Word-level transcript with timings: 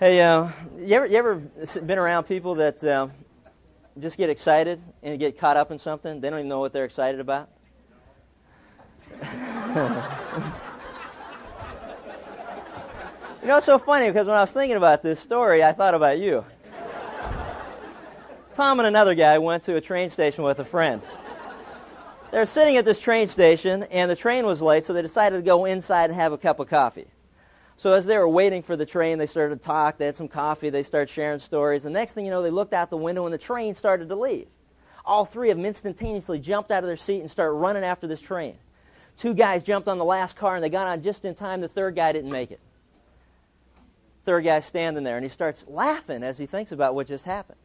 Hey, 0.00 0.20
uh, 0.20 0.48
you 0.76 0.96
ever 0.96 1.06
you 1.06 1.16
ever 1.16 1.36
been 1.36 1.98
around 1.98 2.24
people 2.24 2.56
that 2.56 2.82
uh, 2.82 3.06
just 4.00 4.16
get 4.16 4.28
excited 4.28 4.82
and 5.04 5.20
get 5.20 5.38
caught 5.38 5.56
up 5.56 5.70
in 5.70 5.78
something? 5.78 6.20
They 6.20 6.30
don't 6.30 6.40
even 6.40 6.48
know 6.48 6.58
what 6.58 6.72
they're 6.72 6.84
excited 6.84 7.20
about. 7.20 7.48
you 9.22 9.26
know, 13.46 13.56
it's 13.58 13.66
so 13.66 13.78
funny 13.78 14.08
because 14.08 14.26
when 14.26 14.34
I 14.34 14.40
was 14.40 14.50
thinking 14.50 14.76
about 14.76 15.04
this 15.04 15.20
story, 15.20 15.62
I 15.62 15.72
thought 15.72 15.94
about 15.94 16.18
you. 16.18 16.44
Tom 18.54 18.80
and 18.80 18.88
another 18.88 19.14
guy 19.14 19.38
went 19.38 19.62
to 19.64 19.76
a 19.76 19.80
train 19.80 20.10
station 20.10 20.42
with 20.42 20.58
a 20.58 20.64
friend. 20.64 21.02
They're 22.32 22.46
sitting 22.46 22.78
at 22.78 22.84
this 22.84 22.98
train 22.98 23.28
station, 23.28 23.84
and 23.84 24.10
the 24.10 24.16
train 24.16 24.44
was 24.44 24.60
late, 24.60 24.84
so 24.86 24.92
they 24.92 25.02
decided 25.02 25.36
to 25.36 25.42
go 25.42 25.66
inside 25.66 26.06
and 26.10 26.16
have 26.16 26.32
a 26.32 26.38
cup 26.38 26.58
of 26.58 26.68
coffee. 26.68 27.06
So 27.76 27.92
as 27.92 28.06
they 28.06 28.16
were 28.16 28.28
waiting 28.28 28.62
for 28.62 28.76
the 28.76 28.86
train, 28.86 29.18
they 29.18 29.26
started 29.26 29.60
to 29.60 29.64
talk. 29.64 29.98
They 29.98 30.06
had 30.06 30.16
some 30.16 30.28
coffee. 30.28 30.70
They 30.70 30.82
started 30.82 31.10
sharing 31.10 31.40
stories. 31.40 31.82
The 31.82 31.90
next 31.90 32.14
thing 32.14 32.24
you 32.24 32.30
know, 32.30 32.42
they 32.42 32.50
looked 32.50 32.72
out 32.72 32.90
the 32.90 32.96
window 32.96 33.24
and 33.24 33.34
the 33.34 33.38
train 33.38 33.74
started 33.74 34.08
to 34.08 34.14
leave. 34.14 34.46
All 35.04 35.24
three 35.24 35.50
of 35.50 35.56
them 35.56 35.66
instantaneously 35.66 36.38
jumped 36.38 36.70
out 36.70 36.82
of 36.82 36.88
their 36.88 36.96
seat 36.96 37.20
and 37.20 37.30
started 37.30 37.54
running 37.54 37.84
after 37.84 38.06
this 38.06 38.20
train. 38.20 38.56
Two 39.18 39.34
guys 39.34 39.62
jumped 39.62 39.88
on 39.88 39.98
the 39.98 40.04
last 40.04 40.36
car 40.36 40.54
and 40.54 40.64
they 40.64 40.70
got 40.70 40.86
on 40.86 41.02
just 41.02 41.24
in 41.24 41.34
time. 41.34 41.60
The 41.60 41.68
third 41.68 41.94
guy 41.94 42.12
didn't 42.12 42.30
make 42.30 42.50
it. 42.50 42.60
Third 44.24 44.44
guy's 44.44 44.64
standing 44.64 45.04
there 45.04 45.16
and 45.16 45.24
he 45.24 45.28
starts 45.28 45.64
laughing 45.68 46.22
as 46.22 46.38
he 46.38 46.46
thinks 46.46 46.72
about 46.72 46.94
what 46.94 47.06
just 47.06 47.24
happened. 47.24 47.58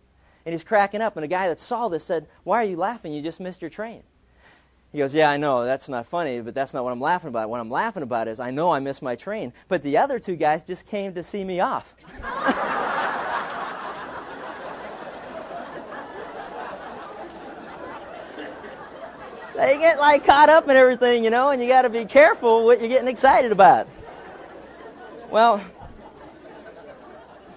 And 0.45 0.53
he's 0.53 0.63
cracking 0.63 1.01
up. 1.01 1.15
And 1.15 1.23
a 1.23 1.29
guy 1.29 1.47
that 1.47 1.59
saw 1.59 1.87
this 1.87 2.03
said, 2.03 2.27
Why 2.43 2.61
are 2.63 2.67
you 2.67 2.77
laughing? 2.77 3.13
You 3.13 3.21
just 3.21 3.39
missed 3.39 3.61
your 3.61 3.69
train. 3.69 4.03
He 4.91 4.97
goes, 4.97 5.13
Yeah, 5.13 5.29
I 5.29 5.37
know, 5.37 5.65
that's 5.65 5.87
not 5.87 6.07
funny, 6.07 6.41
but 6.41 6.55
that's 6.55 6.73
not 6.73 6.83
what 6.83 6.91
I'm 6.91 7.01
laughing 7.01 7.29
about. 7.29 7.49
What 7.49 7.59
I'm 7.59 7.69
laughing 7.69 8.03
about 8.03 8.27
is 8.27 8.39
I 8.39 8.51
know 8.51 8.71
I 8.71 8.79
missed 8.79 9.01
my 9.01 9.15
train, 9.15 9.53
but 9.67 9.83
the 9.83 9.97
other 9.97 10.19
two 10.19 10.35
guys 10.35 10.63
just 10.63 10.85
came 10.87 11.13
to 11.13 11.23
see 11.23 11.43
me 11.43 11.59
off. 11.59 11.93
they 19.55 19.77
get 19.77 19.99
like 19.99 20.25
caught 20.25 20.49
up 20.49 20.67
in 20.69 20.75
everything, 20.75 21.23
you 21.23 21.29
know, 21.29 21.49
and 21.49 21.61
you 21.61 21.67
got 21.67 21.83
to 21.83 21.89
be 21.89 22.05
careful 22.05 22.65
what 22.65 22.79
you're 22.79 22.89
getting 22.89 23.07
excited 23.07 23.51
about. 23.51 23.87
Well, 25.29 25.63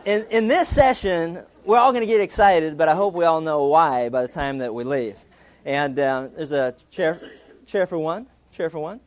in, 0.04 0.26
in 0.30 0.48
this 0.48 0.68
session, 0.68 1.42
we're 1.64 1.78
all 1.78 1.92
going 1.92 2.02
to 2.02 2.12
get 2.12 2.20
excited, 2.20 2.76
but 2.76 2.88
I 2.88 2.94
hope 2.94 3.14
we 3.14 3.24
all 3.24 3.40
know 3.40 3.66
why 3.66 4.10
by 4.10 4.20
the 4.20 4.28
time 4.28 4.58
that 4.58 4.74
we 4.74 4.84
leave. 4.84 5.16
And 5.64 5.98
uh, 5.98 6.28
there's 6.36 6.52
a 6.52 6.74
chair, 6.90 7.20
chair 7.66 7.86
for 7.86 7.98
one, 7.98 8.26
chair 8.52 8.68
for 8.68 8.78
one. 8.78 9.00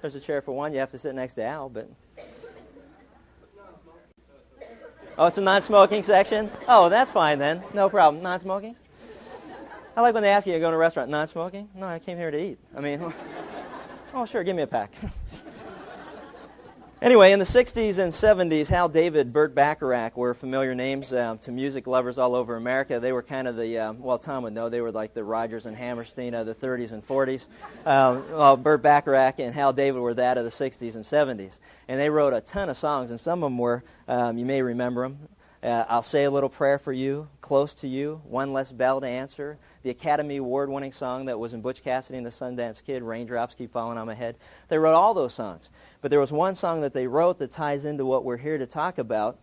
There's 0.00 0.16
a 0.16 0.20
chair 0.20 0.42
for 0.42 0.52
one. 0.52 0.72
You 0.72 0.80
have 0.80 0.90
to 0.90 0.98
sit 0.98 1.14
next 1.14 1.34
to 1.34 1.44
Al, 1.44 1.68
but. 1.68 1.88
Oh, 5.16 5.26
it's 5.26 5.38
a 5.38 5.40
non-smoking 5.40 6.02
section. 6.02 6.50
Oh, 6.66 6.88
that's 6.88 7.10
fine 7.10 7.38
then. 7.38 7.62
No 7.72 7.88
problem. 7.88 8.22
Non-smoking. 8.22 8.74
I 9.96 10.00
like 10.00 10.12
when 10.12 10.24
they 10.24 10.30
ask 10.30 10.44
you, 10.44 10.52
to 10.54 10.58
go 10.58 10.70
to 10.70 10.76
a 10.76 10.78
restaurant, 10.78 11.08
non-smoking?" 11.08 11.68
No, 11.74 11.86
I 11.86 12.00
came 12.00 12.18
here 12.18 12.32
to 12.32 12.38
eat. 12.38 12.58
I 12.76 12.80
mean, 12.80 13.12
oh, 14.14 14.26
sure, 14.26 14.42
give 14.42 14.56
me 14.56 14.62
a 14.62 14.66
pack. 14.66 14.92
Anyway, 17.04 17.32
in 17.32 17.38
the 17.38 17.44
60s 17.44 17.98
and 17.98 18.10
70s, 18.14 18.66
Hal 18.66 18.88
David, 18.88 19.30
Burt 19.30 19.54
Bacharach 19.54 20.16
were 20.16 20.32
familiar 20.32 20.74
names 20.74 21.12
uh, 21.12 21.36
to 21.42 21.52
music 21.52 21.86
lovers 21.86 22.16
all 22.16 22.34
over 22.34 22.56
America. 22.56 22.98
They 22.98 23.12
were 23.12 23.22
kind 23.22 23.46
of 23.46 23.56
the, 23.56 23.78
uh, 23.78 23.92
well, 23.92 24.18
Tom 24.18 24.44
would 24.44 24.54
know, 24.54 24.70
they 24.70 24.80
were 24.80 24.90
like 24.90 25.12
the 25.12 25.22
Rodgers 25.22 25.66
and 25.66 25.76
Hammerstein 25.76 26.32
of 26.32 26.46
the 26.46 26.54
30s 26.54 26.92
and 26.92 27.06
40s. 27.06 27.44
Um, 27.84 28.24
well, 28.32 28.56
Burt 28.56 28.80
Bacharach 28.80 29.38
and 29.38 29.54
Hal 29.54 29.74
David 29.74 30.00
were 30.00 30.14
that 30.14 30.38
of 30.38 30.46
the 30.46 30.50
60s 30.50 30.94
and 30.94 31.04
70s. 31.04 31.58
And 31.88 32.00
they 32.00 32.08
wrote 32.08 32.32
a 32.32 32.40
ton 32.40 32.70
of 32.70 32.78
songs, 32.78 33.10
and 33.10 33.20
some 33.20 33.42
of 33.42 33.50
them 33.50 33.58
were, 33.58 33.84
um, 34.08 34.38
you 34.38 34.46
may 34.46 34.62
remember 34.62 35.02
them. 35.02 35.18
Uh, 35.64 35.82
I'll 35.88 36.02
say 36.02 36.24
a 36.24 36.30
little 36.30 36.50
prayer 36.50 36.78
for 36.78 36.92
you, 36.92 37.26
close 37.40 37.72
to 37.76 37.88
you, 37.88 38.20
one 38.24 38.52
less 38.52 38.70
bell 38.70 39.00
to 39.00 39.06
answer. 39.06 39.56
The 39.82 39.88
Academy 39.88 40.36
Award 40.36 40.68
winning 40.68 40.92
song 40.92 41.24
that 41.24 41.38
was 41.38 41.54
in 41.54 41.62
Butch 41.62 41.82
Cassidy 41.82 42.18
and 42.18 42.26
the 42.26 42.30
Sundance 42.30 42.84
Kid, 42.84 43.02
Raindrops 43.02 43.54
Keep 43.54 43.72
Falling 43.72 43.96
on 43.96 44.06
My 44.06 44.12
Head. 44.12 44.36
They 44.68 44.76
wrote 44.76 44.92
all 44.92 45.14
those 45.14 45.32
songs. 45.32 45.70
But 46.02 46.10
there 46.10 46.20
was 46.20 46.30
one 46.30 46.54
song 46.54 46.82
that 46.82 46.92
they 46.92 47.06
wrote 47.06 47.38
that 47.38 47.50
ties 47.50 47.86
into 47.86 48.04
what 48.04 48.26
we're 48.26 48.36
here 48.36 48.58
to 48.58 48.66
talk 48.66 48.98
about. 48.98 49.38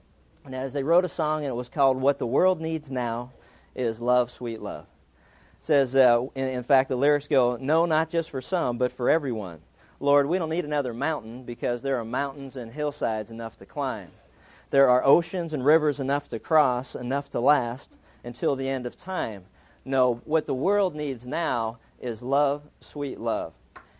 And 0.45 0.53
as 0.53 0.73
they 0.73 0.83
wrote 0.83 1.05
a 1.05 1.09
song, 1.09 1.39
and 1.39 1.49
it 1.49 1.55
was 1.55 1.69
called 1.69 1.97
What 1.97 2.19
the 2.19 2.27
World 2.27 2.61
Needs 2.61 2.91
Now 2.91 3.31
is 3.73 3.99
Love, 3.99 4.29
Sweet 4.29 4.61
Love. 4.61 4.85
It 5.61 5.65
says, 5.65 5.95
uh, 5.95 6.27
in, 6.35 6.49
in 6.49 6.63
fact, 6.63 6.89
the 6.89 6.97
lyrics 6.97 7.27
go, 7.27 7.57
No, 7.57 7.87
not 7.87 8.11
just 8.11 8.29
for 8.29 8.43
some, 8.43 8.77
but 8.77 8.91
for 8.91 9.09
everyone. 9.09 9.59
Lord, 9.99 10.27
we 10.27 10.37
don't 10.37 10.49
need 10.49 10.65
another 10.65 10.93
mountain 10.93 11.45
because 11.45 11.81
there 11.81 11.97
are 11.97 12.05
mountains 12.05 12.57
and 12.57 12.71
hillsides 12.71 13.31
enough 13.31 13.57
to 13.57 13.65
climb. 13.65 14.11
There 14.71 14.89
are 14.89 15.03
oceans 15.03 15.51
and 15.51 15.65
rivers 15.65 15.99
enough 15.99 16.29
to 16.29 16.39
cross, 16.39 16.95
enough 16.95 17.29
to 17.31 17.41
last 17.41 17.97
until 18.23 18.55
the 18.55 18.69
end 18.69 18.85
of 18.85 18.95
time. 18.95 19.43
No, 19.83 20.21
what 20.23 20.45
the 20.45 20.53
world 20.53 20.95
needs 20.95 21.27
now 21.27 21.79
is 21.99 22.21
love, 22.21 22.63
sweet 22.79 23.19
love. 23.19 23.51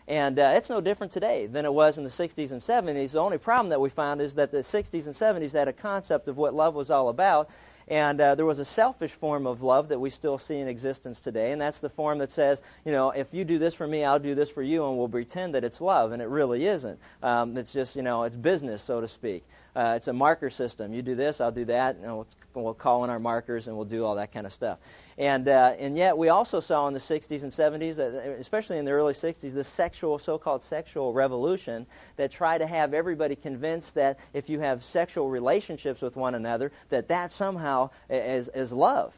And 0.08 0.38
uh, 0.38 0.54
it's 0.54 0.70
no 0.70 0.80
different 0.80 1.12
today 1.12 1.46
than 1.46 1.66
it 1.66 1.72
was 1.74 1.98
in 1.98 2.04
the 2.04 2.10
60s 2.10 2.52
and 2.52 2.60
70s. 2.60 3.10
The 3.10 3.18
only 3.18 3.36
problem 3.36 3.68
that 3.68 3.82
we 3.82 3.90
found 3.90 4.22
is 4.22 4.34
that 4.36 4.50
the 4.50 4.62
60s 4.62 5.04
and 5.04 5.14
70s 5.14 5.52
had 5.52 5.68
a 5.68 5.74
concept 5.74 6.26
of 6.26 6.38
what 6.38 6.54
love 6.54 6.74
was 6.74 6.90
all 6.90 7.10
about. 7.10 7.50
And 7.88 8.20
uh, 8.20 8.34
there 8.34 8.46
was 8.46 8.58
a 8.58 8.64
selfish 8.64 9.12
form 9.12 9.46
of 9.46 9.62
love 9.62 9.88
that 9.88 9.98
we 9.98 10.10
still 10.10 10.38
see 10.38 10.58
in 10.58 10.68
existence 10.68 11.20
today. 11.20 11.52
And 11.52 11.60
that's 11.60 11.80
the 11.80 11.90
form 11.90 12.18
that 12.18 12.30
says, 12.30 12.62
you 12.84 12.92
know, 12.92 13.10
if 13.10 13.28
you 13.32 13.44
do 13.44 13.58
this 13.58 13.74
for 13.74 13.86
me, 13.86 14.04
I'll 14.04 14.18
do 14.18 14.34
this 14.34 14.50
for 14.50 14.62
you, 14.62 14.86
and 14.86 14.96
we'll 14.96 15.08
pretend 15.08 15.54
that 15.54 15.64
it's 15.64 15.80
love. 15.80 16.12
And 16.12 16.22
it 16.22 16.28
really 16.28 16.66
isn't. 16.66 16.98
Um, 17.22 17.56
it's 17.56 17.72
just, 17.72 17.96
you 17.96 18.02
know, 18.02 18.22
it's 18.24 18.36
business, 18.36 18.82
so 18.82 19.00
to 19.00 19.08
speak. 19.08 19.44
Uh, 19.74 19.94
it's 19.96 20.08
a 20.08 20.12
marker 20.12 20.50
system. 20.50 20.92
You 20.92 21.02
do 21.02 21.14
this, 21.14 21.40
I'll 21.40 21.50
do 21.50 21.64
that, 21.66 21.96
and 21.96 22.14
we'll, 22.14 22.26
we'll 22.54 22.74
call 22.74 23.04
in 23.04 23.10
our 23.10 23.18
markers, 23.18 23.68
and 23.68 23.76
we'll 23.76 23.86
do 23.86 24.04
all 24.04 24.16
that 24.16 24.32
kind 24.32 24.46
of 24.46 24.52
stuff. 24.52 24.78
And, 25.22 25.46
uh, 25.46 25.76
and 25.78 25.96
yet 25.96 26.18
we 26.18 26.30
also 26.30 26.58
saw 26.58 26.88
in 26.88 26.94
the 26.94 26.98
60s 26.98 27.44
and 27.44 27.52
70s, 27.52 28.00
uh, 28.00 28.32
especially 28.40 28.78
in 28.78 28.84
the 28.84 28.90
early 28.90 29.12
60s, 29.12 29.54
the 29.54 29.62
sexual, 29.62 30.18
so-called 30.18 30.64
sexual 30.64 31.12
revolution 31.12 31.86
that 32.16 32.32
tried 32.32 32.58
to 32.58 32.66
have 32.66 32.92
everybody 32.92 33.36
convinced 33.36 33.94
that 33.94 34.18
if 34.32 34.50
you 34.50 34.58
have 34.58 34.82
sexual 34.82 35.30
relationships 35.30 36.00
with 36.00 36.16
one 36.16 36.34
another, 36.34 36.72
that 36.88 37.06
that 37.06 37.30
somehow 37.30 37.90
is, 38.10 38.48
is 38.48 38.72
love. 38.72 39.14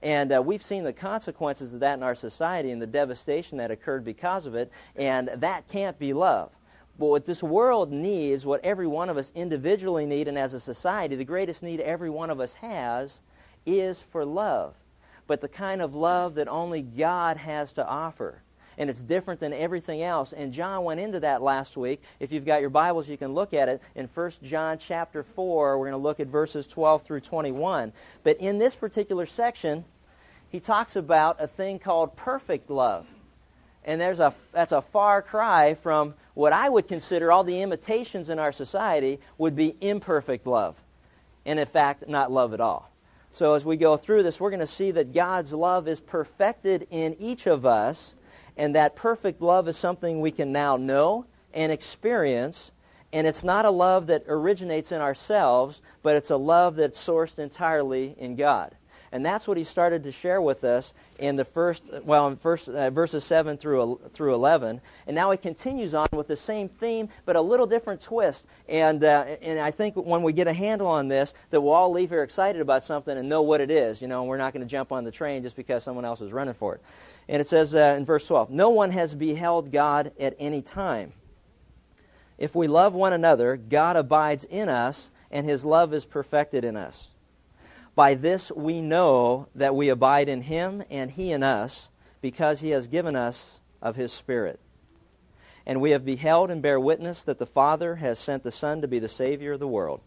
And 0.00 0.32
uh, 0.32 0.40
we've 0.40 0.62
seen 0.62 0.84
the 0.84 0.92
consequences 0.94 1.74
of 1.74 1.80
that 1.80 1.98
in 1.98 2.02
our 2.02 2.14
society 2.14 2.70
and 2.70 2.80
the 2.80 2.86
devastation 2.86 3.58
that 3.58 3.70
occurred 3.70 4.06
because 4.06 4.46
of 4.46 4.54
it, 4.54 4.72
and 4.96 5.28
that 5.36 5.68
can't 5.68 5.98
be 5.98 6.14
love. 6.14 6.50
But 6.98 7.08
what 7.08 7.26
this 7.26 7.42
world 7.42 7.92
needs, 7.92 8.46
what 8.46 8.64
every 8.64 8.86
one 8.86 9.10
of 9.10 9.18
us 9.18 9.30
individually 9.34 10.06
need 10.06 10.28
and 10.28 10.38
as 10.38 10.54
a 10.54 10.60
society, 10.60 11.14
the 11.14 11.26
greatest 11.26 11.62
need 11.62 11.80
every 11.80 12.08
one 12.08 12.30
of 12.30 12.40
us 12.40 12.54
has, 12.54 13.20
is 13.66 14.00
for 14.00 14.24
love 14.24 14.74
but 15.26 15.40
the 15.40 15.48
kind 15.48 15.82
of 15.82 15.94
love 15.94 16.34
that 16.36 16.48
only 16.48 16.82
God 16.82 17.36
has 17.36 17.74
to 17.74 17.86
offer. 17.86 18.40
And 18.78 18.88
it's 18.88 19.02
different 19.02 19.40
than 19.40 19.52
everything 19.52 20.02
else. 20.02 20.32
And 20.32 20.52
John 20.52 20.84
went 20.84 20.98
into 20.98 21.20
that 21.20 21.42
last 21.42 21.76
week. 21.76 22.02
If 22.20 22.32
you've 22.32 22.46
got 22.46 22.60
your 22.60 22.70
Bibles, 22.70 23.08
you 23.08 23.18
can 23.18 23.34
look 23.34 23.52
at 23.52 23.68
it 23.68 23.82
in 23.94 24.08
1 24.12 24.32
John 24.42 24.78
chapter 24.78 25.22
4. 25.22 25.78
We're 25.78 25.84
going 25.84 25.92
to 25.92 26.02
look 26.02 26.20
at 26.20 26.28
verses 26.28 26.66
12 26.66 27.02
through 27.02 27.20
21. 27.20 27.92
But 28.22 28.38
in 28.38 28.58
this 28.58 28.74
particular 28.74 29.26
section, 29.26 29.84
he 30.50 30.60
talks 30.60 30.96
about 30.96 31.40
a 31.40 31.46
thing 31.46 31.78
called 31.78 32.16
perfect 32.16 32.70
love. 32.70 33.06
And 33.84 34.00
there's 34.00 34.20
a, 34.20 34.34
that's 34.52 34.72
a 34.72 34.82
far 34.82 35.22
cry 35.22 35.74
from 35.74 36.14
what 36.34 36.52
I 36.52 36.68
would 36.68 36.88
consider 36.88 37.32
all 37.32 37.44
the 37.44 37.62
imitations 37.62 38.30
in 38.30 38.38
our 38.38 38.52
society 38.52 39.18
would 39.38 39.56
be 39.56 39.74
imperfect 39.80 40.46
love. 40.46 40.76
And 41.44 41.58
in 41.58 41.66
fact, 41.66 42.08
not 42.08 42.30
love 42.30 42.54
at 42.54 42.60
all. 42.60 42.91
So 43.34 43.54
as 43.54 43.64
we 43.64 43.76
go 43.76 43.96
through 43.96 44.24
this, 44.24 44.38
we're 44.38 44.50
going 44.50 44.60
to 44.60 44.66
see 44.66 44.90
that 44.90 45.14
God's 45.14 45.52
love 45.52 45.88
is 45.88 46.00
perfected 46.00 46.86
in 46.90 47.16
each 47.18 47.46
of 47.46 47.64
us, 47.64 48.14
and 48.58 48.74
that 48.74 48.94
perfect 48.94 49.40
love 49.40 49.68
is 49.68 49.76
something 49.76 50.20
we 50.20 50.30
can 50.30 50.52
now 50.52 50.76
know 50.76 51.24
and 51.54 51.72
experience. 51.72 52.70
And 53.12 53.26
it's 53.26 53.42
not 53.44 53.64
a 53.64 53.70
love 53.70 54.08
that 54.08 54.24
originates 54.28 54.92
in 54.92 55.00
ourselves, 55.00 55.80
but 56.02 56.16
it's 56.16 56.30
a 56.30 56.36
love 56.36 56.76
that's 56.76 57.02
sourced 57.02 57.38
entirely 57.38 58.14
in 58.18 58.36
God. 58.36 58.74
And 59.12 59.24
that's 59.24 59.46
what 59.46 59.58
he 59.58 59.64
started 59.64 60.04
to 60.04 60.12
share 60.12 60.40
with 60.40 60.64
us 60.64 60.92
in 61.22 61.36
the 61.36 61.44
first, 61.44 61.84
well, 62.02 62.26
in 62.26 62.36
first, 62.36 62.68
uh, 62.68 62.90
verses 62.90 63.22
7 63.24 63.56
through, 63.56 64.00
through 64.12 64.34
11. 64.34 64.80
And 65.06 65.14
now 65.14 65.30
he 65.30 65.38
continues 65.38 65.94
on 65.94 66.08
with 66.12 66.26
the 66.26 66.36
same 66.36 66.68
theme, 66.68 67.08
but 67.24 67.36
a 67.36 67.40
little 67.40 67.66
different 67.66 68.00
twist. 68.00 68.44
And, 68.68 69.04
uh, 69.04 69.36
and 69.40 69.60
I 69.60 69.70
think 69.70 69.94
when 69.94 70.24
we 70.24 70.32
get 70.32 70.48
a 70.48 70.52
handle 70.52 70.88
on 70.88 71.06
this, 71.06 71.32
that 71.50 71.60
we'll 71.60 71.74
all 71.74 71.92
leave 71.92 72.10
here 72.10 72.24
excited 72.24 72.60
about 72.60 72.84
something 72.84 73.16
and 73.16 73.28
know 73.28 73.42
what 73.42 73.60
it 73.60 73.70
is. 73.70 74.02
You 74.02 74.08
know, 74.08 74.22
and 74.22 74.28
we're 74.28 74.36
not 74.36 74.52
going 74.52 74.66
to 74.66 74.68
jump 74.68 74.90
on 74.90 75.04
the 75.04 75.12
train 75.12 75.44
just 75.44 75.54
because 75.54 75.84
someone 75.84 76.04
else 76.04 76.20
is 76.20 76.32
running 76.32 76.54
for 76.54 76.74
it. 76.74 76.82
And 77.28 77.40
it 77.40 77.46
says 77.46 77.72
uh, 77.72 77.94
in 77.96 78.04
verse 78.04 78.26
12, 78.26 78.50
No 78.50 78.70
one 78.70 78.90
has 78.90 79.14
beheld 79.14 79.70
God 79.70 80.10
at 80.18 80.34
any 80.40 80.60
time. 80.60 81.12
If 82.36 82.56
we 82.56 82.66
love 82.66 82.94
one 82.94 83.12
another, 83.12 83.56
God 83.56 83.94
abides 83.94 84.42
in 84.42 84.68
us, 84.68 85.08
and 85.30 85.46
his 85.46 85.64
love 85.64 85.94
is 85.94 86.04
perfected 86.04 86.64
in 86.64 86.76
us. 86.76 87.11
By 87.94 88.14
this 88.14 88.50
we 88.50 88.80
know 88.80 89.48
that 89.54 89.76
we 89.76 89.88
abide 89.90 90.28
in 90.28 90.42
him 90.42 90.82
and 90.90 91.10
he 91.10 91.32
in 91.32 91.42
us, 91.42 91.88
because 92.20 92.60
he 92.60 92.70
has 92.70 92.88
given 92.88 93.16
us 93.16 93.60
of 93.82 93.96
his 93.96 94.12
Spirit. 94.12 94.60
And 95.66 95.80
we 95.80 95.90
have 95.90 96.04
beheld 96.04 96.50
and 96.50 96.62
bear 96.62 96.80
witness 96.80 97.22
that 97.22 97.38
the 97.38 97.46
Father 97.46 97.96
has 97.96 98.18
sent 98.18 98.42
the 98.42 98.52
Son 98.52 98.80
to 98.80 98.88
be 98.88 98.98
the 98.98 99.08
Savior 99.08 99.52
of 99.52 99.60
the 99.60 99.68
world. 99.68 100.00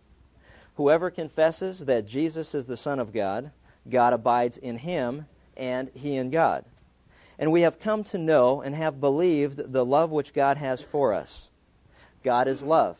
Whoever 0.75 1.09
confesses 1.09 1.79
that 1.79 2.07
Jesus 2.07 2.55
is 2.55 2.65
the 2.65 2.77
Son 2.77 2.99
of 2.99 3.13
God, 3.13 3.51
God 3.89 4.13
abides 4.13 4.57
in 4.57 4.77
him, 4.77 5.25
and 5.55 5.89
he 5.93 6.17
in 6.17 6.31
God. 6.31 6.65
And 7.37 7.51
we 7.51 7.61
have 7.61 7.79
come 7.79 8.03
to 8.05 8.17
know 8.17 8.61
and 8.61 8.73
have 8.75 8.99
believed 8.99 9.71
the 9.71 9.85
love 9.85 10.09
which 10.09 10.33
God 10.33 10.57
has 10.57 10.81
for 10.81 11.13
us. 11.13 11.49
God 12.23 12.47
is 12.47 12.63
love. 12.63 12.97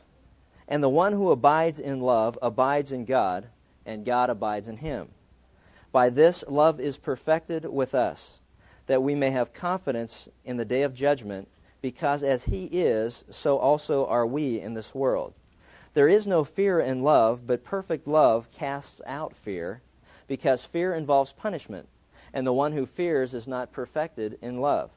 And 0.67 0.83
the 0.83 0.89
one 0.89 1.13
who 1.13 1.31
abides 1.31 1.79
in 1.79 2.01
love 2.01 2.37
abides 2.41 2.91
in 2.91 3.05
God, 3.05 3.47
and 3.85 4.05
God 4.05 4.29
abides 4.29 4.67
in 4.67 4.77
him. 4.77 5.09
By 5.91 6.09
this 6.09 6.43
love 6.47 6.79
is 6.79 6.97
perfected 6.97 7.65
with 7.65 7.95
us, 7.95 8.39
that 8.87 9.03
we 9.03 9.15
may 9.15 9.31
have 9.31 9.53
confidence 9.53 10.27
in 10.43 10.57
the 10.57 10.65
day 10.65 10.83
of 10.83 10.93
judgment, 10.93 11.47
because 11.81 12.23
as 12.23 12.43
he 12.43 12.65
is, 12.65 13.23
so 13.29 13.57
also 13.57 14.05
are 14.07 14.25
we 14.25 14.59
in 14.59 14.73
this 14.73 14.93
world. 14.93 15.33
There 15.93 16.09
is 16.09 16.27
no 16.27 16.43
fear 16.43 16.79
in 16.79 17.03
love, 17.03 17.47
but 17.47 17.63
perfect 17.63 18.07
love 18.07 18.51
casts 18.51 19.01
out 19.05 19.35
fear, 19.37 19.81
because 20.27 20.65
fear 20.65 20.93
involves 20.93 21.31
punishment, 21.31 21.87
and 22.33 22.45
the 22.45 22.51
one 22.51 22.73
who 22.73 22.85
fears 22.85 23.33
is 23.33 23.47
not 23.47 23.71
perfected 23.71 24.37
in 24.41 24.59
love. 24.59 24.91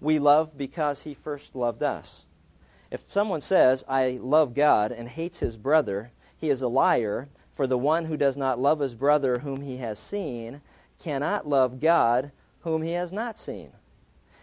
We 0.00 0.18
love 0.18 0.58
because 0.58 1.02
he 1.02 1.14
first 1.14 1.54
loved 1.54 1.82
us. 1.82 2.24
If 2.90 3.04
someone 3.12 3.40
says, 3.40 3.84
I 3.88 4.18
love 4.20 4.54
God, 4.54 4.90
and 4.90 5.08
hates 5.08 5.38
his 5.38 5.56
brother, 5.56 6.10
he 6.38 6.50
is 6.50 6.62
a 6.62 6.68
liar, 6.68 7.28
for 7.54 7.66
the 7.66 7.78
one 7.78 8.04
who 8.04 8.16
does 8.16 8.36
not 8.36 8.58
love 8.58 8.80
his 8.80 8.94
brother 8.94 9.38
whom 9.38 9.60
he 9.60 9.76
has 9.76 9.98
seen 9.98 10.60
cannot 10.98 11.46
love 11.46 11.80
God 11.80 12.32
whom 12.62 12.82
he 12.82 12.92
has 12.92 13.12
not 13.12 13.38
seen. 13.38 13.70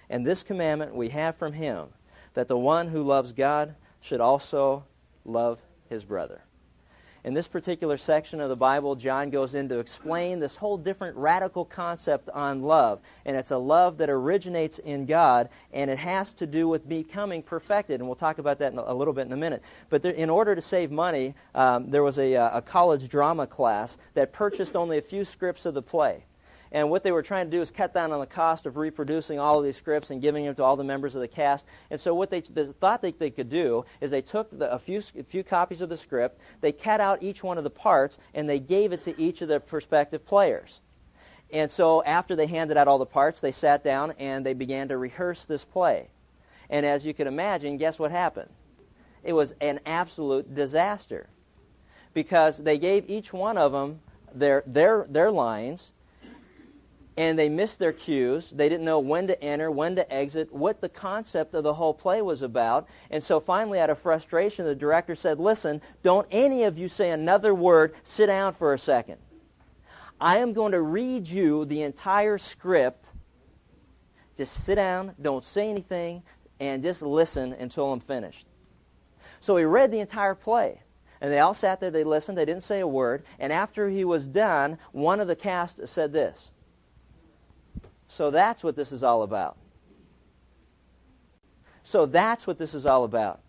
And 0.09 0.25
this 0.25 0.43
commandment 0.43 0.95
we 0.95 1.09
have 1.09 1.35
from 1.35 1.53
him, 1.53 1.87
that 2.33 2.47
the 2.47 2.57
one 2.57 2.87
who 2.87 3.03
loves 3.03 3.33
God 3.33 3.75
should 4.01 4.21
also 4.21 4.83
love 5.25 5.59
his 5.89 6.03
brother. 6.03 6.41
In 7.23 7.35
this 7.35 7.47
particular 7.47 7.99
section 7.99 8.41
of 8.41 8.49
the 8.49 8.55
Bible, 8.55 8.95
John 8.95 9.29
goes 9.29 9.53
in 9.53 9.69
to 9.69 9.77
explain 9.77 10.39
this 10.39 10.55
whole 10.55 10.75
different 10.75 11.15
radical 11.15 11.65
concept 11.65 12.29
on 12.29 12.63
love. 12.63 12.99
And 13.25 13.37
it's 13.37 13.51
a 13.51 13.57
love 13.57 13.99
that 13.99 14.09
originates 14.09 14.79
in 14.79 15.05
God, 15.05 15.49
and 15.71 15.91
it 15.91 15.99
has 15.99 16.33
to 16.33 16.47
do 16.47 16.67
with 16.67 16.89
becoming 16.89 17.43
perfected. 17.43 17.99
And 17.99 18.09
we'll 18.09 18.15
talk 18.15 18.39
about 18.39 18.57
that 18.59 18.73
a 18.73 18.93
little 18.93 19.13
bit 19.13 19.27
in 19.27 19.33
a 19.33 19.37
minute. 19.37 19.61
But 19.91 20.01
there, 20.01 20.13
in 20.13 20.31
order 20.31 20.55
to 20.55 20.61
save 20.63 20.89
money, 20.89 21.35
um, 21.53 21.91
there 21.91 22.03
was 22.03 22.17
a, 22.17 22.35
uh, 22.35 22.57
a 22.57 22.61
college 22.61 23.07
drama 23.07 23.45
class 23.45 23.99
that 24.15 24.33
purchased 24.33 24.75
only 24.75 24.97
a 24.97 25.01
few 25.01 25.23
scripts 25.23 25.67
of 25.67 25.75
the 25.75 25.81
play. 25.83 26.23
And 26.73 26.89
what 26.89 27.03
they 27.03 27.11
were 27.11 27.21
trying 27.21 27.47
to 27.47 27.51
do 27.51 27.61
is 27.61 27.69
cut 27.69 27.93
down 27.93 28.13
on 28.13 28.21
the 28.21 28.25
cost 28.25 28.65
of 28.65 28.77
reproducing 28.77 29.39
all 29.39 29.59
of 29.59 29.65
these 29.65 29.75
scripts 29.75 30.09
and 30.09 30.21
giving 30.21 30.45
them 30.45 30.55
to 30.55 30.63
all 30.63 30.77
the 30.77 30.85
members 30.85 31.15
of 31.15 31.21
the 31.21 31.27
cast. 31.27 31.65
And 31.89 31.99
so 31.99 32.15
what 32.15 32.29
they, 32.29 32.39
they 32.41 32.65
thought 32.65 33.01
they, 33.01 33.11
they 33.11 33.29
could 33.29 33.49
do 33.49 33.83
is 33.99 34.09
they 34.09 34.21
took 34.21 34.57
the, 34.57 34.71
a, 34.71 34.79
few, 34.79 35.03
a 35.17 35.23
few 35.23 35.43
copies 35.43 35.81
of 35.81 35.89
the 35.89 35.97
script, 35.97 36.39
they 36.61 36.71
cut 36.71 37.01
out 37.01 37.23
each 37.23 37.43
one 37.43 37.57
of 37.57 37.65
the 37.65 37.69
parts, 37.69 38.17
and 38.33 38.49
they 38.49 38.59
gave 38.59 38.93
it 38.93 39.03
to 39.03 39.19
each 39.19 39.41
of 39.41 39.49
the 39.49 39.59
prospective 39.59 40.25
players. 40.25 40.79
And 41.51 41.69
so 41.69 42.01
after 42.03 42.37
they 42.37 42.47
handed 42.47 42.77
out 42.77 42.87
all 42.87 42.99
the 42.99 43.05
parts, 43.05 43.41
they 43.41 43.51
sat 43.51 43.83
down 43.83 44.13
and 44.17 44.45
they 44.45 44.53
began 44.53 44.87
to 44.87 44.97
rehearse 44.97 45.43
this 45.43 45.65
play. 45.65 46.07
And 46.69 46.85
as 46.85 47.05
you 47.05 47.13
can 47.13 47.27
imagine, 47.27 47.75
guess 47.75 47.99
what 47.99 48.11
happened? 48.11 48.49
It 49.23 49.33
was 49.33 49.53
an 49.59 49.81
absolute 49.85 50.55
disaster. 50.55 51.27
Because 52.13 52.57
they 52.57 52.77
gave 52.77 53.09
each 53.09 53.33
one 53.33 53.57
of 53.57 53.73
them 53.73 53.99
their, 54.33 54.63
their, 54.65 55.05
their 55.09 55.31
lines, 55.31 55.91
and 57.21 57.37
they 57.37 57.49
missed 57.49 57.77
their 57.77 57.93
cues. 57.93 58.49
They 58.49 58.67
didn't 58.67 58.83
know 58.83 58.99
when 58.99 59.27
to 59.27 59.43
enter, 59.43 59.69
when 59.69 59.95
to 59.95 60.11
exit, 60.11 60.51
what 60.51 60.81
the 60.81 60.89
concept 60.89 61.53
of 61.53 61.63
the 61.63 61.75
whole 61.75 61.93
play 61.93 62.23
was 62.23 62.41
about. 62.41 62.87
And 63.11 63.23
so 63.23 63.39
finally, 63.39 63.79
out 63.79 63.91
of 63.91 63.99
frustration, 63.99 64.65
the 64.65 64.73
director 64.73 65.13
said, 65.13 65.39
Listen, 65.39 65.83
don't 66.01 66.25
any 66.31 66.63
of 66.63 66.79
you 66.79 66.89
say 66.89 67.11
another 67.11 67.53
word. 67.53 67.93
Sit 68.03 68.25
down 68.25 68.55
for 68.55 68.73
a 68.73 68.79
second. 68.79 69.19
I 70.19 70.39
am 70.39 70.53
going 70.53 70.71
to 70.71 70.81
read 70.81 71.27
you 71.27 71.65
the 71.65 71.83
entire 71.83 72.39
script. 72.39 73.05
Just 74.35 74.65
sit 74.65 74.75
down, 74.75 75.13
don't 75.21 75.45
say 75.45 75.69
anything, 75.69 76.23
and 76.59 76.81
just 76.81 77.03
listen 77.03 77.53
until 77.53 77.93
I'm 77.93 77.99
finished. 77.99 78.47
So 79.41 79.57
he 79.57 79.63
read 79.65 79.91
the 79.91 79.99
entire 79.99 80.33
play. 80.33 80.81
And 81.21 81.31
they 81.31 81.37
all 81.37 81.53
sat 81.53 81.79
there, 81.79 81.91
they 81.91 82.03
listened, 82.03 82.35
they 82.35 82.45
didn't 82.45 82.63
say 82.63 82.79
a 82.79 82.87
word. 82.87 83.25
And 83.37 83.53
after 83.53 83.87
he 83.89 84.05
was 84.05 84.25
done, 84.25 84.79
one 84.91 85.19
of 85.19 85.27
the 85.27 85.35
cast 85.35 85.87
said 85.87 86.13
this 86.13 86.49
so 88.11 88.29
that's 88.29 88.61
what 88.61 88.75
this 88.75 88.91
is 88.91 89.03
all 89.03 89.23
about. 89.23 89.55
So 91.85 92.05
that's 92.05 92.45
what 92.45 92.59
this 92.59 92.73
is 92.73 92.85
all 92.85 93.05
about. 93.05 93.39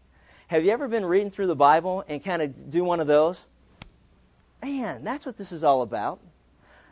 Have 0.46 0.64
you 0.64 0.70
ever 0.70 0.86
been 0.86 1.04
reading 1.04 1.30
through 1.30 1.48
the 1.48 1.56
Bible 1.56 2.04
and 2.06 2.22
kind 2.22 2.40
of 2.40 2.70
do 2.70 2.84
one 2.84 3.00
of 3.00 3.08
those? 3.08 3.44
Man, 4.62 5.02
that's 5.02 5.26
what 5.26 5.36
this 5.36 5.50
is 5.50 5.64
all 5.64 5.82
about. 5.82 6.20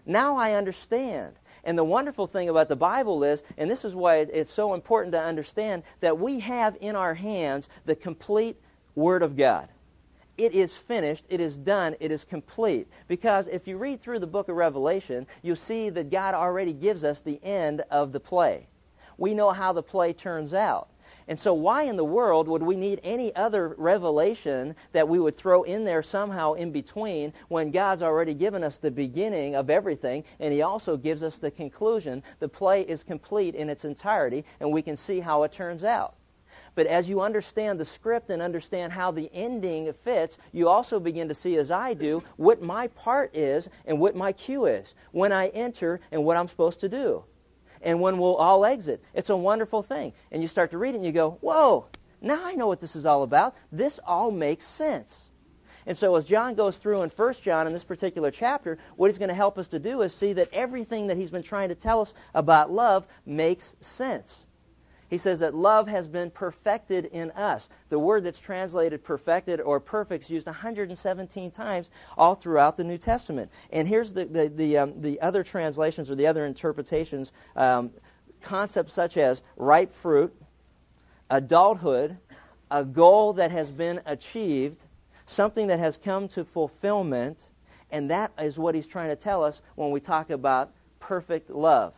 Now 0.05 0.37
I 0.37 0.55
understand. 0.55 1.37
And 1.63 1.79
the 1.79 1.85
wonderful 1.85 2.27
thing 2.27 2.49
about 2.49 2.69
the 2.69 2.75
Bible 2.75 3.23
is, 3.23 3.41
and 3.57 3.71
this 3.71 3.85
is 3.85 3.95
why 3.95 4.17
it's 4.17 4.53
so 4.53 4.75
important 4.75 5.13
to 5.13 5.21
understand, 5.21 5.85
that 6.01 6.19
we 6.19 6.41
have 6.41 6.77
in 6.81 6.97
our 6.97 7.15
hands 7.15 7.69
the 7.87 7.95
complete 7.95 8.57
Word 8.97 9.23
of 9.23 9.37
God 9.37 9.69
it 10.39 10.53
is 10.53 10.77
finished, 10.77 11.25
it 11.29 11.41
is 11.41 11.57
done, 11.57 11.95
it 12.01 12.11
is 12.11 12.25
complete. 12.25 12.89
Because 13.09 13.47
if 13.49 13.69
you 13.69 13.77
read 13.77 14.01
through 14.01 14.21
the 14.21 14.27
book 14.27 14.49
of 14.49 14.57
Revelation, 14.57 15.27
you'll 15.43 15.57
see 15.57 15.91
that 15.91 16.11
God 16.11 16.35
already 16.35 16.73
gives 16.73 17.05
us 17.05 17.21
the 17.21 17.43
end 17.45 17.83
of 17.91 18.13
the 18.13 18.21
play. 18.21 18.67
We 19.19 19.35
know 19.35 19.51
how 19.51 19.73
the 19.73 19.83
play 19.83 20.13
turns 20.13 20.55
out. 20.55 20.89
And 21.29 21.39
so, 21.39 21.53
why 21.55 21.83
in 21.85 21.97
the 21.97 22.05
world 22.05 22.49
would 22.49 22.63
we 22.63 22.77
need 22.77 23.01
any 23.05 23.35
other 23.37 23.75
revelation 23.79 24.75
that 24.93 25.09
we 25.09 25.19
would 25.19 25.37
throw 25.37 25.63
in 25.65 25.85
there 25.85 26.03
somehow 26.03 26.55
in 26.55 26.73
between 26.73 27.33
when 27.49 27.71
God's 27.71 28.03
already 28.03 28.35
given 28.35 28.65
us 28.65 28.79
the 28.79 28.91
beginning 28.91 29.55
of 29.55 29.71
everything 29.71 30.25
and 30.41 30.53
He 30.53 30.63
also 30.63 30.97
gives 30.97 31.23
us 31.23 31.37
the 31.37 31.51
conclusion? 31.51 32.23
The 32.39 32.49
play 32.49 32.83
is 32.83 33.03
complete 33.03 33.55
in 33.55 33.69
its 33.69 33.85
entirety 33.85 34.45
and 34.61 34.73
we 34.73 34.83
can 34.83 34.97
see 34.97 35.21
how 35.21 35.43
it 35.43 35.53
turns 35.53 35.85
out. 35.85 36.15
But 36.81 36.87
as 36.87 37.11
you 37.11 37.21
understand 37.21 37.79
the 37.79 37.85
script 37.85 38.31
and 38.31 38.41
understand 38.41 38.91
how 38.91 39.11
the 39.11 39.31
ending 39.35 39.93
fits, 39.93 40.39
you 40.51 40.67
also 40.67 40.99
begin 40.99 41.29
to 41.29 41.35
see, 41.35 41.59
as 41.59 41.71
I 41.71 41.93
do, 41.93 42.23
what 42.39 42.63
my 42.63 42.87
part 42.89 43.37
is 43.37 43.69
and 43.85 44.01
what 44.01 44.17
my 44.17 44.33
cue 44.33 44.65
is 44.65 44.95
when 45.13 45.31
I 45.31 45.49
enter 45.49 46.01
and 46.11 46.25
what 46.25 46.39
I'm 46.39 46.49
supposed 46.49 46.81
to 46.81 46.89
do. 46.89 47.23
And 47.83 48.01
when 48.01 48.17
we'll 48.17 48.37
all 48.37 48.65
exit. 48.65 49.05
It's 49.13 49.29
a 49.29 49.37
wonderful 49.37 49.83
thing. 49.83 50.15
And 50.33 50.41
you 50.41 50.49
start 50.49 50.71
to 50.71 50.79
read 50.79 50.95
it 50.95 50.97
and 50.97 51.05
you 51.05 51.13
go, 51.13 51.33
whoa, 51.43 51.85
now 52.23 52.41
I 52.43 52.55
know 52.55 52.69
what 52.69 52.81
this 52.81 52.97
is 52.97 53.05
all 53.05 53.25
about. 53.25 53.55
This 53.71 54.01
all 54.07 54.31
makes 54.31 54.67
sense. 54.67 55.19
And 55.85 55.95
so 55.95 56.17
as 56.17 56.25
John 56.25 56.55
goes 56.55 56.79
through 56.79 57.03
in 57.03 57.11
1 57.11 57.35
John 57.43 57.67
in 57.67 57.75
this 57.75 57.85
particular 57.85 58.31
chapter, 58.31 58.79
what 58.97 59.11
he's 59.11 59.19
going 59.19 59.29
to 59.29 59.35
help 59.35 59.59
us 59.59 59.69
to 59.69 59.79
do 59.79 60.01
is 60.01 60.15
see 60.15 60.33
that 60.33 60.49
everything 60.55 61.09
that 61.09 61.19
he's 61.19 61.31
been 61.31 61.43
trying 61.43 61.69
to 61.69 61.75
tell 61.75 62.01
us 62.01 62.15
about 62.33 62.73
love 62.73 63.07
makes 63.27 63.77
sense. 63.83 64.47
He 65.11 65.19
says 65.19 65.41
that 65.41 65.55
love 65.55 65.89
has 65.89 66.07
been 66.07 66.31
perfected 66.31 67.07
in 67.07 67.33
us. 67.33 67.69
The 67.89 67.99
word 67.99 68.23
that's 68.23 68.39
translated 68.39 69.03
perfected 69.03 69.61
or 69.61 69.81
perfect 69.81 70.25
is 70.25 70.31
used 70.31 70.47
117 70.47 71.51
times 71.51 71.91
all 72.17 72.37
throughout 72.37 72.77
the 72.77 72.85
New 72.85 72.97
Testament. 72.97 73.51
And 73.73 73.89
here's 73.89 74.13
the, 74.13 74.25
the, 74.27 74.49
the, 74.49 74.79
um, 74.79 75.03
the 75.03 75.21
other 75.21 75.43
translations 75.43 76.13
or 76.13 76.15
the 76.15 76.29
other 76.29 76.47
interpretations 76.47 77.33
um, 77.57 77.91
concepts 78.41 78.93
such 78.93 79.17
as 79.17 79.43
ripe 79.57 79.93
fruit, 79.93 80.33
adulthood, 81.29 82.17
a 82.71 82.85
goal 82.85 83.33
that 83.33 83.51
has 83.51 83.69
been 83.73 84.01
achieved, 84.07 84.81
something 85.27 85.67
that 85.67 85.81
has 85.81 85.99
come 85.99 86.29
to 86.29 86.45
fulfillment, 86.45 87.51
and 87.91 88.13
that 88.13 88.31
is 88.39 88.61
what 88.61 88.77
he's 88.77 88.87
trying 88.87 89.09
to 89.09 89.17
tell 89.17 89.43
us 89.43 89.61
when 89.75 89.91
we 89.91 89.99
talk 89.99 90.31
about 90.31 90.73
perfect 91.01 91.51
love. 91.51 91.95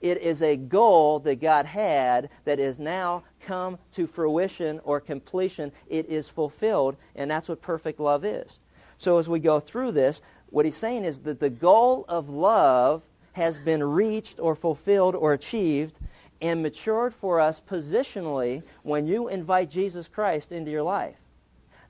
It 0.00 0.18
is 0.18 0.42
a 0.42 0.56
goal 0.56 1.18
that 1.20 1.40
God 1.40 1.66
had 1.66 2.30
that 2.44 2.58
is 2.58 2.78
now 2.78 3.24
come 3.40 3.78
to 3.92 4.06
fruition 4.06 4.80
or 4.84 5.00
completion. 5.00 5.72
It 5.88 6.08
is 6.08 6.28
fulfilled, 6.28 6.96
and 7.14 7.30
that's 7.30 7.48
what 7.48 7.60
perfect 7.60 8.00
love 8.00 8.24
is. 8.24 8.58
So 8.96 9.18
as 9.18 9.28
we 9.28 9.40
go 9.40 9.60
through 9.60 9.92
this, 9.92 10.22
what 10.50 10.64
he's 10.64 10.76
saying 10.76 11.04
is 11.04 11.20
that 11.20 11.40
the 11.40 11.50
goal 11.50 12.04
of 12.08 12.28
love 12.28 13.02
has 13.32 13.58
been 13.58 13.82
reached 13.82 14.40
or 14.40 14.54
fulfilled 14.54 15.14
or 15.14 15.32
achieved 15.32 15.98
and 16.40 16.62
matured 16.62 17.14
for 17.14 17.40
us 17.40 17.60
positionally 17.60 18.62
when 18.82 19.06
you 19.06 19.28
invite 19.28 19.70
Jesus 19.70 20.08
Christ 20.08 20.52
into 20.52 20.70
your 20.70 20.82
life. 20.82 21.16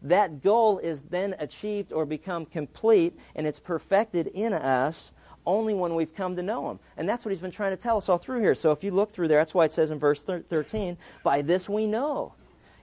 That 0.03 0.43
goal 0.43 0.79
is 0.79 1.03
then 1.03 1.35
achieved 1.39 1.93
or 1.93 2.07
become 2.07 2.47
complete 2.47 3.19
and 3.35 3.47
it's 3.47 3.59
perfected 3.59 4.27
in 4.29 4.53
us 4.53 5.13
only 5.51 5.75
when 5.75 5.95
we've 5.95 6.15
come 6.15 6.37
to 6.37 6.43
know 6.43 6.71
Him. 6.71 6.79
And 6.97 7.09
that's 7.09 7.25
what 7.25 7.33
He's 7.33 7.41
been 7.41 7.51
trying 7.51 7.77
to 7.77 7.83
tell 7.83 7.99
us 7.99 8.09
all 8.09 8.19
through 8.19 8.41
here. 8.41 8.55
So 8.55 8.73
if 8.73 8.85
you 8.85 8.91
look 8.93 9.13
through 9.13 9.29
there, 9.29 9.39
that's 9.39 9.55
why 9.55 9.65
it 9.65 9.73
says 9.73 9.91
in 9.91 9.99
verse 9.99 10.23
13, 10.23 10.97
by 11.23 11.43
this 11.43 11.69
we 11.69 11.87
know. 11.87 12.35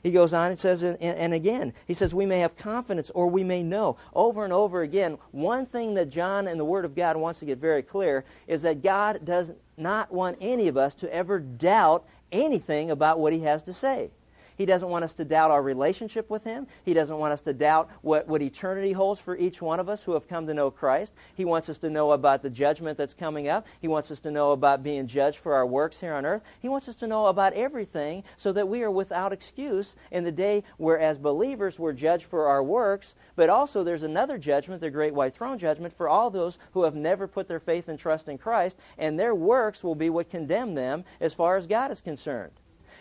He 0.04 0.12
goes 0.12 0.32
on 0.32 0.52
and 0.52 0.60
says, 0.60 0.84
and, 0.84 1.02
and 1.02 1.34
again, 1.34 1.74
he 1.88 1.94
says, 1.94 2.14
we 2.14 2.26
may 2.26 2.40
have 2.40 2.56
confidence 2.56 3.10
or 3.10 3.28
we 3.28 3.44
may 3.44 3.64
know. 3.64 3.98
Over 4.14 4.44
and 4.44 4.54
over 4.54 4.82
again, 4.82 5.18
one 5.32 5.66
thing 5.66 5.96
that 5.96 6.10
John 6.10 6.48
and 6.48 6.60
the 6.60 6.66
Word 6.66 6.86
of 6.86 6.96
God 6.96 7.18
wants 7.18 7.40
to 7.40 7.46
get 7.46 7.58
very 7.58 7.82
clear 7.82 8.24
is 8.48 8.62
that 8.62 8.84
God 8.84 9.26
does 9.26 9.52
not 9.76 10.12
want 10.12 10.38
any 10.40 10.68
of 10.68 10.78
us 10.78 10.94
to 10.96 11.14
ever 11.14 11.40
doubt 11.40 12.06
anything 12.32 12.92
about 12.92 13.20
what 13.20 13.34
He 13.34 13.40
has 13.40 13.64
to 13.64 13.74
say. 13.74 14.12
He 14.58 14.66
doesn't 14.66 14.90
want 14.90 15.04
us 15.04 15.14
to 15.16 15.26
doubt 15.26 15.52
our 15.52 15.62
relationship 15.62 16.30
with 16.30 16.44
Him. 16.44 16.66
He 16.84 16.94
doesn't 16.94 17.18
want 17.18 17.32
us 17.32 17.42
to 17.42 17.54
doubt 17.54 17.90
what, 18.02 18.28
what 18.28 18.42
eternity 18.42 18.92
holds 18.92 19.22
for 19.22 19.38
each 19.38 19.62
one 19.62 19.80
of 19.80 19.88
us 19.88 20.04
who 20.04 20.14
have 20.14 20.28
come 20.28 20.48
to 20.48 20.54
know 20.54 20.72
Christ. 20.72 21.14
He 21.36 21.46
wants 21.46 21.70
us 21.70 21.78
to 21.80 21.90
know 21.90 22.14
about 22.14 22.42
the 22.42 22.50
judgment 22.50 22.98
that's 22.98 23.14
coming 23.14 23.48
up. 23.48 23.68
He 23.82 23.88
wants 23.88 24.10
us 24.10 24.20
to 24.22 24.32
know 24.32 24.54
about 24.54 24.82
being 24.82 25.06
judged 25.06 25.38
for 25.38 25.54
our 25.54 25.66
works 25.66 26.00
here 26.00 26.14
on 26.14 26.26
earth. 26.26 26.42
He 26.60 26.70
wants 26.70 26.90
us 26.90 26.96
to 26.98 27.08
know 27.08 27.28
about 27.28 27.54
everything 27.54 28.24
so 28.38 28.52
that 28.54 28.68
we 28.68 28.82
are 28.84 28.92
without 28.92 29.32
excuse 29.32 29.96
in 30.12 30.24
the 30.24 30.32
day 30.32 30.64
where, 30.78 31.00
as 31.00 31.18
believers, 31.20 31.78
we're 31.78 31.94
judged 31.94 32.26
for 32.26 32.48
our 32.48 32.64
works, 32.64 33.16
but 33.36 33.50
also 33.50 33.84
there's 33.84 34.04
another 34.04 34.38
judgment, 34.38 34.82
the 34.82 34.90
great 34.90 35.14
white 35.14 35.36
throne 35.36 35.60
judgment, 35.60 35.94
for 35.94 36.10
all 36.10 36.30
those 36.30 36.58
who 36.72 36.84
have 36.84 36.96
never 36.96 37.28
put 37.28 37.48
their 37.48 37.60
faith 37.60 37.90
and 37.90 38.00
trust 38.00 38.28
in 38.28 38.38
Christ, 38.38 38.78
and 38.98 39.20
their 39.20 39.36
works 39.36 39.84
will 39.84 39.96
be 39.96 40.10
what 40.10 40.30
condemn 40.30 40.74
them 40.74 41.04
as 41.22 41.34
far 41.34 41.58
as 41.58 41.68
God 41.68 41.92
is 41.92 42.02
concerned. 42.02 42.54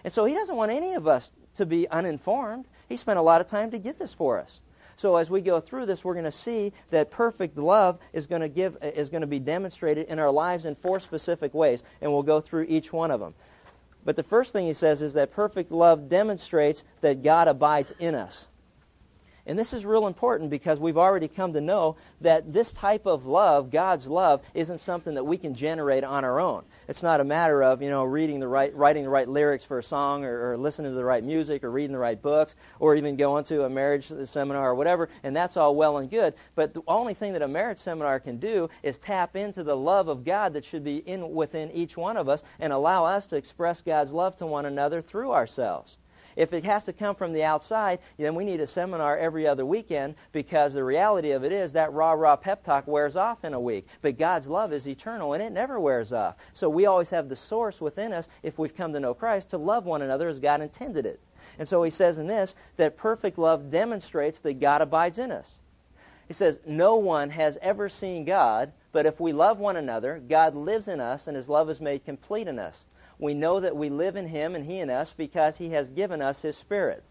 And 0.04 0.12
so 0.12 0.25
he 0.25 0.34
doesn't 0.34 0.54
want 0.54 0.70
any 0.70 0.94
of 0.94 1.08
us 1.08 1.32
to 1.56 1.66
be 1.66 1.88
uninformed. 1.88 2.64
He 2.88 2.96
spent 2.96 3.18
a 3.18 3.22
lot 3.22 3.40
of 3.40 3.48
time 3.48 3.70
to 3.72 3.78
get 3.78 3.98
this 3.98 4.14
for 4.14 4.38
us. 4.38 4.60
So 4.96 5.16
as 5.16 5.28
we 5.28 5.42
go 5.42 5.60
through 5.60 5.86
this, 5.86 6.02
we're 6.04 6.14
going 6.14 6.25
to 6.25 6.32
see 6.32 6.72
that 6.90 7.10
perfect 7.10 7.58
love 7.58 7.98
is 8.14 8.26
going 8.26 8.40
to 8.40 8.48
give 8.48 8.78
is 8.82 9.10
going 9.10 9.20
to 9.20 9.26
be 9.26 9.38
demonstrated 9.38 10.06
in 10.06 10.18
our 10.18 10.30
lives 10.30 10.64
in 10.64 10.75
four 10.75 11.00
specific 11.00 11.52
ways, 11.52 11.82
and 12.00 12.10
we'll 12.10 12.22
go 12.22 12.40
through 12.40 12.66
each 12.68 12.92
one 12.92 13.10
of 13.10 13.20
them. 13.20 13.34
But 14.06 14.16
the 14.16 14.22
first 14.22 14.52
thing 14.52 14.66
he 14.66 14.72
says 14.72 15.02
is 15.02 15.14
that 15.14 15.32
perfect 15.32 15.70
love 15.70 16.08
demonstrates 16.08 16.82
that 17.02 17.22
God 17.22 17.48
abides 17.48 17.92
in 17.98 18.14
us. 18.14 18.48
And 19.46 19.56
this 19.56 19.72
is 19.72 19.86
real 19.86 20.08
important 20.08 20.50
because 20.50 20.80
we've 20.80 20.98
already 20.98 21.28
come 21.28 21.52
to 21.52 21.60
know 21.60 21.96
that 22.20 22.52
this 22.52 22.72
type 22.72 23.06
of 23.06 23.26
love, 23.26 23.70
God's 23.70 24.08
love, 24.08 24.42
isn't 24.54 24.80
something 24.80 25.14
that 25.14 25.22
we 25.22 25.38
can 25.38 25.54
generate 25.54 26.02
on 26.02 26.24
our 26.24 26.40
own. 26.40 26.64
It's 26.88 27.02
not 27.02 27.20
a 27.20 27.24
matter 27.24 27.62
of, 27.62 27.80
you 27.80 27.88
know, 27.88 28.02
reading 28.02 28.40
the 28.40 28.48
right, 28.48 28.74
writing 28.74 29.04
the 29.04 29.08
right 29.08 29.28
lyrics 29.28 29.64
for 29.64 29.78
a 29.78 29.84
song 29.84 30.24
or, 30.24 30.50
or 30.50 30.56
listening 30.56 30.90
to 30.90 30.96
the 30.96 31.04
right 31.04 31.22
music 31.22 31.62
or 31.62 31.70
reading 31.70 31.92
the 31.92 31.98
right 31.98 32.20
books 32.20 32.56
or 32.80 32.96
even 32.96 33.16
going 33.16 33.44
to 33.44 33.62
a 33.62 33.70
marriage 33.70 34.10
seminar 34.24 34.70
or 34.70 34.74
whatever, 34.74 35.08
and 35.22 35.36
that's 35.36 35.56
all 35.56 35.76
well 35.76 35.98
and 35.98 36.10
good. 36.10 36.34
But 36.56 36.74
the 36.74 36.82
only 36.88 37.14
thing 37.14 37.34
that 37.34 37.42
a 37.42 37.48
marriage 37.48 37.78
seminar 37.78 38.18
can 38.18 38.38
do 38.38 38.68
is 38.82 38.98
tap 38.98 39.36
into 39.36 39.62
the 39.62 39.76
love 39.76 40.08
of 40.08 40.24
God 40.24 40.54
that 40.54 40.64
should 40.64 40.82
be 40.82 40.96
in 40.96 41.34
within 41.34 41.70
each 41.70 41.96
one 41.96 42.16
of 42.16 42.28
us 42.28 42.42
and 42.58 42.72
allow 42.72 43.04
us 43.04 43.26
to 43.26 43.36
express 43.36 43.80
God's 43.80 44.12
love 44.12 44.34
to 44.36 44.46
one 44.46 44.66
another 44.66 45.00
through 45.02 45.32
ourselves. 45.32 45.98
If 46.37 46.52
it 46.52 46.64
has 46.64 46.85
to 46.85 46.93
come 46.93 47.16
from 47.16 47.33
the 47.33 47.45
outside, 47.45 47.99
then 48.19 48.35
we 48.35 48.45
need 48.45 48.61
a 48.61 48.66
seminar 48.66 49.16
every 49.16 49.47
other 49.47 49.64
weekend 49.64 50.14
because 50.33 50.75
the 50.75 50.85
reality 50.85 51.31
of 51.31 51.45
it 51.45 51.52
is 51.52 51.73
that 51.73 51.95
rah 51.95 52.12
rah 52.12 52.37
pep 52.37 52.62
talk 52.62 52.87
wears 52.87 53.16
off 53.16 53.43
in 53.43 53.55
a 53.55 53.61
week. 53.61 53.87
But 54.02 54.19
God's 54.19 54.47
love 54.47 54.73
is 54.75 54.87
eternal 54.87 55.33
and 55.33 55.43
it 55.43 55.52
never 55.52 55.81
wears 55.81 56.12
off. 56.12 56.37
So 56.52 56.69
we 56.69 56.85
always 56.85 57.09
have 57.09 57.31
the 57.31 57.37
source 57.37 57.81
within 57.81 58.12
us, 58.12 58.28
if 58.43 58.59
we've 58.59 58.76
come 58.76 58.93
to 58.93 59.00
know 59.00 59.14
Christ, 59.14 59.49
to 59.50 59.59
love 59.59 59.87
one 59.87 60.02
another 60.02 60.28
as 60.28 60.38
God 60.38 60.61
intended 60.61 61.07
it. 61.07 61.21
And 61.59 61.66
so 61.66 61.83
he 61.83 61.90
says 61.90 62.19
in 62.19 62.26
this 62.26 62.55
that 62.76 62.99
perfect 62.99 63.38
love 63.38 63.71
demonstrates 63.71 64.38
that 64.40 64.61
God 64.61 64.83
abides 64.83 65.19
in 65.19 65.31
us. 65.31 65.52
He 66.28 66.35
says, 66.35 66.59
No 66.66 66.97
one 66.97 67.31
has 67.31 67.57
ever 67.62 67.88
seen 67.88 68.26
God, 68.26 68.73
but 68.93 69.07
if 69.07 69.21
we 69.21 69.33
love 69.33 69.59
one 69.59 69.76
another, 69.76 70.21
God 70.28 70.55
lives 70.55 70.88
in 70.88 71.00
us 71.00 71.28
and 71.28 71.37
his 71.37 71.49
love 71.49 71.71
is 71.71 71.81
made 71.81 72.05
complete 72.05 72.47
in 72.47 72.59
us 72.59 72.76
we 73.18 73.35
know 73.35 73.61
that 73.61 73.76
we 73.76 73.88
live 73.88 74.16
in 74.16 74.26
Him 74.26 74.54
and 74.54 74.64
He 74.64 74.78
in 74.78 74.90
us 74.90 75.12
because 75.12 75.56
He 75.56 75.70
has 75.70 75.90
given 75.90 76.23
us 76.23 76.42
His 76.42 76.56
Spirit. 76.56 77.02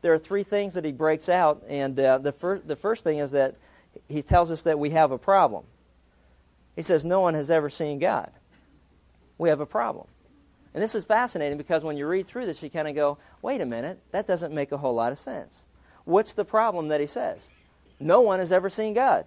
There 0.00 0.12
are 0.12 0.18
three 0.18 0.42
things 0.42 0.74
that 0.74 0.84
He 0.84 0.92
breaks 0.92 1.28
out, 1.28 1.62
and 1.68 1.98
uh, 1.98 2.18
the, 2.18 2.32
fir- 2.32 2.58
the 2.58 2.76
first 2.76 3.04
thing 3.04 3.18
is 3.18 3.30
that 3.32 3.56
He 4.08 4.22
tells 4.22 4.50
us 4.50 4.62
that 4.62 4.78
we 4.78 4.90
have 4.90 5.12
a 5.12 5.18
problem. 5.18 5.64
He 6.76 6.82
says, 6.82 7.04
No 7.04 7.20
one 7.20 7.34
has 7.34 7.50
ever 7.50 7.70
seen 7.70 7.98
God. 7.98 8.30
We 9.38 9.48
have 9.48 9.60
a 9.60 9.66
problem. 9.66 10.06
And 10.74 10.82
this 10.82 10.94
is 10.94 11.04
fascinating 11.04 11.58
because 11.58 11.84
when 11.84 11.96
you 11.96 12.06
read 12.06 12.26
through 12.26 12.46
this, 12.46 12.62
you 12.62 12.70
kind 12.70 12.88
of 12.88 12.94
go, 12.94 13.18
wait 13.42 13.60
a 13.60 13.66
minute, 13.66 13.98
that 14.12 14.26
doesn't 14.26 14.54
make 14.54 14.72
a 14.72 14.78
whole 14.78 14.94
lot 14.94 15.12
of 15.12 15.18
sense. 15.18 15.60
What's 16.04 16.32
the 16.32 16.44
problem 16.44 16.88
that 16.88 17.00
he 17.00 17.06
says? 17.06 17.38
No 18.00 18.22
one 18.22 18.38
has 18.38 18.52
ever 18.52 18.70
seen 18.70 18.94
God. 18.94 19.26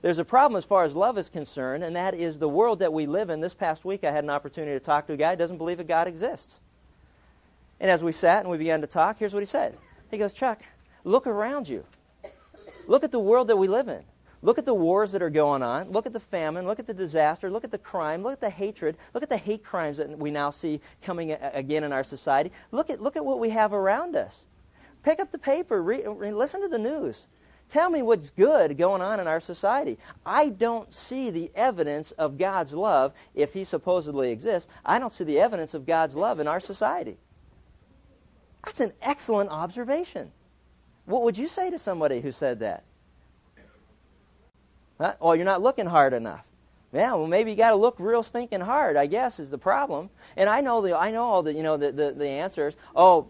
There's 0.00 0.18
a 0.18 0.24
problem 0.24 0.56
as 0.56 0.64
far 0.64 0.84
as 0.84 0.94
love 0.94 1.18
is 1.18 1.28
concerned, 1.28 1.82
and 1.82 1.96
that 1.96 2.14
is 2.14 2.38
the 2.38 2.48
world 2.48 2.78
that 2.78 2.92
we 2.92 3.06
live 3.06 3.30
in. 3.30 3.40
This 3.40 3.54
past 3.54 3.84
week, 3.84 4.04
I 4.04 4.12
had 4.12 4.22
an 4.22 4.30
opportunity 4.30 4.72
to 4.72 4.80
talk 4.80 5.06
to 5.08 5.14
a 5.14 5.16
guy 5.16 5.30
who 5.32 5.36
doesn't 5.36 5.58
believe 5.58 5.78
that 5.78 5.88
God 5.88 6.06
exists. 6.06 6.60
And 7.80 7.90
as 7.90 8.02
we 8.02 8.12
sat 8.12 8.40
and 8.40 8.50
we 8.50 8.58
began 8.58 8.80
to 8.80 8.86
talk, 8.86 9.18
here's 9.18 9.34
what 9.34 9.40
he 9.40 9.46
said. 9.46 9.76
He 10.10 10.18
goes, 10.18 10.32
Chuck, 10.32 10.62
look 11.04 11.26
around 11.26 11.68
you. 11.68 11.84
Look 12.86 13.02
at 13.04 13.10
the 13.10 13.18
world 13.18 13.48
that 13.48 13.56
we 13.56 13.68
live 13.68 13.88
in. 13.88 14.02
Look 14.40 14.58
at 14.58 14.64
the 14.64 14.74
wars 14.74 15.10
that 15.12 15.22
are 15.22 15.30
going 15.30 15.64
on. 15.64 15.90
Look 15.90 16.06
at 16.06 16.12
the 16.12 16.20
famine. 16.20 16.64
Look 16.64 16.78
at 16.78 16.86
the 16.86 16.94
disaster. 16.94 17.50
Look 17.50 17.64
at 17.64 17.72
the 17.72 17.78
crime. 17.78 18.22
Look 18.22 18.34
at 18.34 18.40
the 18.40 18.50
hatred. 18.50 18.96
Look 19.14 19.24
at 19.24 19.28
the 19.28 19.36
hate 19.36 19.64
crimes 19.64 19.96
that 19.96 20.16
we 20.16 20.30
now 20.30 20.50
see 20.50 20.80
coming 21.02 21.32
again 21.32 21.82
in 21.82 21.92
our 21.92 22.04
society. 22.04 22.52
Look 22.70 22.88
at, 22.88 23.00
look 23.02 23.16
at 23.16 23.24
what 23.24 23.40
we 23.40 23.50
have 23.50 23.72
around 23.72 24.14
us. 24.14 24.44
Pick 25.02 25.18
up 25.18 25.32
the 25.32 25.38
paper. 25.38 25.82
Listen 25.82 26.62
to 26.62 26.68
the 26.68 26.78
news. 26.78 27.26
Tell 27.68 27.90
me 27.90 28.00
what's 28.00 28.30
good 28.30 28.78
going 28.78 29.02
on 29.02 29.20
in 29.20 29.26
our 29.26 29.40
society. 29.40 29.98
I 30.24 30.48
don't 30.48 30.92
see 30.94 31.30
the 31.30 31.50
evidence 31.54 32.12
of 32.12 32.38
God's 32.38 32.72
love, 32.72 33.12
if 33.34 33.52
He 33.52 33.64
supposedly 33.64 34.30
exists. 34.30 34.68
I 34.84 34.98
don't 34.98 35.12
see 35.12 35.24
the 35.24 35.40
evidence 35.40 35.74
of 35.74 35.86
God's 35.86 36.16
love 36.16 36.40
in 36.40 36.48
our 36.48 36.60
society. 36.60 37.18
That's 38.64 38.80
an 38.80 38.92
excellent 39.02 39.50
observation. 39.50 40.32
What 41.04 41.22
would 41.22 41.38
you 41.38 41.48
say 41.48 41.70
to 41.70 41.78
somebody 41.78 42.20
who 42.20 42.32
said 42.32 42.60
that? 42.60 42.84
Huh? 45.00 45.14
You're 45.22 45.44
not 45.44 45.62
looking 45.62 45.86
hard 45.86 46.12
enough. 46.12 46.44
Yeah, 46.92 47.14
well, 47.14 47.26
maybe 47.26 47.50
you 47.50 47.56
got 47.56 47.70
to 47.70 47.76
look 47.76 47.96
real 47.98 48.22
stinking 48.22 48.60
hard. 48.60 48.96
I 48.96 49.06
guess 49.06 49.38
is 49.38 49.50
the 49.50 49.58
problem. 49.58 50.08
And 50.36 50.48
I 50.48 50.62
know 50.62 50.80
the 50.80 50.98
I 50.98 51.10
know 51.10 51.24
all 51.24 51.42
the 51.42 51.52
you 51.52 51.62
know 51.62 51.76
the, 51.76 51.92
the 51.92 52.12
the 52.12 52.26
answers. 52.26 52.76
Oh, 52.96 53.28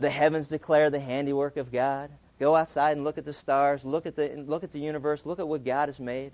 the 0.00 0.08
heavens 0.08 0.48
declare 0.48 0.88
the 0.88 1.00
handiwork 1.00 1.58
of 1.58 1.70
God. 1.70 2.10
Go 2.38 2.54
outside 2.54 2.96
and 2.96 3.04
look 3.04 3.18
at 3.18 3.24
the 3.24 3.32
stars, 3.32 3.84
look 3.84 4.06
at 4.06 4.14
the 4.14 4.44
look 4.46 4.62
at 4.64 4.72
the 4.72 4.78
universe, 4.78 5.26
look 5.26 5.40
at 5.40 5.48
what 5.48 5.64
God 5.64 5.88
has 5.88 5.98
made. 5.98 6.32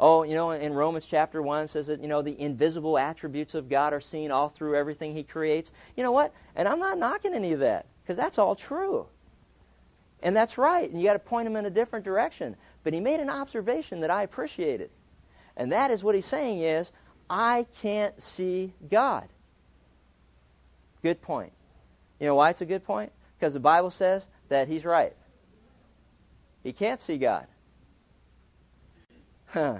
Oh, 0.00 0.22
you 0.22 0.34
know, 0.34 0.52
in 0.52 0.74
Romans 0.74 1.06
chapter 1.06 1.42
1 1.42 1.68
says 1.68 1.88
that, 1.88 2.00
you 2.00 2.06
know, 2.06 2.22
the 2.22 2.40
invisible 2.40 2.96
attributes 2.96 3.54
of 3.54 3.68
God 3.68 3.92
are 3.92 4.00
seen 4.00 4.30
all 4.30 4.48
through 4.48 4.76
everything 4.76 5.12
he 5.12 5.24
creates. 5.24 5.72
You 5.96 6.04
know 6.04 6.12
what? 6.12 6.32
And 6.54 6.68
I'm 6.68 6.78
not 6.78 6.98
knocking 6.98 7.34
any 7.34 7.52
of 7.52 7.60
that 7.60 7.86
because 8.02 8.16
that's 8.16 8.38
all 8.38 8.54
true. 8.54 9.06
And 10.22 10.36
that's 10.36 10.56
right. 10.56 10.88
And 10.88 11.00
you 11.00 11.06
got 11.06 11.14
to 11.14 11.18
point 11.18 11.48
him 11.48 11.56
in 11.56 11.66
a 11.66 11.70
different 11.70 12.04
direction. 12.04 12.56
But 12.84 12.92
he 12.92 13.00
made 13.00 13.18
an 13.18 13.30
observation 13.30 14.00
that 14.00 14.10
I 14.10 14.22
appreciated. 14.22 14.90
And 15.56 15.72
that 15.72 15.90
is 15.90 16.04
what 16.04 16.14
he's 16.14 16.26
saying 16.26 16.60
is, 16.60 16.92
I 17.28 17.66
can't 17.80 18.20
see 18.22 18.72
God. 18.88 19.28
Good 21.02 21.20
point. 21.20 21.52
You 22.20 22.26
know 22.26 22.36
why 22.36 22.50
it's 22.50 22.60
a 22.60 22.66
good 22.66 22.84
point? 22.84 23.12
Because 23.38 23.52
the 23.52 23.60
Bible 23.60 23.90
says 23.90 24.26
that 24.48 24.68
he's 24.68 24.84
right. 24.84 25.12
He 26.68 26.74
can't 26.74 27.00
see 27.00 27.16
God. 27.16 27.46
Huh. 29.46 29.78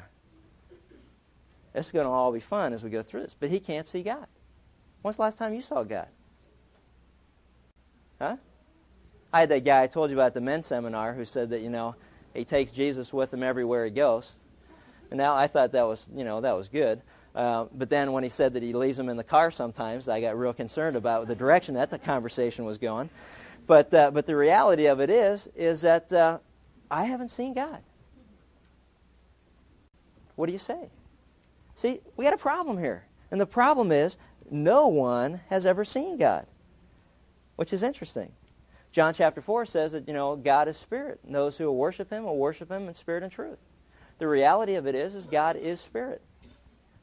Is 1.75 1.91
going 1.91 2.07
to 2.07 2.11
all 2.11 2.33
be 2.33 2.41
fun 2.41 2.73
as 2.73 2.83
we 2.83 2.89
go 2.89 3.03
through 3.03 3.25
this. 3.25 3.37
But 3.39 3.51
he 3.51 3.61
can't 3.61 3.87
see 3.87 4.03
God. 4.03 4.27
When's 5.03 5.17
the 5.17 5.23
last 5.23 5.37
time 5.37 5.53
you 5.53 5.61
saw 5.61 5.83
God? 5.83 6.09
Huh? 8.19 8.39
I 9.31 9.41
had 9.41 9.51
that 9.51 9.67
guy 9.67 9.83
I 9.83 9.87
told 9.87 10.09
you 10.09 10.17
about 10.17 10.33
the 10.33 10.41
men's 10.41 10.65
seminar 10.65 11.13
who 11.13 11.27
said 11.27 11.51
that, 11.51 11.61
you 11.61 11.69
know, 11.69 11.95
he 12.33 12.47
takes 12.47 12.73
Jesus 12.73 13.13
with 13.13 13.35
him 13.35 13.43
everywhere 13.43 13.85
he 13.85 13.91
goes. 13.91 14.33
And 15.11 15.19
now 15.19 15.35
I 15.35 15.47
thought 15.47 15.73
that 15.73 15.87
was, 15.87 16.09
you 16.17 16.25
know, 16.25 16.41
that 16.41 16.57
was 16.57 16.69
good. 16.69 17.03
Uh, 17.35 17.67
but 17.75 17.91
then 17.91 18.13
when 18.13 18.25
he 18.25 18.31
said 18.31 18.55
that 18.55 18.63
he 18.63 18.73
leaves 18.73 18.99
him 18.99 19.11
in 19.11 19.19
the 19.19 19.25
car 19.25 19.51
sometimes, 19.51 20.09
I 20.09 20.23
got 20.23 20.39
real 20.39 20.55
concerned 20.55 20.97
about 20.97 21.29
the 21.29 21.35
direction 21.35 21.75
that 21.75 21.91
the 21.91 21.99
conversation 21.99 22.65
was 22.65 22.79
going. 22.79 23.11
But, 23.67 23.93
uh, 23.93 24.11
but 24.11 24.25
the 24.25 24.35
reality 24.35 24.87
of 24.87 25.01
it 25.01 25.11
is, 25.11 25.51
is 25.55 25.83
that 25.83 26.11
uh, 26.11 26.39
I 26.91 27.05
haven't 27.05 27.31
seen 27.31 27.55
God. 27.55 27.83
What 30.37 30.47
do 30.47 30.53
you 30.53 30.59
say? 30.59 30.89
See, 31.75 32.01
we 32.17 32.25
got 32.25 32.35
a 32.35 32.39
problem 32.39 32.79
here. 32.79 33.05
And 33.31 33.41
the 33.41 33.47
problem 33.47 33.93
is, 33.93 34.17
no 34.51 34.89
one 34.89 35.41
has 35.49 35.67
ever 35.67 35.85
seen 35.85 36.17
God, 36.17 36.47
which 37.57 37.73
is 37.73 37.83
interesting. 37.83 38.33
John 38.93 39.13
chapter 39.13 39.43
4 39.43 39.67
says 39.67 39.93
that, 39.93 40.09
you 40.09 40.15
know, 40.15 40.37
God 40.37 40.69
is 40.69 40.77
spirit. 40.77 41.21
And 41.27 41.35
those 41.35 41.59
who 41.59 41.67
will 41.67 41.77
worship 41.77 42.11
him 42.11 42.25
will 42.25 42.39
worship 42.39 42.71
him 42.71 42.89
in 42.89 42.95
spirit 42.95 43.23
and 43.23 43.31
truth. 43.31 43.59
The 44.19 44.27
reality 44.27 44.77
of 44.77 44.87
it 44.87 44.95
is, 44.95 45.15
is 45.15 45.27
God 45.27 45.57
is 45.57 45.81
spirit. 45.81 46.23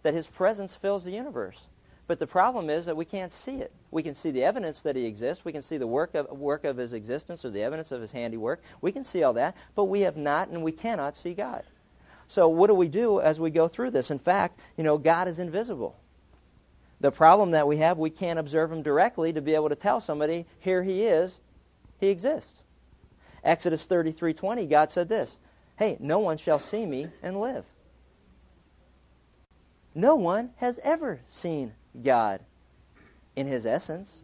That 0.04 0.14
his 0.14 0.28
presence 0.28 0.76
fills 0.76 1.04
the 1.04 1.12
universe. 1.12 1.60
But 2.08 2.20
the 2.20 2.28
problem 2.28 2.70
is 2.70 2.86
that 2.86 2.96
we 2.96 3.06
can't 3.06 3.32
see 3.32 3.56
it. 3.56 3.72
We 3.90 4.04
can 4.04 4.14
see 4.14 4.30
the 4.30 4.44
evidence 4.44 4.82
that 4.84 4.96
he 4.96 5.06
exists. 5.06 5.44
We 5.44 5.52
can 5.52 5.64
see 5.64 5.78
the 5.78 5.88
work 5.88 6.14
of, 6.14 6.30
work 6.38 6.64
of 6.64 6.78
his 6.78 6.94
existence 6.94 7.44
or 7.44 7.50
the 7.50 7.64
evidence 7.64 7.92
of 7.92 8.02
his 8.02 8.12
handiwork. 8.12 8.62
We 8.82 8.92
can 8.92 9.04
see 9.04 9.24
all 9.24 9.34
that, 9.34 9.56
but 9.74 9.86
we 9.86 10.02
have 10.02 10.16
not 10.16 10.50
and 10.50 10.64
we 10.64 10.72
cannot 10.72 11.18
see 11.18 11.34
God. 11.34 11.64
So 12.28 12.48
what 12.48 12.68
do 12.68 12.76
we 12.76 12.88
do 12.88 13.20
as 13.22 13.40
we 13.40 13.50
go 13.50 13.68
through 13.68 13.92
this? 13.92 14.12
In 14.12 14.20
fact, 14.20 14.60
you 14.78 14.84
know, 14.84 14.98
God 14.98 15.28
is 15.28 15.40
invisible. 15.40 15.96
The 17.02 17.12
problem 17.12 17.52
that 17.52 17.68
we 17.68 17.78
have, 17.78 17.98
we 17.98 18.10
can't 18.10 18.40
observe 18.40 18.72
him 18.72 18.84
directly 18.84 19.34
to 19.34 19.42
be 19.42 19.56
able 19.56 19.70
to 19.70 19.76
tell 19.76 20.00
somebody, 20.00 20.46
here 20.60 20.84
he 20.84 21.06
is, 21.06 21.40
he 22.00 22.08
exists. 22.08 22.64
Exodus 23.44 23.86
33:20, 23.86 24.68
God 24.70 24.90
said 24.90 25.08
this, 25.08 25.38
"Hey, 25.78 25.98
no 26.00 26.20
one 26.20 26.38
shall 26.38 26.58
see 26.60 26.86
me 26.86 27.08
and 27.22 27.40
live." 27.40 27.66
No 29.94 30.16
one 30.16 30.54
has 30.58 30.80
ever 30.84 31.22
seen 31.30 31.74
God 32.04 32.42
in 33.36 33.48
his 33.48 33.66
essence. 33.66 34.24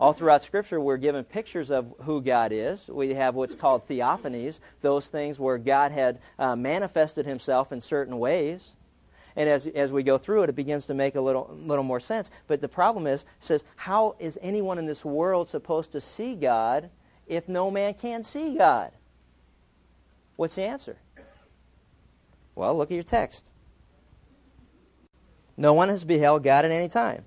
All 0.00 0.12
throughout 0.12 0.44
Scripture, 0.44 0.80
we're 0.80 0.96
given 0.96 1.24
pictures 1.24 1.70
of 1.70 1.92
who 2.02 2.20
God 2.20 2.52
is. 2.52 2.86
We 2.86 3.14
have 3.14 3.34
what's 3.34 3.56
called 3.56 3.88
theophanies, 3.88 4.60
those 4.80 5.08
things 5.08 5.38
where 5.40 5.58
God 5.58 5.90
had 5.90 6.20
uh, 6.38 6.54
manifested 6.54 7.26
himself 7.26 7.72
in 7.72 7.80
certain 7.80 8.18
ways. 8.18 8.76
And 9.34 9.48
as, 9.48 9.66
as 9.66 9.92
we 9.92 10.04
go 10.04 10.18
through 10.18 10.44
it, 10.44 10.50
it 10.50 10.56
begins 10.56 10.86
to 10.86 10.94
make 10.94 11.16
a 11.16 11.20
little, 11.20 11.56
little 11.64 11.84
more 11.84 12.00
sense. 12.00 12.30
But 12.46 12.60
the 12.60 12.68
problem 12.68 13.06
is, 13.06 13.24
says, 13.40 13.64
how 13.76 14.16
is 14.18 14.38
anyone 14.40 14.78
in 14.78 14.86
this 14.86 15.04
world 15.04 15.48
supposed 15.48 15.92
to 15.92 16.00
see 16.00 16.36
God 16.36 16.90
if 17.26 17.48
no 17.48 17.70
man 17.70 17.94
can 17.94 18.22
see 18.22 18.56
God? 18.56 18.92
What's 20.36 20.54
the 20.54 20.62
answer? 20.62 20.96
Well, 22.54 22.76
look 22.76 22.90
at 22.90 22.94
your 22.94 23.04
text. 23.04 23.48
No 25.58 25.74
one 25.74 25.88
has 25.88 26.04
beheld 26.04 26.44
God 26.44 26.64
at 26.64 26.70
any 26.70 26.88
time. 26.88 27.24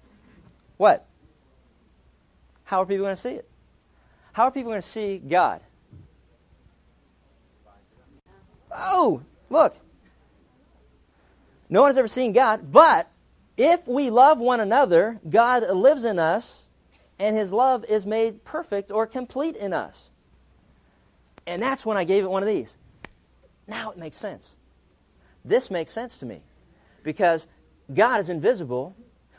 What? 0.78 1.06
How 2.64 2.82
are 2.82 2.86
people 2.86 3.04
going 3.04 3.16
to 3.18 3.22
see 3.22 3.32
it? 3.32 3.48
How 4.32 4.46
are 4.46 4.52
people 4.52 4.72
going 4.72 4.82
to 4.82 4.88
see 4.88 5.18
God? 5.18 5.60
Oh, 8.74 9.22
look. 9.50 9.76
No 11.70 11.82
one 11.82 11.90
has 11.90 11.98
ever 11.98 12.08
seen 12.08 12.32
God, 12.32 12.72
but 12.72 13.10
if 13.58 13.86
we 13.86 14.10
love 14.10 14.40
one 14.40 14.62
another, 14.62 15.20
God 15.30 15.70
lives 15.70 16.06
in 16.06 16.18
us, 16.18 16.66
and 17.20 17.36
his 17.36 17.52
love 17.52 17.84
is 17.84 18.06
made 18.06 18.46
perfect 18.46 18.92
or 18.92 19.08
complete 19.08 19.58
in 19.58 19.74
us. 19.74 20.10
And 21.46 21.62
that's 21.62 21.86
when 21.86 21.98
I 21.98 22.06
gave 22.06 22.24
it 22.24 22.30
one 22.30 22.44
of 22.44 22.48
these. 22.48 22.74
Now 23.68 23.92
it 23.92 23.98
makes 23.98 24.18
sense. 24.18 24.50
This 25.44 25.70
makes 25.70 25.92
sense 25.92 26.18
to 26.20 26.26
me. 26.26 26.42
Because 27.04 27.46
God 27.94 28.20
is 28.20 28.30
invisible. 28.30 28.96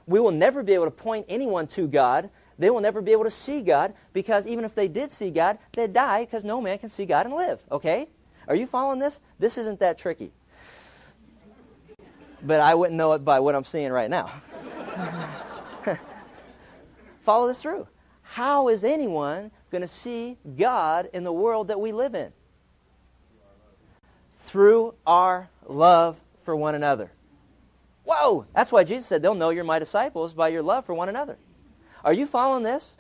We 0.07 0.21
will 0.21 0.31
never 0.31 0.63
be 0.63 0.75
able 0.75 0.87
to 0.87 0.91
point 0.91 1.27
anyone 1.29 1.67
to 1.69 1.87
God. 1.87 2.31
They 2.59 2.71
will 2.71 2.81
never 2.81 3.01
be 3.01 3.13
able 3.13 3.25
to 3.25 3.31
see 3.31 3.63
God 3.63 3.95
because 4.13 4.47
even 4.47 4.65
if 4.65 4.75
they 4.75 4.89
did 4.89 5.11
see 5.11 5.31
God, 5.31 5.59
they'd 5.73 5.93
die 5.93 6.25
because 6.25 6.45
no 6.45 6.61
man 6.61 6.79
can 6.79 6.91
see 6.91 7.07
God 7.07 7.27
and 7.27 7.35
live. 7.35 7.61
Okay? 7.71 8.09
Are 8.49 8.55
you 8.55 8.67
following 8.67 8.99
this? 8.99 9.21
This 9.39 9.59
isn't 9.59 9.81
that 9.81 9.99
tricky 9.99 10.33
but 12.43 12.61
I 12.61 12.75
wouldn't 12.75 12.97
know 12.97 13.13
it 13.13 13.25
by 13.25 13.41
what 13.41 13.55
I'm 13.55 13.65
seeing 13.65 13.93
right 13.93 14.11
now. 14.11 14.31
Follow 17.25 17.47
this 17.47 17.63
through. 17.63 17.87
How 18.23 18.69
is 18.69 18.85
anyone 18.85 19.51
going 19.71 19.83
to 19.83 19.89
see 19.89 20.37
God 20.57 21.09
in 21.13 21.25
the 21.25 21.33
world 21.33 21.69
that 21.69 21.81
we 21.81 21.93
live 21.93 22.15
in? 22.15 22.33
Through 24.47 24.95
our 25.07 25.49
love 25.67 26.19
for 26.43 26.57
one 26.57 26.75
another. 26.75 27.11
Whoa! 28.05 28.47
That's 28.55 28.73
why 28.73 28.85
Jesus 28.85 29.07
said, 29.07 29.23
They'll 29.23 29.35
know 29.35 29.51
you're 29.51 29.65
my 29.65 29.79
disciples 29.79 30.35
by 30.35 30.49
your 30.49 30.63
love 30.63 30.87
for 30.87 30.95
one 30.95 31.09
another. 31.09 31.39
Are 32.05 32.13
you 32.13 32.27
following 32.27 32.65
this? 32.65 32.97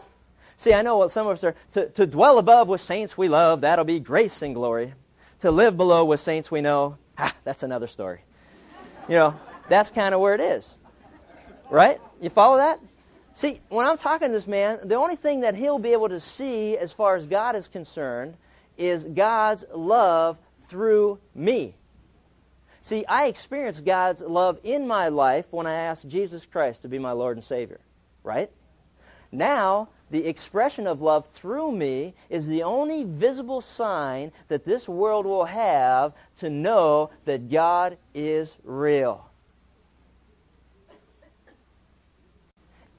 See, 0.57 0.73
I 0.73 0.83
know 0.83 0.99
what 0.99 1.11
some 1.11 1.27
of 1.27 1.35
us 1.35 1.45
are. 1.45 1.55
To, 1.73 1.89
to 1.91 2.07
dwell 2.07 2.39
above 2.39 2.69
with 2.69 2.81
saints 2.81 3.19
we 3.19 3.29
love, 3.29 3.63
that'll 3.63 3.85
be 3.85 3.99
grace 3.99 4.43
and 4.43 4.55
glory. 4.55 4.95
To 5.41 5.51
live 5.51 5.77
below 5.77 6.05
with 6.05 6.21
saints 6.21 6.51
we 6.51 6.61
know, 6.61 6.99
ah, 7.19 7.35
that's 7.43 7.65
another 7.65 7.89
story. 7.89 8.21
You 9.09 9.17
know, 9.17 9.41
that's 9.69 9.91
kind 9.91 10.15
of 10.15 10.21
where 10.21 10.35
it 10.35 10.41
is. 10.41 10.73
Right? 11.69 12.01
You 12.21 12.31
follow 12.31 12.59
that? 12.59 12.79
See, 13.35 13.61
when 13.71 13.87
I'm 13.87 13.97
talking 13.97 14.29
to 14.29 14.33
this 14.33 14.47
man, 14.47 14.81
the 14.85 14.97
only 14.97 15.17
thing 15.17 15.41
that 15.41 15.55
he'll 15.55 15.79
be 15.79 15.93
able 15.95 16.11
to 16.11 16.21
see 16.21 16.77
as 16.77 16.93
far 16.93 17.17
as 17.17 17.27
God 17.27 17.57
is 17.57 17.67
concerned 17.67 18.37
is 18.77 19.05
God's 19.05 19.65
love 19.75 20.39
through 20.69 21.19
me. 21.35 21.75
See, 22.83 23.05
I 23.07 23.27
experienced 23.27 23.85
God's 23.85 24.21
love 24.21 24.59
in 24.65 24.89
my 24.89 25.09
life 25.09 25.47
when 25.51 25.67
I 25.67 25.75
asked 25.75 26.09
Jesus 26.09 26.45
Christ 26.45 26.83
to 26.83 26.89
be 26.89 26.99
my 26.99 27.13
Lord 27.13 27.37
and 27.37 27.45
Savior. 27.45 27.81
Right? 28.25 28.51
Now, 29.31 29.89
the 30.11 30.27
expression 30.27 30.87
of 30.87 31.01
love 31.01 31.27
through 31.29 31.73
me 31.73 32.15
is 32.29 32.47
the 32.47 32.65
only 32.65 33.05
visible 33.05 33.61
sign 33.61 34.33
that 34.49 34.65
this 34.65 34.89
world 34.89 35.27
will 35.27 35.45
have 35.45 36.13
to 36.39 36.51
know 36.51 37.11
that 37.25 37.51
God 37.51 37.97
is 38.15 38.53
real. 38.65 39.25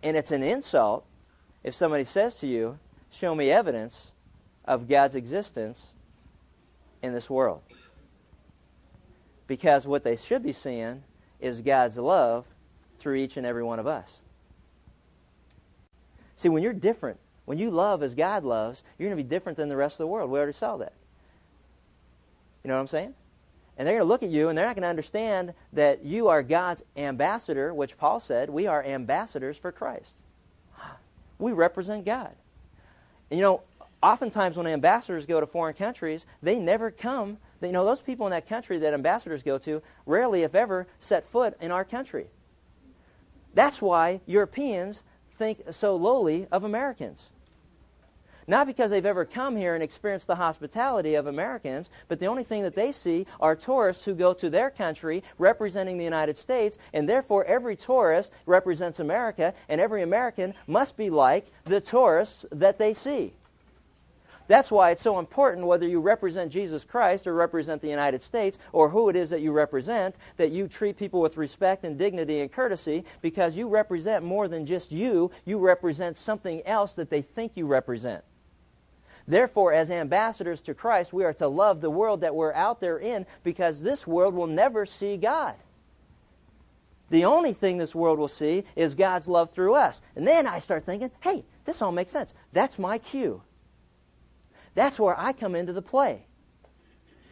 And 0.02 0.18
it's 0.18 0.32
an 0.32 0.44
insult 0.44 1.06
if 1.64 1.76
somebody 1.76 2.06
says 2.06 2.36
to 2.36 2.48
you, 2.48 2.80
Show 3.12 3.36
me 3.36 3.52
evidence 3.52 4.12
of 4.66 4.88
God's 4.88 5.16
existence 5.16 5.94
in 7.04 7.14
this 7.14 7.30
world. 7.30 7.62
Because 9.48 9.86
what 9.86 10.04
they 10.04 10.16
should 10.16 10.44
be 10.44 10.54
seeing 10.54 11.04
is 11.40 11.62
God's 11.62 11.98
love 11.98 12.46
through 13.00 13.16
each 13.16 13.38
and 13.38 13.46
every 13.46 13.64
one 13.64 13.80
of 13.80 13.88
us. 13.88 14.22
See, 16.38 16.50
when 16.50 16.64
you're 16.64 16.74
different, 16.74 17.20
when 17.46 17.58
you 17.58 17.72
love 17.72 18.04
as 18.04 18.16
God 18.16 18.44
loves, 18.44 18.84
you're 18.98 19.10
going 19.10 19.18
to 19.18 19.24
be 19.24 19.30
different 19.30 19.58
than 19.58 19.70
the 19.70 19.76
rest 19.76 19.96
of 19.96 20.00
the 20.00 20.08
world. 20.08 20.30
We 20.30 20.38
already 20.38 20.54
saw 20.54 20.78
that. 20.78 20.94
You 22.64 22.70
know 22.70 22.76
what 22.76 22.82
I'm 22.82 22.88
saying? 22.88 23.14
And 23.78 23.88
they're 23.88 23.96
going 23.96 24.06
to 24.06 24.10
look 24.10 24.24
at 24.24 24.30
you 24.30 24.50
and 24.50 24.58
they're 24.58 24.66
not 24.66 24.76
going 24.76 24.84
to 24.84 24.90
understand 24.90 25.54
that 25.74 26.06
you 26.06 26.30
are 26.30 26.44
God's 26.44 26.84
ambassador, 26.96 27.74
which 27.74 27.98
Paul 27.98 28.20
said, 28.20 28.50
we 28.50 28.68
are 28.68 28.84
ambassadors 28.84 29.58
for 29.58 29.72
Christ. 29.72 30.12
We 31.40 31.52
represent 31.52 32.06
God. 32.06 32.32
And 33.30 33.40
you 33.40 33.44
know, 33.44 33.62
oftentimes 34.02 34.58
when 34.58 34.68
ambassadors 34.68 35.26
go 35.26 35.40
to 35.40 35.48
foreign 35.48 35.74
countries, 35.74 36.26
they 36.42 36.60
never 36.60 36.92
come. 36.92 37.38
You 37.64 37.72
know, 37.72 37.86
those 37.86 38.02
people 38.02 38.28
in 38.28 38.32
that 38.32 38.50
country 38.50 38.80
that 38.80 38.94
ambassadors 38.94 39.44
go 39.44 39.58
to 39.60 39.82
rarely, 40.06 40.44
if 40.44 40.54
ever, 40.54 40.88
set 41.00 41.28
foot 41.30 41.56
in 41.62 41.72
our 41.72 41.86
country. 41.86 42.28
That's 43.54 43.82
why 43.82 44.22
Europeans 44.26 45.04
think 45.38 45.62
so 45.72 45.96
lowly 45.96 46.48
of 46.52 46.64
Americans. 46.64 47.24
Not 48.46 48.68
because 48.68 48.92
they've 48.92 49.06
ever 49.06 49.24
come 49.24 49.56
here 49.56 49.74
and 49.74 49.82
experienced 49.82 50.28
the 50.28 50.36
hospitality 50.36 51.16
of 51.16 51.28
Americans, 51.28 51.90
but 52.10 52.20
the 52.20 52.26
only 52.26 52.44
thing 52.44 52.64
that 52.64 52.76
they 52.76 52.92
see 52.92 53.26
are 53.40 53.56
tourists 53.56 54.04
who 54.04 54.16
go 54.16 54.34
to 54.34 54.50
their 54.50 54.70
country 54.70 55.24
representing 55.38 55.98
the 55.98 56.04
United 56.04 56.38
States, 56.38 56.78
and 56.92 57.08
therefore 57.08 57.46
every 57.46 57.78
tourist 57.78 58.32
represents 58.46 59.00
America, 59.00 59.54
and 59.70 59.80
every 59.80 60.02
American 60.02 60.54
must 60.68 60.98
be 60.98 61.10
like 61.10 61.46
the 61.64 61.80
tourists 61.80 62.46
that 62.52 62.78
they 62.78 62.94
see. 62.94 63.34
That's 64.54 64.70
why 64.70 64.92
it's 64.92 65.02
so 65.02 65.18
important 65.18 65.66
whether 65.66 65.88
you 65.88 66.00
represent 66.00 66.52
Jesus 66.52 66.84
Christ 66.84 67.26
or 67.26 67.34
represent 67.34 67.82
the 67.82 67.90
United 67.90 68.22
States 68.22 68.60
or 68.72 68.88
who 68.88 69.10
it 69.10 69.16
is 69.16 69.32
that 69.32 69.42
you 69.42 69.52
represent, 69.52 70.14
that 70.38 70.52
you 70.52 70.68
treat 70.68 70.96
people 70.96 71.22
with 71.22 71.38
respect 71.38 71.86
and 71.86 71.98
dignity 71.98 72.40
and 72.40 72.52
courtesy 72.52 73.04
because 73.24 73.58
you 73.58 73.68
represent 73.68 74.24
more 74.24 74.48
than 74.48 74.68
just 74.68 74.92
you. 74.92 75.32
You 75.46 75.58
represent 75.58 76.18
something 76.18 76.62
else 76.68 76.94
that 76.94 77.10
they 77.10 77.24
think 77.24 77.54
you 77.56 77.66
represent. 77.66 78.24
Therefore, 79.28 79.74
as 79.74 79.90
ambassadors 79.90 80.62
to 80.62 80.76
Christ, 80.76 81.14
we 81.14 81.24
are 81.24 81.34
to 81.34 81.48
love 81.48 81.82
the 81.82 81.90
world 81.90 82.22
that 82.22 82.36
we're 82.36 82.54
out 82.54 82.80
there 82.80 83.00
in 83.00 83.26
because 83.44 83.82
this 83.82 84.06
world 84.06 84.36
will 84.36 84.46
never 84.46 84.86
see 84.86 85.18
God. 85.18 85.56
The 87.10 87.26
only 87.26 87.54
thing 87.54 87.80
this 87.80 87.96
world 87.96 88.20
will 88.20 88.28
see 88.28 88.66
is 88.76 88.94
God's 88.94 89.28
love 89.28 89.50
through 89.50 89.74
us. 89.74 90.00
And 90.16 90.28
then 90.28 90.46
I 90.46 90.60
start 90.60 90.86
thinking, 90.86 91.10
hey, 91.22 91.44
this 91.66 91.82
all 91.82 91.92
makes 91.92 92.12
sense. 92.12 92.36
That's 92.52 92.78
my 92.78 93.00
cue. 93.00 93.42
That's 94.76 95.00
where 95.00 95.20
I 95.20 95.34
come 95.34 95.56
into 95.56 95.74
the 95.74 95.82
play. 95.82 96.26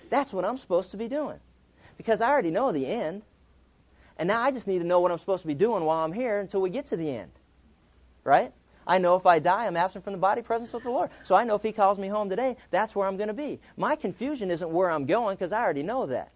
That's 0.10 0.34
what 0.34 0.46
I'm 0.46 0.58
supposed 0.58 0.92
to 0.92 0.98
be 0.98 1.08
doing. 1.08 1.40
Because 1.98 2.22
I 2.22 2.30
already 2.30 2.52
know 2.52 2.72
the 2.72 2.86
end. 2.86 3.24
And 4.18 4.28
now 4.28 4.42
I 4.42 4.52
just 4.52 4.68
need 4.68 4.80
to 4.80 4.86
know 4.86 5.00
what 5.00 5.12
I'm 5.12 5.18
supposed 5.18 5.42
to 5.42 5.48
be 5.48 5.56
doing 5.56 5.84
while 5.84 6.04
I'm 6.04 6.14
here 6.14 6.40
until 6.40 6.62
we 6.62 6.70
get 6.70 6.88
to 6.88 6.98
the 6.98 7.10
end. 7.10 7.32
Right? 8.24 8.52
I 8.86 8.98
know 8.98 9.16
if 9.16 9.26
I 9.26 9.40
die, 9.40 9.68
I'm 9.68 9.78
absent 9.78 10.04
from 10.04 10.14
the 10.14 10.20
body, 10.20 10.42
presence 10.42 10.74
with 10.74 10.84
the 10.84 10.90
Lord. 10.90 11.10
So 11.24 11.36
I 11.36 11.44
know 11.44 11.56
if 11.56 11.64
He 11.64 11.72
calls 11.72 11.98
me 11.98 12.08
home 12.08 12.30
today, 12.30 12.58
that's 12.72 12.96
where 12.96 13.08
I'm 13.08 13.18
going 13.18 13.30
to 13.30 13.34
be. 13.34 13.60
My 13.78 13.96
confusion 13.96 14.52
isn't 14.52 14.70
where 14.70 14.90
I'm 14.90 15.06
going 15.06 15.36
because 15.36 15.52
I 15.52 15.62
already 15.62 15.84
know 15.84 16.06
that. 16.08 16.32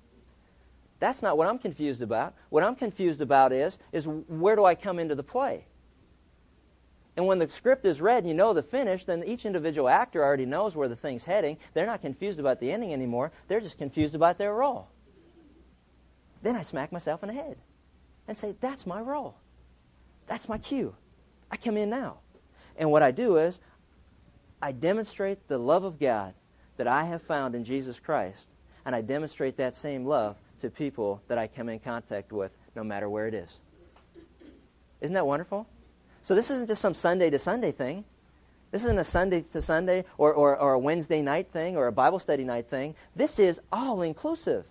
That's 0.99 1.21
not 1.21 1.37
what 1.37 1.47
I'm 1.47 1.59
confused 1.59 2.01
about. 2.01 2.33
What 2.49 2.63
I'm 2.63 2.75
confused 2.75 3.21
about 3.21 3.51
is, 3.51 3.77
is 3.91 4.07
where 4.07 4.55
do 4.55 4.63
I 4.63 4.75
come 4.75 4.99
into 4.99 5.15
the 5.15 5.23
play? 5.23 5.65
And 7.17 7.27
when 7.27 7.39
the 7.39 7.49
script 7.49 7.85
is 7.85 8.01
read 8.01 8.19
and 8.19 8.27
you 8.27 8.33
know 8.33 8.53
the 8.53 8.63
finish, 8.63 9.05
then 9.05 9.23
each 9.23 9.45
individual 9.45 9.87
actor 9.87 10.23
already 10.23 10.45
knows 10.45 10.75
where 10.75 10.89
the 10.89 10.95
thing's 10.95 11.23
heading. 11.23 11.57
They're 11.73 11.85
not 11.85 12.01
confused 12.01 12.39
about 12.39 12.59
the 12.59 12.71
ending 12.71 12.91
anymore. 12.91 13.31
They're 13.47 13.61
just 13.61 13.77
confused 13.77 14.15
about 14.15 14.37
their 14.37 14.53
role. 14.53 14.89
Then 16.41 16.55
I 16.55 16.61
smack 16.61 16.91
myself 16.91 17.23
in 17.23 17.27
the 17.27 17.33
head 17.33 17.57
and 18.27 18.37
say, 18.37 18.53
that's 18.59 18.85
my 18.85 18.99
role. 18.99 19.35
That's 20.27 20.49
my 20.49 20.57
cue. 20.57 20.93
I 21.49 21.57
come 21.57 21.77
in 21.77 21.89
now. 21.89 22.17
And 22.77 22.91
what 22.91 23.01
I 23.01 23.11
do 23.11 23.37
is 23.37 23.59
I 24.61 24.73
demonstrate 24.73 25.47
the 25.47 25.57
love 25.57 25.83
of 25.83 25.99
God 25.99 26.33
that 26.77 26.87
I 26.87 27.05
have 27.05 27.21
found 27.21 27.55
in 27.55 27.63
Jesus 27.63 27.99
Christ, 27.99 28.47
and 28.85 28.93
I 28.93 29.01
demonstrate 29.01 29.55
that 29.57 29.77
same 29.77 30.05
love 30.05 30.35
to 30.59 30.69
people 30.69 31.21
that 31.27 31.37
I 31.37 31.47
come 31.47 31.69
in 31.69 31.79
contact 31.79 32.33
with, 32.33 32.51
no 32.75 32.83
matter 32.83 33.09
where 33.09 33.27
it 33.27 33.33
is. 33.33 33.59
Isn't 34.99 35.13
that 35.13 35.25
wonderful? 35.25 35.67
So 36.25 36.33
this 36.33 36.49
isn't 36.49 36.65
just 36.65 36.81
some 36.81 36.95
Sunday 36.95 37.29
to 37.29 37.37
Sunday 37.37 37.71
thing. 37.71 38.03
This 38.71 38.83
isn't 38.83 38.97
a 38.97 39.03
Sunday 39.03 39.41
to 39.41 39.61
Sunday 39.61 40.05
or, 40.17 40.33
or, 40.33 40.57
or 40.57 40.73
a 40.73 40.79
Wednesday 40.79 41.21
night 41.21 41.51
thing 41.51 41.77
or 41.77 41.85
a 41.85 41.91
Bible 41.91 42.17
study 42.17 42.43
night 42.43 42.67
thing. 42.67 42.95
This 43.15 43.37
is 43.37 43.59
all 43.71 44.01
inclusive. 44.01 44.65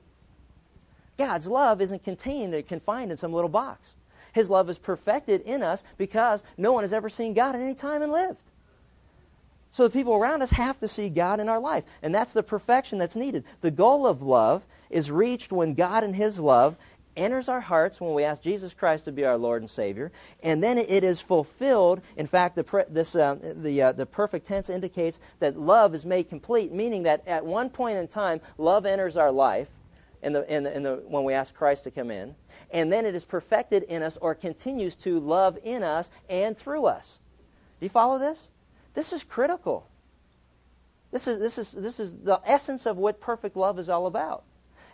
God's 1.17 1.47
love 1.47 1.81
isn't 1.81 2.03
contained 2.03 2.55
or 2.55 2.63
confined 2.63 3.13
in 3.13 3.19
some 3.19 3.33
little 3.33 3.49
box. 3.49 3.95
His 4.33 4.51
love 4.51 4.69
is 4.69 4.81
perfected 4.81 5.43
in 5.43 5.63
us 5.63 5.85
because 5.97 6.43
no 6.59 6.73
one 6.73 6.83
has 6.83 6.93
ever 6.93 7.09
seen 7.09 7.35
God 7.35 7.55
at 7.55 7.61
any 7.61 7.75
time 7.75 8.03
and 8.03 8.11
lived. 8.11 8.43
So 9.71 9.85
the 9.85 9.91
people 9.91 10.15
around 10.15 10.43
us 10.43 10.51
have 10.51 10.81
to 10.81 10.89
see 10.89 11.09
God 11.09 11.39
in 11.39 11.49
our 11.49 11.61
life. 11.61 11.85
And 12.03 12.13
that's 12.13 12.33
the 12.33 12.43
perfection 12.43 12.99
that's 12.99 13.15
needed. 13.15 13.45
The 13.61 13.71
goal 13.71 14.09
of 14.09 14.23
love 14.23 14.65
is 14.91 15.09
reached 15.09 15.53
when 15.53 15.75
God 15.75 16.03
and 16.03 16.17
His 16.17 16.41
love 16.41 16.77
enters 17.17 17.49
our 17.49 17.61
hearts 17.61 18.01
when 18.01 18.15
we 18.15 18.25
ask 18.25 18.43
Jesus 18.43 18.75
Christ 18.75 19.05
to 19.07 19.13
be 19.13 19.25
our 19.25 19.37
Lord 19.37 19.63
and 19.63 19.71
Savior, 19.71 20.13
and 20.43 20.63
then 20.63 20.79
it 20.79 21.05
is 21.05 21.21
fulfilled. 21.21 22.03
In 22.17 22.27
fact, 22.27 22.57
the 22.57 22.87
this 22.89 23.15
uh, 23.15 23.37
the 23.57 23.83
uh, 23.83 23.93
the 23.93 24.07
perfect 24.07 24.47
tense 24.47 24.71
indicates 24.71 25.21
that 25.39 25.59
love 25.59 25.95
is 25.95 26.05
made 26.05 26.29
complete, 26.29 26.73
meaning 26.73 27.05
that 27.05 27.27
at 27.27 27.45
one 27.45 27.71
point 27.71 27.99
in 27.99 28.07
time, 28.07 28.41
love 28.59 28.87
enters 28.87 29.17
our 29.17 29.31
life, 29.31 29.69
in 30.23 30.33
the 30.33 30.55
in 30.55 30.65
the, 30.65 30.77
in 30.77 30.83
the 30.83 31.03
when 31.07 31.25
we 31.25 31.35
ask 31.35 31.55
Christ 31.55 31.85
to 31.85 31.91
come 31.91 32.11
in, 32.11 32.35
and 32.71 32.93
then 32.93 33.07
it 33.07 33.15
is 33.15 33.25
perfected 33.25 33.85
in 33.85 34.03
us 34.03 34.17
or 34.21 34.35
continues 34.35 34.97
to 34.97 35.21
love 35.21 35.59
in 35.65 35.83
us 35.83 36.11
and 36.29 36.57
through 36.57 36.87
us. 36.87 37.19
Do 37.81 37.87
you 37.87 37.91
follow 37.91 38.19
this? 38.19 38.49
This 38.95 39.13
is 39.13 39.23
critical. 39.25 39.87
This 41.11 41.29
is, 41.29 41.39
this, 41.39 41.59
is, 41.59 41.71
this 41.71 42.01
is 42.01 42.13
the 42.13 42.41
essence 42.45 42.87
of 42.87 42.97
what 42.97 43.21
perfect 43.21 43.57
love 43.57 43.79
is 43.79 43.89
all 43.89 44.07
about. 44.07 44.43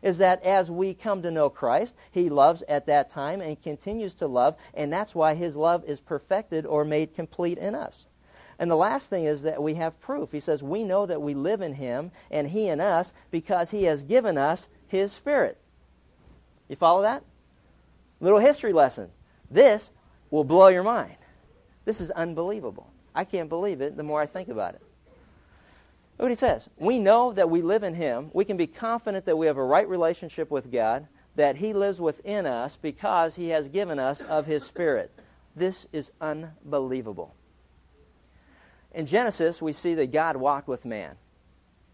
Is 0.03 0.19
that 0.19 0.43
as 0.45 0.71
we 0.71 0.95
come 0.95 1.23
to 1.23 1.31
know 1.31 1.51
Christ, 1.51 1.95
He 2.11 2.31
loves 2.31 2.63
at 2.69 2.87
that 2.87 3.11
time 3.11 3.41
and 3.41 3.61
continues 3.61 4.15
to 4.15 4.27
love, 4.27 4.57
and 4.75 4.93
that's 4.93 5.15
why 5.15 5.35
His 5.35 5.57
love 5.57 5.85
is 5.85 6.01
perfected 6.01 6.67
or 6.67 6.85
made 6.85 7.15
complete 7.15 7.59
in 7.59 7.75
us. 7.75 8.07
And 8.59 8.71
the 8.71 8.77
last 8.77 9.09
thing 9.09 9.25
is 9.25 9.43
that 9.43 9.63
we 9.63 9.75
have 9.75 10.01
proof. 10.01 10.33
He 10.33 10.41
says, 10.41 10.63
We 10.63 10.85
know 10.85 11.07
that 11.07 11.23
we 11.23 11.35
live 11.35 11.63
in 11.63 11.73
Him 11.73 12.13
and 12.31 12.47
He 12.47 12.69
in 12.69 12.81
us 12.81 13.13
because 13.31 13.71
He 13.71 13.85
has 13.85 14.03
given 14.03 14.37
us 14.37 14.69
His 14.87 15.13
Spirit. 15.13 15.57
You 16.69 16.77
follow 16.77 17.03
that? 17.03 17.25
Little 18.21 18.39
history 18.39 18.75
lesson. 18.75 19.11
This 19.51 19.91
will 20.31 20.45
blow 20.45 20.69
your 20.69 20.83
mind. 20.83 21.17
This 21.87 22.01
is 22.01 22.11
unbelievable. 22.11 22.93
I 23.15 23.25
can't 23.25 23.49
believe 23.49 23.81
it 23.81 23.97
the 23.97 24.03
more 24.03 24.21
I 24.21 24.27
think 24.27 24.49
about 24.49 24.75
it. 24.75 24.83
Look 26.21 26.25
what 26.25 26.33
he 26.33 26.37
says. 26.37 26.69
We 26.77 26.99
know 26.99 27.33
that 27.33 27.49
we 27.49 27.63
live 27.63 27.83
in 27.83 27.95
him. 27.95 28.31
We 28.35 28.45
can 28.45 28.59
be 28.59 28.67
confident 28.67 29.25
that 29.25 29.39
we 29.39 29.47
have 29.47 29.57
a 29.57 29.65
right 29.65 29.89
relationship 29.89 30.51
with 30.51 30.71
God, 30.71 31.09
that 31.37 31.57
he 31.57 31.73
lives 31.73 31.99
within 31.99 32.45
us 32.45 32.77
because 32.77 33.35
he 33.35 33.49
has 33.49 33.69
given 33.69 33.99
us 33.99 34.21
of 34.21 34.45
his 34.45 34.63
spirit. 34.63 35.11
This 35.57 35.87
is 35.95 36.13
unbelievable. 36.21 37.35
In 38.93 39.07
Genesis, 39.07 39.63
we 39.63 39.73
see 39.73 39.95
that 39.95 40.13
God 40.13 40.37
walked 40.37 40.69
with 40.69 40.85
man. 40.85 41.17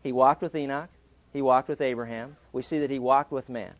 He 0.03 0.11
walked 0.11 0.43
with 0.43 0.57
Enoch. 0.57 0.91
He 1.33 1.41
walked 1.41 1.69
with 1.69 1.81
Abraham. 1.81 2.37
We 2.53 2.63
see 2.63 2.81
that 2.81 2.91
he 2.91 2.99
walked 2.99 3.31
with 3.31 3.49
man. 3.49 3.75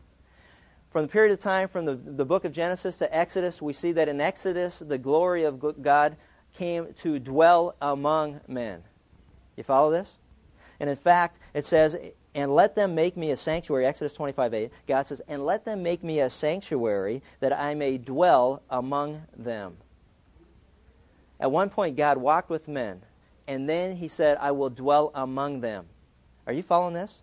From 0.91 1.01
the 1.01 1.09
period 1.09 1.33
of 1.33 1.39
time 1.39 1.67
from 1.67 1.83
the, 1.83 1.95
the 1.95 2.23
book 2.23 2.45
of 2.45 2.53
Genesis 2.53 2.95
to 2.97 3.13
Exodus, 3.13 3.61
we 3.61 3.73
see 3.73 3.91
that 3.91 4.07
in 4.07 4.21
Exodus, 4.21 4.79
the 4.79 4.97
glory 4.97 5.43
of 5.43 5.81
God 5.81 6.15
came 6.53 6.93
to 6.99 7.19
dwell 7.19 7.75
among 7.81 8.39
men. 8.47 8.81
You 9.57 9.65
follow 9.65 9.91
this? 9.91 10.17
And 10.79 10.89
in 10.89 10.95
fact, 10.95 11.37
it 11.53 11.65
says, 11.65 11.97
and 12.35 12.53
let 12.53 12.75
them 12.75 12.93
make 12.93 13.17
me 13.17 13.31
a 13.31 13.37
sanctuary. 13.37 13.85
Exodus 13.85 14.13
25, 14.13 14.53
8. 14.53 14.71
God 14.87 15.07
says, 15.07 15.21
and 15.27 15.45
let 15.45 15.65
them 15.65 15.81
make 15.81 16.03
me 16.03 16.19
a 16.19 16.29
sanctuary 16.29 17.23
that 17.39 17.51
I 17.51 17.73
may 17.73 17.97
dwell 17.97 18.61
among 18.69 19.23
them. 19.35 19.77
At 21.39 21.51
one 21.51 21.69
point, 21.69 21.97
God 21.97 22.17
walked 22.17 22.49
with 22.49 22.67
men, 22.67 23.01
and 23.47 23.69
then 23.69 23.95
he 23.95 24.07
said, 24.07 24.37
I 24.39 24.51
will 24.51 24.69
dwell 24.69 25.11
among 25.13 25.61
them. 25.61 25.87
Are 26.45 26.53
you 26.53 26.63
following 26.63 26.93
this? 26.93 27.13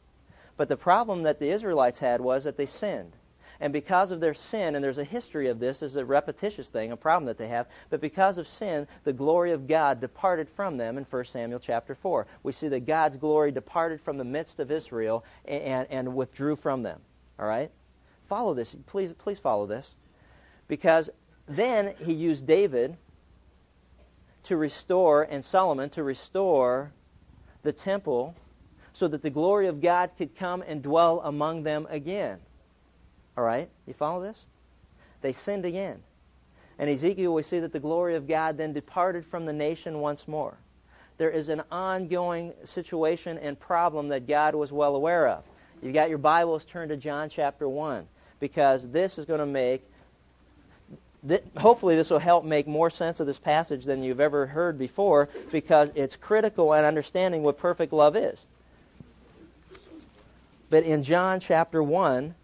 But 0.57 0.69
the 0.69 0.77
problem 0.77 1.25
that 1.25 1.40
the 1.40 1.51
Israelites 1.51 1.99
had 1.99 2.21
was 2.21 2.45
that 2.45 2.57
they 2.57 2.67
sinned. 2.67 3.12
And 3.61 3.73
because 3.73 4.11
of 4.11 4.21
their 4.21 4.35
sin, 4.35 4.75
and 4.75 4.85
there's 4.85 4.99
a 4.99 5.05
history 5.05 5.49
of 5.49 5.59
this, 5.59 5.83
is 5.83 5.97
a 5.97 6.05
repetitious 6.05 6.69
thing, 6.69 6.93
a 6.93 6.97
problem 6.97 7.27
that 7.27 7.38
they 7.38 7.49
have, 7.49 7.69
but 7.90 8.01
because 8.01 8.38
of 8.38 8.47
sin, 8.47 8.87
the 9.05 9.12
glory 9.12 9.53
of 9.53 9.67
God 9.67 10.01
departed 10.01 10.49
from 10.49 10.77
them 10.77 10.99
in 10.99 11.05
1 11.05 11.25
Samuel 11.25 11.61
chapter 11.61 11.95
4. 11.95 12.27
We 12.43 12.53
see 12.53 12.69
that 12.69 12.87
God's 12.87 13.17
glory 13.17 13.53
departed 13.53 14.01
from 14.01 14.19
the 14.19 14.25
midst 14.25 14.59
of 14.61 14.71
Israel 14.71 15.25
and, 15.45 15.87
and 15.90 16.14
withdrew 16.14 16.57
from 16.57 16.83
them. 16.83 17.01
All 17.38 17.47
right? 17.47 17.71
Follow 18.29 18.55
this. 18.55 18.75
Please, 18.87 19.12
please 19.12 19.38
follow 19.38 19.67
this. 19.67 19.95
Because 20.67 21.11
then 21.47 21.95
he 22.05 22.12
used 22.12 22.47
David 22.47 22.97
to 24.45 24.57
restore, 24.57 25.23
and 25.23 25.45
Solomon 25.45 25.90
to 25.90 26.03
restore 26.03 26.93
the 27.62 27.73
temple 27.73 28.35
so 28.93 29.09
that 29.09 29.23
the 29.23 29.31
glory 29.31 29.67
of 29.67 29.81
God 29.81 30.11
could 30.17 30.37
come 30.37 30.62
and 30.67 30.83
dwell 30.83 31.21
among 31.25 31.62
them 31.62 31.87
again. 31.90 32.40
All 33.37 33.44
right? 33.44 33.68
You 33.87 33.94
follow 33.94 34.23
this? 34.23 34.44
They 35.23 35.33
sinned 35.33 35.64
again. 35.64 36.03
In 36.79 36.88
Ezekiel, 36.88 37.33
we 37.33 37.42
see 37.42 37.61
that 37.61 37.73
the 37.73 37.81
glory 37.81 38.16
of 38.16 38.27
God 38.27 38.59
then 38.59 38.73
departed 38.73 39.25
from 39.25 39.47
the 39.47 39.53
nation 39.53 40.01
once 40.01 40.27
more. 40.27 40.57
There 41.16 41.31
is 41.31 41.49
an 41.49 41.62
ongoing 41.70 42.53
situation 42.64 43.38
and 43.38 43.59
problem 43.59 44.09
that 44.09 44.27
God 44.27 44.55
was 44.55 44.73
well 44.73 44.97
aware 44.97 45.29
of. 45.29 45.44
You've 45.83 45.94
got 45.94 46.09
your 46.09 46.18
Bibles 46.18 46.64
turned 46.64 46.88
to 46.88 46.97
John 46.97 47.29
chapter 47.29 47.68
1 47.68 48.07
because 48.40 48.88
this 48.90 49.18
is 49.18 49.25
going 49.25 49.38
to 49.38 49.47
make, 49.47 49.83
hopefully, 51.57 51.94
this 51.94 52.11
will 52.11 52.18
help 52.18 52.44
make 52.44 52.66
more 52.66 52.90
sense 52.90 53.20
of 53.20 53.27
this 53.27 53.38
passage 53.38 53.85
than 53.85 54.03
you've 54.03 54.20
ever 54.20 54.47
heard 54.47 54.79
before 54.79 55.29
because 55.53 55.90
it's 55.94 56.16
critical 56.16 56.73
in 56.73 56.85
understanding 56.85 57.42
what 57.42 57.59
perfect 57.59 57.92
love 57.92 58.16
is. 58.16 58.44
But 60.70 60.83
in 60.83 61.05
John 61.05 61.38
chapter 61.38 61.81
1, 61.83 62.35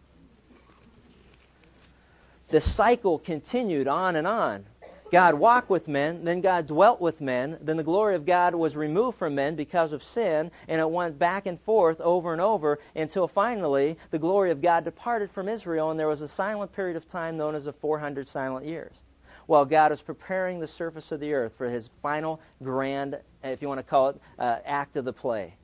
the 2.50 2.60
cycle 2.60 3.18
continued 3.18 3.86
on 3.88 4.16
and 4.16 4.26
on. 4.26 4.66
God 5.10 5.34
walked 5.34 5.70
with 5.70 5.88
men, 5.88 6.24
then 6.24 6.40
God 6.40 6.68
dwelt 6.68 7.00
with 7.00 7.20
men, 7.20 7.58
then 7.60 7.76
the 7.76 7.82
glory 7.82 8.14
of 8.14 8.24
God 8.24 8.54
was 8.54 8.76
removed 8.76 9.18
from 9.18 9.34
men 9.34 9.56
because 9.56 9.92
of 9.92 10.04
sin, 10.04 10.52
and 10.68 10.80
it 10.80 10.88
went 10.88 11.18
back 11.18 11.46
and 11.46 11.60
forth 11.60 12.00
over 12.00 12.32
and 12.32 12.40
over 12.40 12.78
until 12.94 13.26
finally 13.26 13.98
the 14.10 14.18
glory 14.20 14.52
of 14.52 14.62
God 14.62 14.84
departed 14.84 15.30
from 15.30 15.48
Israel, 15.48 15.90
and 15.90 15.98
there 15.98 16.06
was 16.06 16.22
a 16.22 16.28
silent 16.28 16.72
period 16.72 16.96
of 16.96 17.08
time 17.08 17.36
known 17.36 17.56
as 17.56 17.64
the 17.64 17.72
400 17.72 18.28
silent 18.28 18.64
years. 18.64 18.94
While 19.46 19.64
God 19.64 19.90
was 19.90 20.00
preparing 20.00 20.60
the 20.60 20.68
surface 20.68 21.10
of 21.10 21.18
the 21.18 21.34
earth 21.34 21.54
for 21.56 21.68
his 21.68 21.90
final 22.02 22.40
grand, 22.62 23.18
if 23.42 23.60
you 23.60 23.66
want 23.66 23.78
to 23.78 23.84
call 23.84 24.10
it, 24.10 24.20
uh, 24.38 24.58
act 24.64 24.94
of 24.94 25.04
the 25.04 25.12
play. 25.12 25.54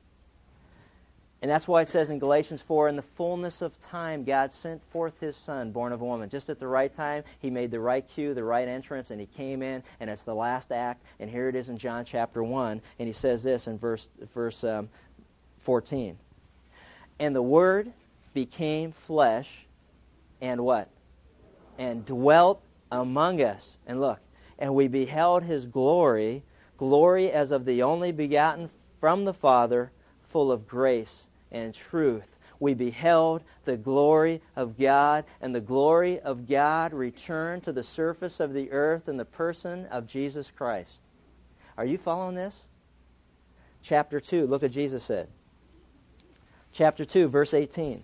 And 1.41 1.51
that's 1.51 1.67
why 1.67 1.83
it 1.83 1.89
says 1.89 2.09
in 2.09 2.17
Galatians 2.17 2.63
4 2.63 2.89
in 2.89 2.95
the 2.95 3.03
fullness 3.03 3.61
of 3.61 3.79
time, 3.79 4.23
God 4.23 4.51
sent 4.51 4.83
forth 4.89 5.19
his 5.19 5.35
son, 5.35 5.71
born 5.71 5.93
of 5.93 6.01
a 6.01 6.05
woman. 6.05 6.29
Just 6.29 6.49
at 6.49 6.57
the 6.57 6.67
right 6.67 6.91
time, 6.91 7.23
he 7.39 7.51
made 7.51 7.69
the 7.69 7.79
right 7.79 8.07
cue, 8.07 8.33
the 8.33 8.43
right 8.43 8.67
entrance, 8.67 9.11
and 9.11 9.21
he 9.21 9.27
came 9.27 9.61
in, 9.61 9.83
and 9.99 10.09
it's 10.09 10.23
the 10.23 10.33
last 10.33 10.71
act. 10.71 11.03
And 11.19 11.29
here 11.29 11.47
it 11.47 11.55
is 11.55 11.69
in 11.69 11.77
John 11.77 12.05
chapter 12.05 12.43
1. 12.43 12.81
And 12.97 13.07
he 13.07 13.13
says 13.13 13.43
this 13.43 13.67
in 13.67 13.77
verse, 13.77 14.07
verse 14.33 14.63
um, 14.63 14.89
14. 15.59 16.17
And 17.19 17.35
the 17.35 17.41
Word 17.41 17.93
became 18.33 18.91
flesh 18.91 19.65
and 20.41 20.61
what? 20.61 20.89
And 21.77 22.03
dwelt 22.03 22.63
among 22.91 23.43
us. 23.43 23.77
And 23.85 24.01
look, 24.01 24.19
and 24.57 24.73
we 24.73 24.87
beheld 24.87 25.43
his 25.43 25.67
glory, 25.67 26.41
glory 26.77 27.31
as 27.31 27.51
of 27.51 27.63
the 27.65 27.83
only 27.83 28.11
begotten 28.11 28.71
from 28.99 29.23
the 29.23 29.35
Father, 29.35 29.91
full 30.29 30.51
of 30.51 30.67
grace 30.67 31.26
and 31.51 31.73
truth. 31.73 32.25
We 32.59 32.73
beheld 32.73 33.43
the 33.65 33.77
glory 33.77 34.41
of 34.55 34.79
God, 34.79 35.25
and 35.41 35.53
the 35.53 35.61
glory 35.61 36.19
of 36.19 36.47
God 36.47 36.93
returned 36.93 37.63
to 37.65 37.71
the 37.71 37.83
surface 37.83 38.39
of 38.39 38.53
the 38.53 38.71
earth 38.71 39.07
in 39.07 39.17
the 39.17 39.25
person 39.25 39.85
of 39.87 40.07
Jesus 40.07 40.49
Christ. 40.49 40.99
Are 41.77 41.85
you 41.85 41.97
following 41.97 42.35
this? 42.35 42.67
Chapter 43.83 44.19
2, 44.19 44.47
look 44.47 44.63
what 44.63 44.71
Jesus 44.71 45.03
said. 45.03 45.27
Chapter 46.73 47.05
2, 47.05 47.27
verse 47.27 47.53
18. 47.53 48.03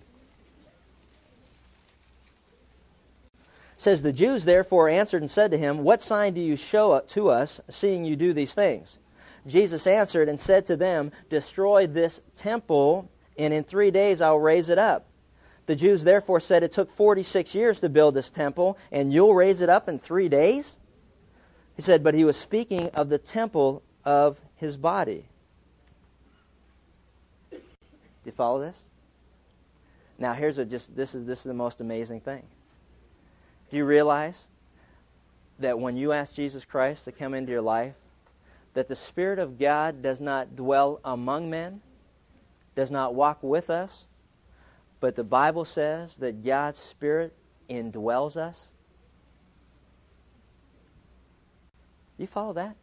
says 3.84 4.00
the 4.00 4.12
Jews 4.14 4.44
therefore 4.44 4.88
answered 4.88 5.20
and 5.20 5.30
said 5.30 5.50
to 5.50 5.58
him, 5.58 5.84
What 5.84 6.00
sign 6.00 6.32
do 6.32 6.40
you 6.40 6.56
show 6.56 6.98
to 7.08 7.28
us, 7.28 7.60
seeing 7.68 8.06
you 8.06 8.16
do 8.16 8.32
these 8.32 8.54
things? 8.54 8.98
Jesus 9.46 9.86
answered 9.86 10.30
and 10.30 10.40
said 10.40 10.66
to 10.66 10.76
them, 10.76 11.12
Destroy 11.28 11.86
this 11.86 12.18
temple, 12.36 13.10
and 13.38 13.52
in 13.52 13.64
three 13.64 13.90
days 13.90 14.20
I'll 14.20 14.38
raise 14.38 14.70
it 14.70 14.78
up. 14.78 15.06
The 15.66 15.76
Jews 15.76 16.04
therefore 16.04 16.40
said, 16.40 16.62
It 16.62 16.72
took 16.72 16.90
46 16.90 17.54
years 17.54 17.80
to 17.80 17.88
build 17.88 18.14
this 18.14 18.30
temple, 18.30 18.78
and 18.92 19.12
you'll 19.12 19.34
raise 19.34 19.62
it 19.62 19.68
up 19.70 19.88
in 19.88 19.98
three 19.98 20.28
days? 20.28 20.76
He 21.76 21.82
said, 21.82 22.04
But 22.04 22.14
he 22.14 22.24
was 22.24 22.36
speaking 22.36 22.90
of 22.90 23.08
the 23.08 23.18
temple 23.18 23.82
of 24.04 24.38
his 24.56 24.76
body. 24.76 25.24
Do 27.50 27.58
you 28.26 28.32
follow 28.32 28.60
this? 28.60 28.76
Now 30.18 30.32
here's 30.32 30.56
what 30.58 30.70
just 30.70 30.94
this 30.94 31.14
is 31.14 31.26
this 31.26 31.38
is 31.38 31.44
the 31.44 31.54
most 31.54 31.80
amazing 31.80 32.20
thing. 32.20 32.42
Do 33.70 33.76
you 33.76 33.84
realize 33.84 34.46
that 35.58 35.78
when 35.78 35.96
you 35.96 36.12
ask 36.12 36.34
Jesus 36.34 36.64
Christ 36.64 37.04
to 37.04 37.12
come 37.12 37.34
into 37.34 37.52
your 37.52 37.62
life, 37.62 37.94
that 38.74 38.88
the 38.88 38.96
Spirit 38.96 39.38
of 39.38 39.58
God 39.58 40.02
does 40.02 40.20
not 40.20 40.56
dwell 40.56 41.00
among 41.04 41.50
men, 41.50 41.80
does 42.74 42.90
not 42.90 43.14
walk 43.14 43.42
with 43.42 43.70
us, 43.70 44.06
but 45.00 45.16
the 45.16 45.24
Bible 45.24 45.64
says 45.64 46.14
that 46.16 46.44
God's 46.44 46.78
Spirit 46.78 47.34
indwells 47.68 48.36
us. 48.36 48.72
You 52.16 52.26
follow 52.26 52.52
that? 52.54 52.76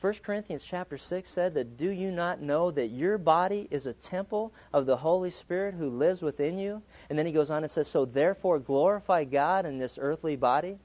1 0.00 0.14
Corinthians 0.24 0.64
chapter 0.64 0.98
6 0.98 1.28
said 1.28 1.54
that 1.54 1.76
do 1.76 1.88
you 1.88 2.10
not 2.10 2.40
know 2.40 2.72
that 2.72 2.88
your 2.88 3.18
body 3.18 3.68
is 3.70 3.86
a 3.86 3.92
temple 3.92 4.52
of 4.72 4.84
the 4.84 4.96
Holy 4.96 5.30
Spirit 5.30 5.74
who 5.74 5.88
lives 5.90 6.22
within 6.22 6.58
you? 6.58 6.82
And 7.08 7.16
then 7.16 7.24
he 7.24 7.30
goes 7.30 7.50
on 7.50 7.62
and 7.62 7.70
says, 7.70 7.86
So 7.86 8.04
therefore 8.04 8.58
glorify 8.58 9.22
God 9.22 9.64
in 9.64 9.78
this 9.78 9.98
earthly 10.00 10.34
body 10.34 10.78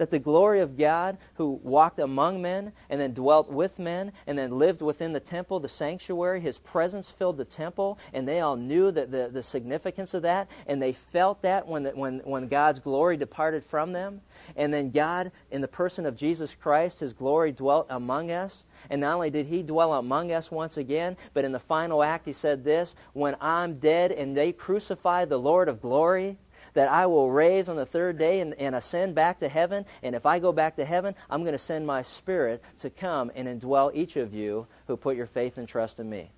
that 0.00 0.10
the 0.10 0.18
glory 0.18 0.60
of 0.60 0.78
God, 0.78 1.18
who 1.34 1.60
walked 1.62 1.98
among 1.98 2.40
men 2.40 2.72
and 2.88 2.98
then 2.98 3.12
dwelt 3.12 3.50
with 3.50 3.78
men 3.78 4.10
and 4.26 4.38
then 4.38 4.58
lived 4.58 4.80
within 4.80 5.12
the 5.12 5.20
temple, 5.20 5.60
the 5.60 5.68
sanctuary, 5.68 6.40
his 6.40 6.56
presence 6.56 7.10
filled 7.10 7.36
the 7.36 7.44
temple, 7.44 7.98
and 8.14 8.26
they 8.26 8.40
all 8.40 8.56
knew 8.56 8.90
that 8.90 9.10
the, 9.10 9.28
the 9.30 9.42
significance 9.42 10.14
of 10.14 10.22
that, 10.22 10.48
and 10.66 10.80
they 10.80 10.94
felt 10.94 11.42
that 11.42 11.68
when, 11.68 11.82
the, 11.82 11.90
when, 11.90 12.20
when 12.20 12.48
God's 12.48 12.80
glory 12.80 13.18
departed 13.18 13.62
from 13.62 13.92
them. 13.92 14.22
And 14.56 14.72
then 14.72 14.90
God, 14.90 15.32
in 15.50 15.60
the 15.60 15.68
person 15.68 16.06
of 16.06 16.16
Jesus 16.16 16.54
Christ, 16.54 17.00
his 17.00 17.12
glory 17.12 17.52
dwelt 17.52 17.86
among 17.90 18.30
us. 18.30 18.64
And 18.88 19.02
not 19.02 19.16
only 19.16 19.28
did 19.28 19.44
he 19.44 19.62
dwell 19.62 19.92
among 19.92 20.32
us 20.32 20.50
once 20.50 20.78
again, 20.78 21.18
but 21.34 21.44
in 21.44 21.52
the 21.52 21.60
final 21.60 22.02
act 22.02 22.24
he 22.24 22.32
said 22.32 22.64
this 22.64 22.94
When 23.12 23.36
I'm 23.38 23.74
dead 23.74 24.12
and 24.12 24.34
they 24.34 24.54
crucify 24.54 25.26
the 25.26 25.38
Lord 25.38 25.68
of 25.68 25.82
glory, 25.82 26.38
that 26.74 26.90
I 26.90 27.06
will 27.06 27.30
raise 27.30 27.68
on 27.68 27.76
the 27.76 27.86
third 27.86 28.18
day 28.18 28.40
and, 28.40 28.54
and 28.54 28.74
ascend 28.74 29.14
back 29.14 29.38
to 29.40 29.48
heaven. 29.48 29.84
And 30.02 30.14
if 30.14 30.26
I 30.26 30.38
go 30.38 30.52
back 30.52 30.76
to 30.76 30.84
heaven, 30.84 31.14
I'm 31.28 31.42
going 31.42 31.52
to 31.52 31.58
send 31.58 31.86
my 31.86 32.02
spirit 32.02 32.62
to 32.80 32.90
come 32.90 33.30
and 33.34 33.48
indwell 33.48 33.90
each 33.94 34.16
of 34.16 34.32
you 34.32 34.66
who 34.86 34.96
put 34.96 35.16
your 35.16 35.26
faith 35.26 35.58
and 35.58 35.68
trust 35.68 36.00
in 36.00 36.08
me. 36.08 36.30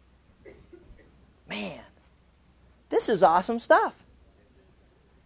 Man, 1.49 1.81
this 2.89 3.09
is 3.09 3.23
awesome 3.23 3.59
stuff. 3.59 3.95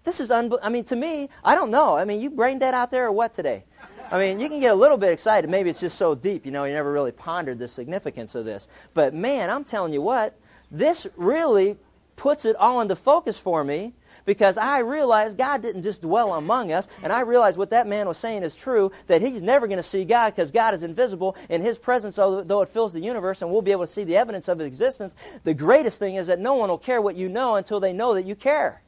This 0.05 0.21
is 0.21 0.31
unbelievable. 0.31 0.67
I 0.67 0.71
mean, 0.71 0.85
to 0.85 0.97
me, 0.97 1.29
I 1.45 1.55
don't 1.55 1.71
know. 1.71 1.97
I 1.97 2.05
mean, 2.05 2.21
you 2.21 2.31
brain 2.31 2.59
dead 2.59 2.75
out 2.75 2.91
there 2.91 3.07
or 3.07 3.13
what 3.13 3.35
today? 3.35 3.65
I 4.11 4.19
mean, 4.19 4.39
you 4.39 4.49
can 4.49 4.61
get 4.61 4.73
a 4.73 4.77
little 4.77 4.99
bit 4.99 5.11
excited. 5.11 5.51
Maybe 5.51 5.69
it's 5.69 5.81
just 5.81 5.99
so 5.99 6.15
deep, 6.15 6.47
you 6.47 6.53
know, 6.53 6.63
you 6.65 6.73
never 6.73 6.93
really 6.93 7.11
pondered 7.11 7.59
the 7.59 7.67
significance 7.67 8.37
of 8.37 8.45
this. 8.45 8.69
But 8.95 9.15
man, 9.15 9.51
I'm 9.51 9.65
telling 9.65 9.93
you 9.93 10.01
what, 10.01 10.39
this 10.71 11.09
really 11.17 11.77
puts 12.15 12.45
it 12.45 12.57
all 12.57 12.81
into 12.81 12.97
focus 12.97 13.37
for 13.37 13.65
me 13.65 13.93
because 14.27 14.59
I 14.59 14.81
realized 14.81 15.39
God 15.39 15.63
didn't 15.63 15.85
just 15.85 16.03
dwell 16.03 16.35
among 16.35 16.73
us, 16.73 16.87
and 17.03 17.13
I 17.13 17.21
realized 17.21 17.57
what 17.57 17.71
that 17.71 17.87
man 17.87 18.07
was 18.07 18.19
saying 18.19 18.43
is 18.43 18.55
true, 18.55 18.93
that 19.07 19.23
he's 19.23 19.41
never 19.41 19.67
going 19.67 19.79
to 19.79 19.83
see 19.83 20.05
God 20.05 20.35
because 20.35 20.51
God 20.51 20.75
is 20.75 20.83
invisible, 20.83 21.37
and 21.49 21.63
his 21.63 21.79
presence, 21.79 22.17
though 22.17 22.63
it 22.63 22.69
fills 22.69 22.93
the 22.93 23.01
universe, 23.01 23.41
and 23.41 23.51
we'll 23.51 23.63
be 23.63 23.73
able 23.73 23.87
to 23.87 23.93
see 23.93 24.05
the 24.05 24.19
evidence 24.19 24.49
of 24.49 24.59
his 24.59 24.67
existence, 24.67 25.15
the 25.45 25.55
greatest 25.55 25.99
thing 25.99 26.17
is 26.17 26.27
that 26.27 26.41
no 26.41 26.55
one 26.55 26.69
will 26.69 26.77
care 26.77 27.01
what 27.01 27.17
you 27.17 27.31
know 27.31 27.55
until 27.55 27.81
they 27.81 27.93
know 27.95 28.15
that 28.15 28.27
you 28.27 28.35
care. 28.35 28.83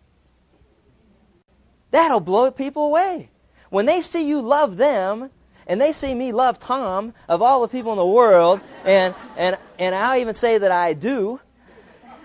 That'll 1.90 2.20
blow 2.20 2.51
people 2.51 2.87
away. 2.87 3.31
When 3.70 3.87
they 3.87 4.03
see 4.03 4.29
you 4.29 4.42
love 4.42 4.77
them, 4.77 5.31
and 5.68 5.81
they 5.81 5.92
see 5.92 6.14
me 6.14 6.33
love 6.33 6.59
Tom 6.59 7.12
of 7.29 7.42
all 7.42 7.61
the 7.61 7.68
people 7.68 7.92
in 7.92 7.98
the 7.98 8.07
world, 8.07 8.61
and, 8.85 9.14
and, 9.37 9.57
and 9.79 9.94
I'll 9.94 10.18
even 10.18 10.35
say 10.35 10.59
that 10.59 10.72
I 10.72 10.94
do, 10.94 11.40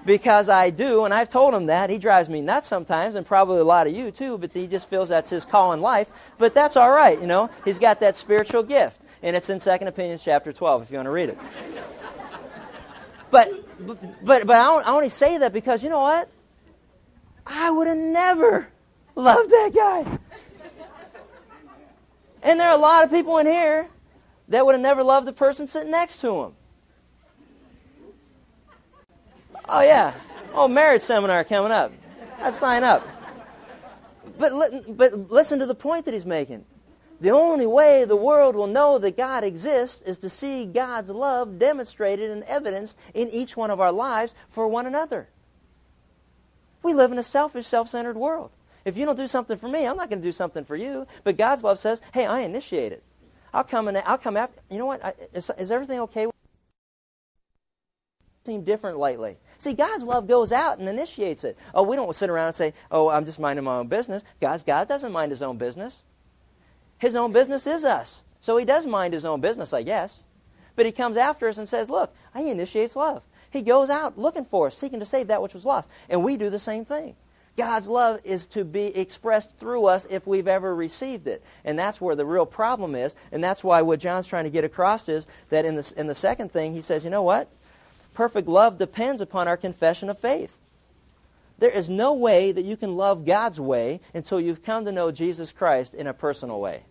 because 0.06 0.50
I 0.50 0.70
do, 0.70 1.06
and 1.06 1.13
I've 1.13 1.30
told 1.30 1.54
him 1.54 1.68
that. 1.68 1.89
He 1.89 1.98
drives 1.98 2.30
me 2.30 2.42
nuts 2.42 2.68
sometimes, 2.68 3.16
and 3.16 3.26
probably 3.26 3.60
a 3.60 3.63
lot 3.63 3.88
of 3.88 3.96
you 3.96 4.12
too, 4.12 4.38
but 4.38 4.52
he 4.52 4.68
just 4.68 4.89
feels 4.89 5.10
that's 5.10 5.30
his 5.30 5.46
call 5.46 5.74
in 5.74 5.82
life. 5.82 6.10
But 6.38 6.54
that's 6.54 6.76
all 6.76 6.92
right, 6.92 7.20
you 7.20 7.28
know. 7.28 7.50
He's 7.66 7.80
got 7.80 8.00
that 8.02 8.16
spiritual 8.16 8.63
gift, 8.63 9.00
and 9.22 9.36
it's 9.36 9.50
in 9.50 9.60
Second 9.60 9.88
Opinions 9.88 10.24
chapter 10.24 10.52
12 10.52 10.84
if 10.84 10.92
you 10.92 10.98
want 10.98 11.08
to 11.08 11.12
read 11.12 11.30
it. 11.30 11.38
But, 13.32 13.50
but, 14.24 14.46
but 14.46 14.56
I 14.56 14.84
only 14.86 15.10
say 15.10 15.39
that 15.39 15.54
because, 15.54 15.82
you 15.82 15.89
know 15.89 16.02
what? 16.02 16.30
I 17.48 17.72
would 17.72 17.88
have 17.88 17.98
never 17.98 18.68
loved 19.16 19.50
that 19.50 19.72
guy. 19.74 20.20
And 22.44 22.60
there 22.60 22.70
are 22.70 22.78
a 22.78 22.82
lot 22.82 23.04
of 23.06 23.10
people 23.10 23.38
in 23.39 23.48
here 23.48 23.89
that 24.50 24.66
would 24.66 24.74
have 24.74 24.82
never 24.82 25.02
loved 25.02 25.26
the 25.26 25.34
person 25.34 25.66
sitting 25.66 25.92
next 25.92 26.22
to 26.22 26.44
him. 26.44 26.54
Oh, 29.69 29.82
yeah. 29.82 30.13
Oh, 30.54 30.67
marriage 30.67 31.02
seminar 31.02 31.43
coming 31.43 31.71
up. 31.71 31.91
I'd 32.39 32.56
sign 32.56 32.84
up. 32.84 33.08
But, 34.38 34.97
but 34.97 35.32
listen 35.32 35.60
to 35.60 35.65
the 35.65 35.76
point 35.76 36.06
that 36.06 36.13
he's 36.13 36.26
making. 36.26 36.65
The 37.21 37.32
only 37.32 37.65
way 37.65 38.04
the 38.04 38.15
world 38.15 38.56
will 38.56 38.67
know 38.67 38.97
that 38.99 39.15
God 39.15 39.43
exists 39.43 40.02
is 40.02 40.17
to 40.19 40.30
see 40.30 40.65
God's 40.65 41.10
love 41.10 41.58
demonstrated 41.58 42.32
and 42.32 42.43
evidenced 42.43 42.97
in 43.13 43.30
each 43.30 43.56
one 43.56 43.71
of 43.71 43.80
our 43.80 43.91
lives 43.91 44.36
for 44.49 44.67
one 44.67 44.86
another. 44.86 45.30
We 46.82 46.93
live 46.93 47.12
in 47.13 47.17
a 47.17 47.23
selfish, 47.23 47.65
self 47.65 47.88
centered 47.88 48.17
world. 48.17 48.52
If 48.84 48.97
you 48.97 49.06
don't 49.06 49.15
do 49.15 49.30
something 49.30 49.58
for 49.58 49.69
me, 49.69 49.88
I'm 49.88 49.95
not 49.95 50.10
going 50.10 50.21
to 50.21 50.28
do 50.28 50.34
something 50.34 50.65
for 50.65 50.76
you. 50.76 51.08
But 51.23 51.38
God's 51.38 51.63
love 51.63 51.80
says, 51.80 52.02
hey, 52.13 52.26
I 52.26 52.41
initiate 52.41 52.91
it. 52.91 53.02
I'll 53.54 53.63
come 53.63 53.88
and 53.88 53.97
I'll 53.99 54.17
come 54.17 54.36
after. 54.36 54.60
You 54.69 54.80
know 54.80 54.88
what? 54.88 55.06
I, 55.06 55.13
is, 55.32 55.49
is 55.58 55.71
everything 55.71 55.99
okay? 56.02 56.28
Seem 58.45 58.63
different 58.63 58.97
lately. 58.99 59.38
See, 59.63 59.71
God's 59.71 60.04
love 60.04 60.28
goes 60.28 60.52
out 60.52 60.80
and 60.80 60.89
initiates 60.89 61.45
it. 61.45 61.58
Oh, 61.73 61.84
we 61.84 61.95
don't 61.95 62.13
sit 62.13 62.30
around 62.30 62.47
and 62.47 62.56
say, 62.56 62.73
oh, 62.91 63.08
I'm 63.08 63.23
just 63.23 63.39
minding 63.39 63.63
my 63.63 63.78
own 63.78 63.88
business. 63.88 64.21
God's, 64.41 64.62
God 64.62 64.89
doesn't 64.89 65.13
mind 65.13 65.32
his 65.32 65.41
own 65.41 65.58
business. 65.58 66.04
His 66.97 67.15
own 67.15 67.32
business 67.32 67.65
is 67.65 67.86
us. 67.86 68.26
So 68.41 68.58
he 68.58 68.65
does 68.65 68.86
mind 68.86 69.13
his 69.13 69.23
own 69.23 69.39
business, 69.39 69.71
I 69.71 69.84
guess. 69.84 70.21
But 70.76 70.86
he 70.86 70.91
comes 70.91 71.15
after 71.15 71.47
us 71.47 71.58
and 71.60 71.69
says, 71.69 71.89
look, 71.89 72.13
he 72.36 72.49
initiates 72.49 72.97
love. 72.97 73.23
He 73.52 73.62
goes 73.62 73.89
out 73.89 74.17
looking 74.17 74.43
for 74.43 74.67
us, 74.67 74.78
seeking 74.78 74.99
to 74.99 75.06
save 75.06 75.28
that 75.28 75.41
which 75.41 75.54
was 75.54 75.65
lost. 75.65 75.89
And 76.10 76.26
we 76.26 76.36
do 76.36 76.49
the 76.49 76.60
same 76.60 76.84
thing. 76.84 77.15
God's 77.56 77.88
love 77.88 78.19
is 78.26 78.47
to 78.47 78.65
be 78.65 78.93
expressed 78.97 79.58
through 79.60 79.86
us 79.86 80.04
if 80.10 80.28
we've 80.28 80.49
ever 80.49 80.76
received 80.76 81.28
it. 81.28 81.41
And 81.63 81.80
that's 81.80 82.02
where 82.02 82.17
the 82.17 82.26
real 82.26 82.45
problem 82.45 82.95
is. 82.95 83.15
And 83.32 83.41
that's 83.41 83.63
why 83.63 83.82
what 83.82 84.02
John's 84.02 84.28
trying 84.28 84.43
to 84.43 84.49
get 84.49 84.65
across 84.65 85.08
is 85.08 85.26
that 85.52 85.63
in 85.63 85.76
the, 85.76 85.93
in 85.95 86.08
the 86.08 86.15
second 86.15 86.52
thing, 86.52 86.73
he 86.73 86.82
says, 86.82 87.06
you 87.06 87.10
know 87.10 87.23
what? 87.23 87.47
Perfect 88.13 88.47
love 88.47 88.78
depends 88.78 89.21
upon 89.21 89.47
our 89.47 89.58
confession 89.58 90.10
of 90.10 90.19
faith. 90.19 90.60
There 91.60 91.69
is 91.69 91.89
no 91.89 92.13
way 92.13 92.52
that 92.52 92.65
you 92.65 92.76
can 92.76 92.95
love 92.95 93.26
God's 93.26 93.60
way 93.60 94.02
until 94.13 94.39
you've 94.39 94.63
come 94.63 94.86
to 94.86 94.91
know 94.91 95.12
Jesus 95.12 95.52
Christ 95.52 95.93
in 95.93 96.08
a 96.08 96.13
personal 96.13 96.60
way. 96.60 96.84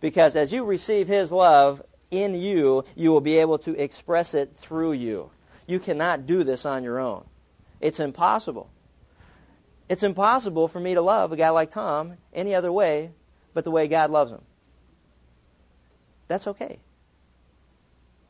Because 0.00 0.34
as 0.34 0.52
you 0.52 0.64
receive 0.64 1.06
His 1.06 1.30
love 1.30 1.82
in 2.10 2.34
you, 2.34 2.84
you 2.96 3.12
will 3.12 3.20
be 3.20 3.38
able 3.38 3.58
to 3.58 3.80
express 3.80 4.34
it 4.34 4.54
through 4.56 4.92
you. 4.92 5.30
You 5.66 5.78
cannot 5.78 6.26
do 6.26 6.42
this 6.42 6.66
on 6.66 6.82
your 6.82 6.98
own. 6.98 7.24
It's 7.80 8.00
impossible. 8.00 8.70
It's 9.88 10.02
impossible 10.02 10.68
for 10.68 10.80
me 10.80 10.94
to 10.94 11.02
love 11.02 11.32
a 11.32 11.36
guy 11.36 11.50
like 11.50 11.70
Tom 11.70 12.14
any 12.32 12.54
other 12.54 12.72
way 12.72 13.12
but 13.54 13.64
the 13.64 13.70
way 13.70 13.88
God 13.88 14.10
loves 14.10 14.32
him. 14.32 14.42
That's 16.28 16.46
okay. 16.46 16.80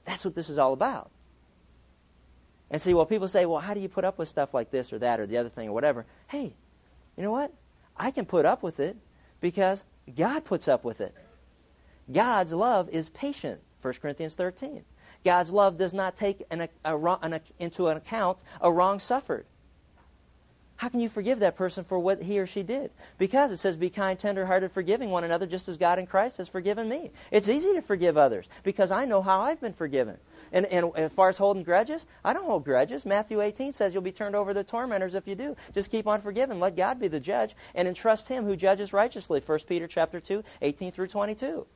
That's 0.05 0.25
what 0.25 0.35
this 0.35 0.51
is 0.51 0.59
all 0.59 0.73
about. 0.73 1.11
And 2.73 2.81
see, 2.81 2.95
well, 2.95 3.05
people 3.05 3.29
say, 3.29 3.45
well, 3.45 3.61
how 3.61 3.75
do 3.75 3.81
you 3.81 3.89
put 3.89 4.05
up 4.05 4.19
with 4.19 4.29
stuff 4.29 4.55
like 4.55 4.71
this 4.71 4.93
or 4.95 4.99
that 5.01 5.21
or 5.21 5.27
the 5.27 5.37
other 5.37 5.51
thing 5.51 5.69
or 5.69 5.73
whatever? 5.73 6.07
Hey, 6.27 6.55
you 7.17 7.23
know 7.23 7.31
what? 7.31 7.53
I 7.99 8.11
can 8.11 8.25
put 8.25 8.47
up 8.47 8.63
with 8.63 8.81
it 8.81 8.97
because 9.43 9.85
God 10.17 10.45
puts 10.47 10.69
up 10.69 10.83
with 10.83 11.03
it. 11.03 11.15
God's 12.11 12.55
love 12.55 12.89
is 12.89 13.11
patient, 13.11 13.61
1 13.83 13.95
Corinthians 14.01 14.35
13. 14.35 14.83
God's 15.23 15.53
love 15.53 15.77
does 15.77 15.93
not 15.93 16.17
take 16.17 16.43
an, 16.51 16.63
a, 16.63 16.69
a, 16.85 17.19
an, 17.23 17.39
into 17.59 17.89
an 17.89 17.99
account 17.99 18.39
a 18.63 18.73
wrong 18.73 18.99
suffered. 18.99 19.45
How 20.77 20.89
can 20.89 20.99
you 20.99 21.09
forgive 21.09 21.41
that 21.41 21.55
person 21.55 21.85
for 21.85 21.99
what 21.99 22.21
he 22.21 22.41
or 22.41 22.47
she 22.47 22.65
did? 22.65 22.91
Because 23.17 23.53
it 23.53 23.59
says, 23.59 23.77
be 23.77 23.89
kind, 23.89 24.19
tenderhearted, 24.19 24.73
forgiving 24.73 25.11
one 25.11 25.23
another 25.23 25.47
just 25.47 25.69
as 25.69 25.77
God 25.77 26.01
in 26.01 26.07
Christ 26.07 26.39
has 26.39 26.49
forgiven 26.49 26.89
me. 26.89 27.13
It's 27.31 27.49
easy 27.49 27.75
to 27.75 27.83
forgive 27.83 28.17
others 28.17 28.49
because 28.65 28.91
I 28.91 29.05
know 29.05 29.23
how 29.23 29.43
I've 29.43 29.61
been 29.61 29.75
forgiven. 29.75 30.19
And, 30.53 30.67
and 30.67 30.95
as 30.97 31.13
far 31.13 31.31
as 31.31 31.39
holding 31.39 31.63
grudges, 31.63 32.07
I 32.25 32.35
don't 32.35 32.45
hold 32.45 32.65
grudges. 32.65 33.07
Matthew 33.07 33.41
18 33.41 33.73
says 33.73 33.95
you'll 33.95 34.03
be 34.03 34.13
turned 34.13 34.37
over 34.37 34.51
to 34.51 34.55
the 34.55 34.65
tormentors 34.65 35.15
if 35.15 35.27
you 35.27 35.35
do. 35.35 35.57
Just 35.73 35.91
keep 35.91 36.07
on 36.07 36.21
forgiving. 36.21 36.61
Let 36.61 36.77
God 36.77 37.01
be 37.01 37.09
the 37.09 37.21
judge 37.21 37.57
and 37.75 37.89
entrust 37.89 38.29
him 38.29 38.45
who 38.45 38.55
judges 38.55 38.93
righteously. 38.93 39.41
1 39.41 39.59
Peter 39.67 39.89
chapter 39.89 40.21
2, 40.21 40.45
18 40.61 40.93
through 40.93 41.09
22. 41.09 41.67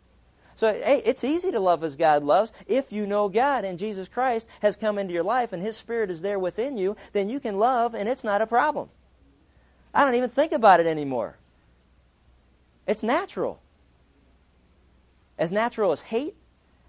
So, 0.56 0.72
hey, 0.72 1.02
it's 1.04 1.24
easy 1.24 1.52
to 1.52 1.60
love 1.60 1.84
as 1.84 1.96
God 1.96 2.22
loves. 2.22 2.52
If 2.66 2.92
you 2.92 3.06
know 3.06 3.28
God 3.28 3.64
and 3.64 3.78
Jesus 3.78 4.08
Christ 4.08 4.46
has 4.60 4.76
come 4.76 4.98
into 4.98 5.12
your 5.12 5.22
life 5.22 5.52
and 5.52 5.62
His 5.62 5.76
Spirit 5.76 6.10
is 6.10 6.22
there 6.22 6.38
within 6.38 6.76
you, 6.76 6.96
then 7.12 7.28
you 7.28 7.40
can 7.40 7.58
love 7.58 7.94
and 7.94 8.08
it's 8.08 8.24
not 8.24 8.40
a 8.42 8.46
problem. 8.46 8.88
I 9.94 10.04
don't 10.04 10.14
even 10.14 10.30
think 10.30 10.52
about 10.52 10.80
it 10.80 10.86
anymore. 10.86 11.36
It's 12.86 13.02
natural. 13.02 13.60
As 15.38 15.50
natural 15.50 15.92
as 15.92 16.00
hate 16.00 16.34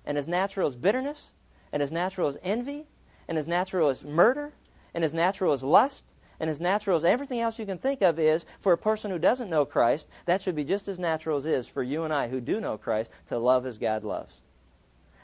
and 0.06 0.18
as 0.18 0.28
natural 0.28 0.68
as 0.68 0.76
bitterness 0.76 1.32
and 1.78 1.84
as 1.84 1.92
natural 1.92 2.28
as 2.28 2.40
envy, 2.42 2.88
and 3.28 3.38
as 3.38 3.46
natural 3.46 3.90
as 3.90 4.04
murder, 4.04 4.52
and 4.96 5.04
as 5.04 5.14
natural 5.14 5.54
as 5.54 5.62
lust, 5.62 6.04
and 6.40 6.50
as 6.50 6.60
natural 6.60 6.98
as 6.98 7.06
everything 7.06 7.40
else 7.40 7.60
you 7.60 7.68
can 7.68 7.78
think 7.78 8.02
of 8.02 8.18
is 8.18 8.48
for 8.60 8.74
a 8.74 8.78
person 8.80 9.12
who 9.12 9.20
doesn't 9.20 9.52
know 9.52 9.64
Christ, 9.64 10.08
that 10.26 10.42
should 10.42 10.56
be 10.56 10.64
just 10.64 10.88
as 10.88 10.98
natural 10.98 11.38
as 11.38 11.46
it 11.46 11.54
is 11.54 11.68
for 11.68 11.84
you 11.84 12.04
and 12.04 12.12
I 12.12 12.30
who 12.30 12.42
do 12.42 12.60
know 12.60 12.80
Christ 12.80 13.12
to 13.28 13.38
love 13.38 13.68
as 13.68 13.78
God 13.78 14.04
loves. 14.04 14.42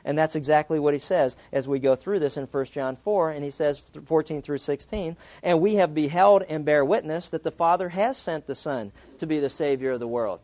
And 0.06 0.16
that's 0.16 0.36
exactly 0.36 0.78
what 0.78 0.94
he 0.94 1.00
says 1.00 1.36
as 1.52 1.68
we 1.68 1.80
go 1.80 1.96
through 1.96 2.20
this 2.20 2.38
in 2.38 2.46
1 2.46 2.66
John 2.66 2.98
4, 2.98 3.32
and 3.32 3.44
he 3.44 3.50
says 3.50 3.80
14 4.06 4.44
through 4.44 4.60
16, 4.60 5.18
and 5.42 5.60
we 5.60 5.74
have 5.78 5.96
beheld 5.96 6.44
and 6.44 6.64
bear 6.64 6.86
witness 6.86 7.30
that 7.30 7.42
the 7.42 7.52
Father 7.52 7.90
has 7.90 8.16
sent 8.16 8.46
the 8.46 8.54
Son 8.54 8.92
to 9.18 9.26
be 9.26 9.40
the 9.40 9.50
Savior 9.50 9.94
of 9.94 10.00
the 10.00 10.08
world. 10.08 10.40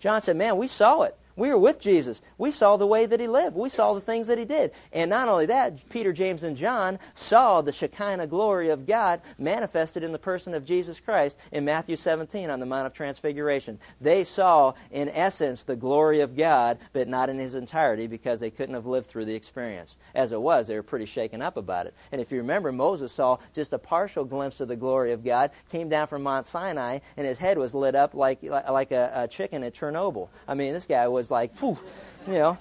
John 0.00 0.20
said, 0.20 0.34
Man, 0.34 0.56
we 0.56 0.66
saw 0.66 1.02
it. 1.02 1.16
We 1.36 1.50
were 1.50 1.58
with 1.58 1.78
Jesus. 1.78 2.22
We 2.38 2.50
saw 2.50 2.78
the 2.78 2.86
way 2.86 3.04
that 3.04 3.20
he 3.20 3.28
lived. 3.28 3.56
We 3.56 3.68
saw 3.68 3.92
the 3.92 4.00
things 4.00 4.26
that 4.28 4.38
he 4.38 4.46
did. 4.46 4.72
And 4.90 5.10
not 5.10 5.28
only 5.28 5.44
that, 5.46 5.86
Peter, 5.90 6.14
James, 6.14 6.42
and 6.42 6.56
John 6.56 6.98
saw 7.14 7.60
the 7.60 7.72
Shekinah 7.72 8.26
glory 8.28 8.70
of 8.70 8.86
God 8.86 9.20
manifested 9.38 10.02
in 10.02 10.12
the 10.12 10.18
person 10.18 10.54
of 10.54 10.64
Jesus 10.64 10.98
Christ 10.98 11.38
in 11.52 11.66
Matthew 11.66 11.96
17 11.96 12.48
on 12.48 12.58
the 12.58 12.64
Mount 12.64 12.86
of 12.86 12.94
Transfiguration. 12.94 13.78
They 14.00 14.24
saw, 14.24 14.72
in 14.90 15.10
essence, 15.10 15.62
the 15.62 15.76
glory 15.76 16.20
of 16.20 16.36
God, 16.38 16.78
but 16.94 17.06
not 17.06 17.28
in 17.28 17.38
his 17.38 17.54
entirety 17.54 18.06
because 18.06 18.40
they 18.40 18.50
couldn't 18.50 18.74
have 18.74 18.86
lived 18.86 19.06
through 19.06 19.26
the 19.26 19.34
experience. 19.34 19.98
As 20.14 20.32
it 20.32 20.40
was, 20.40 20.66
they 20.66 20.74
were 20.74 20.82
pretty 20.82 21.06
shaken 21.06 21.42
up 21.42 21.58
about 21.58 21.84
it. 21.84 21.94
And 22.12 22.20
if 22.20 22.32
you 22.32 22.38
remember, 22.38 22.72
Moses 22.72 23.12
saw 23.12 23.36
just 23.52 23.74
a 23.74 23.78
partial 23.78 24.24
glimpse 24.24 24.60
of 24.60 24.68
the 24.68 24.76
glory 24.76 25.12
of 25.12 25.22
God, 25.22 25.50
came 25.68 25.90
down 25.90 26.06
from 26.06 26.22
Mount 26.22 26.46
Sinai, 26.46 27.00
and 27.18 27.26
his 27.26 27.38
head 27.38 27.58
was 27.58 27.74
lit 27.74 27.94
up 27.94 28.14
like, 28.14 28.42
like 28.42 28.92
a, 28.92 29.12
a 29.14 29.28
chicken 29.28 29.62
at 29.62 29.74
Chernobyl. 29.74 30.28
I 30.48 30.54
mean, 30.54 30.72
this 30.72 30.86
guy 30.86 31.06
was 31.08 31.25
like, 31.30 31.54
Phew, 31.56 31.78
you 32.26 32.34
know. 32.34 32.58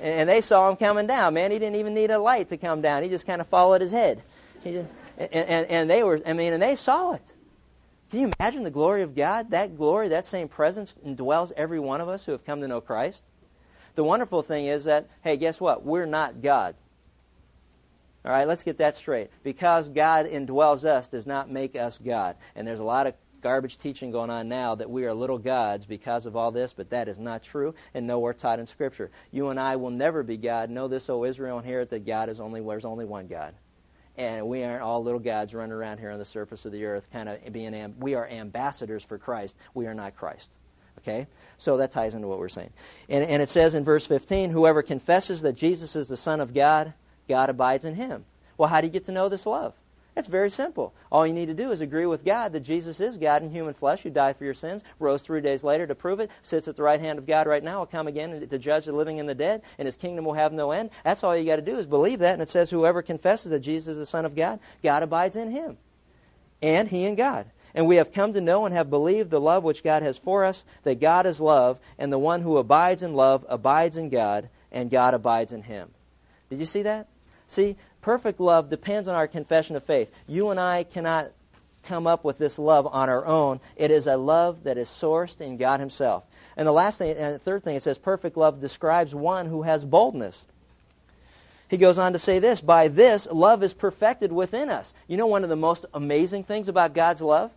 And 0.00 0.28
they 0.28 0.40
saw 0.40 0.68
him 0.68 0.76
coming 0.76 1.06
down. 1.06 1.34
Man, 1.34 1.50
he 1.50 1.58
didn't 1.58 1.76
even 1.76 1.94
need 1.94 2.10
a 2.10 2.18
light 2.18 2.48
to 2.48 2.56
come 2.56 2.80
down. 2.80 3.04
He 3.04 3.08
just 3.08 3.26
kind 3.26 3.40
of 3.40 3.46
followed 3.46 3.80
his 3.80 3.92
head. 3.92 4.22
Just, 4.64 4.88
and, 5.16 5.32
and, 5.32 5.70
and 5.70 5.90
they 5.90 6.02
were, 6.02 6.20
I 6.26 6.32
mean, 6.32 6.52
and 6.52 6.62
they 6.62 6.74
saw 6.74 7.12
it. 7.12 7.34
Can 8.10 8.20
you 8.20 8.32
imagine 8.38 8.62
the 8.62 8.70
glory 8.70 9.02
of 9.02 9.14
God? 9.14 9.50
That 9.50 9.76
glory, 9.76 10.08
that 10.08 10.26
same 10.26 10.48
presence 10.48 10.94
indwells 11.06 11.52
every 11.56 11.80
one 11.80 12.00
of 12.00 12.08
us 12.08 12.24
who 12.24 12.32
have 12.32 12.44
come 12.44 12.60
to 12.60 12.68
know 12.68 12.80
Christ. 12.80 13.22
The 13.94 14.04
wonderful 14.04 14.42
thing 14.42 14.66
is 14.66 14.84
that, 14.84 15.08
hey, 15.22 15.36
guess 15.36 15.60
what? 15.60 15.84
We're 15.84 16.06
not 16.06 16.42
God. 16.42 16.74
All 18.24 18.32
right, 18.32 18.48
let's 18.48 18.62
get 18.62 18.78
that 18.78 18.96
straight. 18.96 19.30
Because 19.42 19.88
God 19.88 20.26
indwells 20.26 20.84
us 20.84 21.08
does 21.08 21.26
not 21.26 21.50
make 21.50 21.76
us 21.76 21.98
God. 21.98 22.36
And 22.56 22.66
there's 22.66 22.80
a 22.80 22.84
lot 22.84 23.06
of 23.06 23.14
garbage 23.44 23.76
teaching 23.76 24.10
going 24.10 24.30
on 24.30 24.48
now 24.48 24.74
that 24.74 24.88
we 24.88 25.04
are 25.04 25.12
little 25.12 25.36
gods 25.36 25.84
because 25.84 26.24
of 26.24 26.34
all 26.34 26.50
this, 26.50 26.72
but 26.72 26.88
that 26.88 27.08
is 27.08 27.18
not 27.18 27.42
true 27.42 27.74
and 27.92 28.06
nowhere 28.06 28.32
taught 28.32 28.58
in 28.58 28.66
Scripture. 28.66 29.10
You 29.32 29.50
and 29.50 29.60
I 29.60 29.76
will 29.76 29.90
never 29.90 30.22
be 30.22 30.38
God. 30.38 30.70
Know 30.70 30.88
this, 30.88 31.10
O 31.10 31.24
Israel, 31.24 31.58
and 31.58 31.66
hear 31.66 31.80
it, 31.80 31.90
that 31.90 32.06
God 32.06 32.30
is 32.30 32.40
only, 32.40 32.62
there's 32.62 32.86
only 32.86 33.04
one 33.04 33.26
God. 33.26 33.54
And 34.16 34.48
we 34.48 34.64
aren't 34.64 34.80
all 34.80 35.02
little 35.02 35.20
gods 35.20 35.52
running 35.52 35.74
around 35.74 35.98
here 35.98 36.10
on 36.10 36.18
the 36.18 36.24
surface 36.24 36.64
of 36.64 36.72
the 36.72 36.86
earth, 36.86 37.10
kind 37.12 37.28
of 37.28 37.52
being, 37.52 37.94
we 38.00 38.14
are 38.14 38.26
ambassadors 38.26 39.04
for 39.04 39.18
Christ. 39.18 39.54
We 39.74 39.86
are 39.88 39.94
not 39.94 40.16
Christ. 40.16 40.50
Okay? 41.00 41.26
So 41.58 41.76
that 41.76 41.90
ties 41.90 42.14
into 42.14 42.28
what 42.28 42.38
we're 42.38 42.48
saying. 42.48 42.72
And, 43.10 43.24
and 43.24 43.42
it 43.42 43.50
says 43.50 43.74
in 43.74 43.84
verse 43.84 44.06
15, 44.06 44.48
whoever 44.48 44.82
confesses 44.82 45.42
that 45.42 45.54
Jesus 45.54 45.96
is 45.96 46.08
the 46.08 46.16
Son 46.16 46.40
of 46.40 46.54
God, 46.54 46.94
God 47.28 47.50
abides 47.50 47.84
in 47.84 47.94
him. 47.94 48.24
Well, 48.56 48.70
how 48.70 48.80
do 48.80 48.86
you 48.86 48.92
get 48.92 49.04
to 49.04 49.12
know 49.12 49.28
this 49.28 49.44
love? 49.44 49.74
It's 50.16 50.28
very 50.28 50.50
simple. 50.50 50.94
All 51.10 51.26
you 51.26 51.32
need 51.32 51.46
to 51.46 51.54
do 51.54 51.72
is 51.72 51.80
agree 51.80 52.06
with 52.06 52.24
God 52.24 52.52
that 52.52 52.60
Jesus 52.60 53.00
is 53.00 53.16
God 53.16 53.42
in 53.42 53.50
human 53.50 53.74
flesh 53.74 54.02
who 54.02 54.10
died 54.10 54.36
for 54.36 54.44
your 54.44 54.54
sins, 54.54 54.84
rose 55.00 55.22
three 55.22 55.40
days 55.40 55.64
later 55.64 55.86
to 55.88 55.94
prove 55.94 56.20
it, 56.20 56.30
sits 56.42 56.68
at 56.68 56.76
the 56.76 56.82
right 56.84 57.00
hand 57.00 57.18
of 57.18 57.26
God 57.26 57.48
right 57.48 57.64
now, 57.64 57.80
will 57.80 57.86
come 57.86 58.06
again 58.06 58.46
to 58.48 58.58
judge 58.58 58.84
the 58.84 58.92
living 58.92 59.18
and 59.18 59.28
the 59.28 59.34
dead, 59.34 59.62
and 59.76 59.86
his 59.86 59.96
kingdom 59.96 60.24
will 60.24 60.34
have 60.34 60.52
no 60.52 60.70
end. 60.70 60.90
That's 61.02 61.24
all 61.24 61.36
you 61.36 61.44
got 61.44 61.56
to 61.56 61.62
do 61.62 61.78
is 61.78 61.86
believe 61.86 62.20
that. 62.20 62.34
And 62.34 62.42
it 62.42 62.48
says, 62.48 62.70
whoever 62.70 63.02
confesses 63.02 63.50
that 63.50 63.60
Jesus 63.60 63.92
is 63.92 63.98
the 63.98 64.06
Son 64.06 64.24
of 64.24 64.36
God, 64.36 64.60
God 64.84 65.02
abides 65.02 65.34
in 65.34 65.50
him, 65.50 65.78
and 66.62 66.88
he 66.88 67.04
in 67.04 67.16
God. 67.16 67.50
And 67.74 67.88
we 67.88 67.96
have 67.96 68.12
come 68.12 68.34
to 68.34 68.40
know 68.40 68.66
and 68.66 68.74
have 68.74 68.88
believed 68.88 69.30
the 69.30 69.40
love 69.40 69.64
which 69.64 69.82
God 69.82 70.04
has 70.04 70.16
for 70.16 70.44
us, 70.44 70.64
that 70.84 71.00
God 71.00 71.26
is 71.26 71.40
love, 71.40 71.80
and 71.98 72.12
the 72.12 72.20
one 72.20 72.40
who 72.40 72.58
abides 72.58 73.02
in 73.02 73.14
love 73.14 73.44
abides 73.48 73.96
in 73.96 74.10
God, 74.10 74.48
and 74.70 74.90
God 74.90 75.14
abides 75.14 75.52
in 75.52 75.62
him. 75.62 75.90
Did 76.50 76.60
you 76.60 76.66
see 76.66 76.82
that? 76.82 77.08
See, 77.48 77.76
perfect 78.04 78.38
love 78.38 78.68
depends 78.68 79.08
on 79.08 79.14
our 79.14 79.26
confession 79.26 79.76
of 79.76 79.82
faith. 79.82 80.14
You 80.28 80.50
and 80.50 80.60
I 80.60 80.84
cannot 80.84 81.30
come 81.84 82.06
up 82.06 82.22
with 82.22 82.36
this 82.36 82.58
love 82.58 82.86
on 82.86 83.08
our 83.08 83.24
own. 83.24 83.60
It 83.76 83.90
is 83.90 84.06
a 84.06 84.18
love 84.18 84.64
that 84.64 84.76
is 84.76 84.88
sourced 84.88 85.40
in 85.40 85.56
God 85.56 85.80
Himself. 85.80 86.26
And 86.54 86.68
the 86.68 86.72
last 86.72 86.98
thing, 86.98 87.16
and 87.16 87.34
the 87.34 87.38
third 87.38 87.62
thing, 87.62 87.76
it 87.76 87.82
says 87.82 87.96
perfect 87.96 88.36
love 88.36 88.60
describes 88.60 89.14
one 89.14 89.46
who 89.46 89.62
has 89.62 89.86
boldness. 89.86 90.44
He 91.70 91.78
goes 91.78 91.96
on 91.96 92.12
to 92.12 92.18
say 92.18 92.40
this 92.40 92.60
By 92.60 92.88
this, 92.88 93.26
love 93.26 93.62
is 93.62 93.72
perfected 93.72 94.30
within 94.30 94.68
us. 94.68 94.92
You 95.08 95.16
know 95.16 95.26
one 95.26 95.42
of 95.42 95.48
the 95.48 95.56
most 95.56 95.86
amazing 95.94 96.44
things 96.44 96.68
about 96.68 96.92
God's 96.92 97.22
love? 97.22 97.52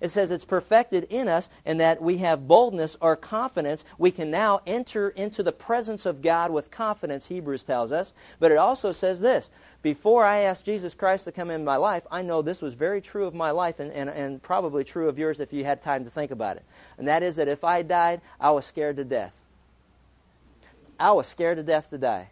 It 0.00 0.08
says 0.08 0.30
it's 0.30 0.44
perfected 0.44 1.04
in 1.10 1.28
us 1.28 1.48
and 1.64 1.80
that 1.80 2.00
we 2.00 2.18
have 2.18 2.46
boldness 2.46 2.96
or 3.00 3.16
confidence. 3.16 3.84
We 3.98 4.10
can 4.10 4.30
now 4.30 4.60
enter 4.66 5.08
into 5.08 5.42
the 5.42 5.52
presence 5.52 6.06
of 6.06 6.22
God 6.22 6.50
with 6.52 6.70
confidence, 6.70 7.26
Hebrews 7.26 7.64
tells 7.64 7.90
us. 7.92 8.14
But 8.38 8.52
it 8.52 8.58
also 8.58 8.92
says 8.92 9.20
this 9.20 9.50
Before 9.82 10.24
I 10.24 10.38
asked 10.38 10.64
Jesus 10.64 10.94
Christ 10.94 11.24
to 11.24 11.32
come 11.32 11.50
in 11.50 11.64
my 11.64 11.76
life, 11.76 12.06
I 12.10 12.22
know 12.22 12.42
this 12.42 12.62
was 12.62 12.74
very 12.74 13.00
true 13.00 13.26
of 13.26 13.34
my 13.34 13.50
life 13.50 13.80
and, 13.80 13.92
and, 13.92 14.08
and 14.10 14.42
probably 14.42 14.84
true 14.84 15.08
of 15.08 15.18
yours 15.18 15.40
if 15.40 15.52
you 15.52 15.64
had 15.64 15.82
time 15.82 16.04
to 16.04 16.10
think 16.10 16.30
about 16.30 16.56
it. 16.56 16.64
And 16.96 17.08
that 17.08 17.22
is 17.22 17.36
that 17.36 17.48
if 17.48 17.64
I 17.64 17.82
died, 17.82 18.20
I 18.40 18.50
was 18.52 18.66
scared 18.66 18.96
to 18.96 19.04
death. 19.04 19.42
I 21.00 21.12
was 21.12 21.26
scared 21.26 21.58
to 21.58 21.62
death 21.62 21.90
to 21.90 21.98
die 21.98 22.28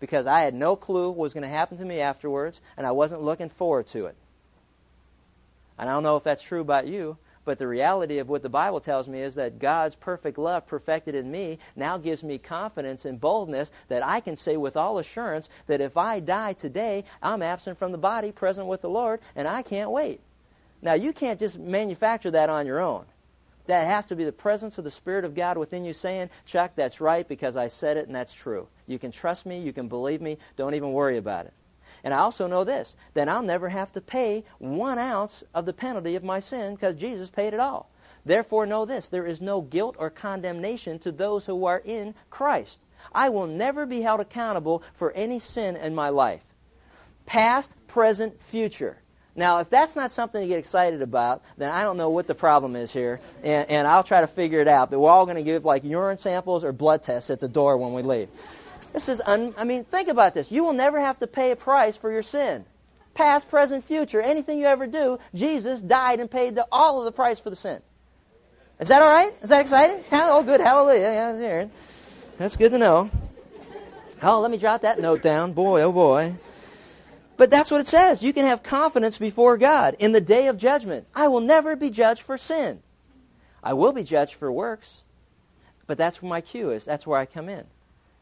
because 0.00 0.26
I 0.26 0.40
had 0.40 0.54
no 0.54 0.74
clue 0.74 1.08
what 1.08 1.18
was 1.18 1.34
going 1.34 1.42
to 1.42 1.48
happen 1.48 1.78
to 1.78 1.84
me 1.84 2.00
afterwards, 2.00 2.60
and 2.76 2.86
I 2.86 2.90
wasn't 2.90 3.22
looking 3.22 3.50
forward 3.50 3.86
to 3.88 4.06
it. 4.06 4.16
And 5.80 5.88
I 5.88 5.94
don't 5.94 6.02
know 6.02 6.18
if 6.18 6.24
that's 6.24 6.42
true 6.42 6.60
about 6.60 6.86
you, 6.86 7.16
but 7.46 7.58
the 7.58 7.66
reality 7.66 8.18
of 8.18 8.28
what 8.28 8.42
the 8.42 8.50
Bible 8.50 8.80
tells 8.80 9.08
me 9.08 9.22
is 9.22 9.36
that 9.36 9.58
God's 9.58 9.94
perfect 9.94 10.36
love 10.36 10.66
perfected 10.66 11.14
in 11.14 11.30
me 11.30 11.58
now 11.74 11.96
gives 11.96 12.22
me 12.22 12.36
confidence 12.36 13.06
and 13.06 13.18
boldness 13.18 13.72
that 13.88 14.04
I 14.04 14.20
can 14.20 14.36
say 14.36 14.58
with 14.58 14.76
all 14.76 14.98
assurance 14.98 15.48
that 15.68 15.80
if 15.80 15.96
I 15.96 16.20
die 16.20 16.52
today, 16.52 17.04
I'm 17.22 17.40
absent 17.40 17.78
from 17.78 17.92
the 17.92 17.98
body, 17.98 18.30
present 18.30 18.66
with 18.66 18.82
the 18.82 18.90
Lord, 18.90 19.20
and 19.34 19.48
I 19.48 19.62
can't 19.62 19.90
wait. 19.90 20.20
Now, 20.82 20.92
you 20.92 21.14
can't 21.14 21.40
just 21.40 21.58
manufacture 21.58 22.30
that 22.30 22.50
on 22.50 22.66
your 22.66 22.80
own. 22.80 23.06
That 23.66 23.86
has 23.86 24.04
to 24.06 24.16
be 24.16 24.24
the 24.24 24.32
presence 24.32 24.76
of 24.76 24.84
the 24.84 24.90
Spirit 24.90 25.24
of 25.24 25.34
God 25.34 25.56
within 25.56 25.86
you 25.86 25.94
saying, 25.94 26.28
Chuck, 26.44 26.72
that's 26.76 27.00
right 27.00 27.26
because 27.26 27.56
I 27.56 27.68
said 27.68 27.96
it 27.96 28.06
and 28.06 28.14
that's 28.14 28.34
true. 28.34 28.68
You 28.86 28.98
can 28.98 29.12
trust 29.12 29.46
me, 29.46 29.60
you 29.60 29.72
can 29.72 29.88
believe 29.88 30.20
me, 30.20 30.36
don't 30.56 30.74
even 30.74 30.92
worry 30.92 31.16
about 31.16 31.46
it. 31.46 31.54
And 32.04 32.14
I 32.14 32.18
also 32.18 32.46
know 32.46 32.64
this 32.64 32.96
that 33.14 33.28
I'll 33.28 33.42
never 33.42 33.68
have 33.68 33.92
to 33.92 34.00
pay 34.00 34.44
one 34.58 34.98
ounce 34.98 35.44
of 35.54 35.66
the 35.66 35.72
penalty 35.72 36.16
of 36.16 36.24
my 36.24 36.40
sin 36.40 36.74
because 36.74 36.94
Jesus 36.94 37.30
paid 37.30 37.54
it 37.54 37.60
all. 37.60 37.90
Therefore, 38.24 38.66
know 38.66 38.84
this 38.84 39.08
there 39.08 39.26
is 39.26 39.40
no 39.40 39.62
guilt 39.62 39.96
or 39.98 40.10
condemnation 40.10 40.98
to 41.00 41.12
those 41.12 41.46
who 41.46 41.66
are 41.66 41.82
in 41.84 42.14
Christ. 42.28 42.78
I 43.14 43.30
will 43.30 43.46
never 43.46 43.86
be 43.86 44.02
held 44.02 44.20
accountable 44.20 44.82
for 44.94 45.10
any 45.12 45.38
sin 45.38 45.76
in 45.76 45.94
my 45.94 46.10
life, 46.10 46.44
past, 47.24 47.72
present, 47.86 48.40
future. 48.40 48.98
Now, 49.36 49.60
if 49.60 49.70
that's 49.70 49.96
not 49.96 50.10
something 50.10 50.40
to 50.40 50.46
get 50.46 50.58
excited 50.58 51.02
about, 51.02 51.42
then 51.56 51.70
I 51.70 51.82
don't 51.82 51.96
know 51.96 52.10
what 52.10 52.26
the 52.26 52.34
problem 52.34 52.76
is 52.76 52.92
here, 52.92 53.20
and, 53.42 53.70
and 53.70 53.86
I'll 53.86 54.02
try 54.02 54.20
to 54.20 54.26
figure 54.26 54.60
it 54.60 54.68
out. 54.68 54.90
But 54.90 54.98
we're 54.98 55.08
all 55.08 55.24
going 55.24 55.36
to 55.36 55.42
give 55.42 55.64
like 55.64 55.84
urine 55.84 56.18
samples 56.18 56.64
or 56.64 56.72
blood 56.72 57.02
tests 57.02 57.30
at 57.30 57.40
the 57.40 57.48
door 57.48 57.78
when 57.78 57.94
we 57.94 58.02
leave. 58.02 58.28
This 58.92 59.08
is, 59.08 59.20
un, 59.24 59.54
I 59.56 59.64
mean, 59.64 59.84
think 59.84 60.08
about 60.08 60.34
this. 60.34 60.50
You 60.50 60.64
will 60.64 60.72
never 60.72 61.00
have 61.00 61.18
to 61.20 61.26
pay 61.26 61.50
a 61.52 61.56
price 61.56 61.96
for 61.96 62.10
your 62.10 62.22
sin. 62.22 62.64
Past, 63.14 63.48
present, 63.48 63.84
future, 63.84 64.20
anything 64.20 64.58
you 64.58 64.66
ever 64.66 64.86
do, 64.86 65.18
Jesus 65.34 65.80
died 65.82 66.20
and 66.20 66.30
paid 66.30 66.54
the, 66.54 66.66
all 66.72 66.98
of 67.00 67.04
the 67.04 67.12
price 67.12 67.38
for 67.38 67.50
the 67.50 67.56
sin. 67.56 67.80
Is 68.78 68.88
that 68.88 69.02
all 69.02 69.10
right? 69.10 69.32
Is 69.42 69.50
that 69.50 69.60
exciting? 69.60 70.02
Oh, 70.12 70.42
good. 70.42 70.60
Hallelujah. 70.60 71.00
Yeah, 71.00 71.66
that's 72.38 72.56
good 72.56 72.72
to 72.72 72.78
know. 72.78 73.10
Oh, 74.22 74.40
let 74.40 74.50
me 74.50 74.58
jot 74.58 74.82
that 74.82 74.98
note 74.98 75.22
down. 75.22 75.52
Boy, 75.52 75.82
oh 75.82 75.92
boy. 75.92 76.34
But 77.36 77.50
that's 77.50 77.70
what 77.70 77.80
it 77.80 77.88
says. 77.88 78.22
You 78.22 78.32
can 78.32 78.46
have 78.46 78.62
confidence 78.62 79.18
before 79.18 79.56
God 79.56 79.96
in 79.98 80.12
the 80.12 80.20
day 80.20 80.48
of 80.48 80.58
judgment. 80.58 81.06
I 81.14 81.28
will 81.28 81.40
never 81.40 81.76
be 81.76 81.90
judged 81.90 82.22
for 82.22 82.36
sin. 82.36 82.82
I 83.62 83.74
will 83.74 83.92
be 83.92 84.04
judged 84.04 84.34
for 84.34 84.50
works. 84.50 85.02
But 85.86 85.98
that's 85.98 86.22
where 86.22 86.28
my 86.28 86.40
cue 86.40 86.70
is. 86.70 86.84
That's 86.84 87.06
where 87.06 87.18
I 87.18 87.26
come 87.26 87.48
in. 87.48 87.64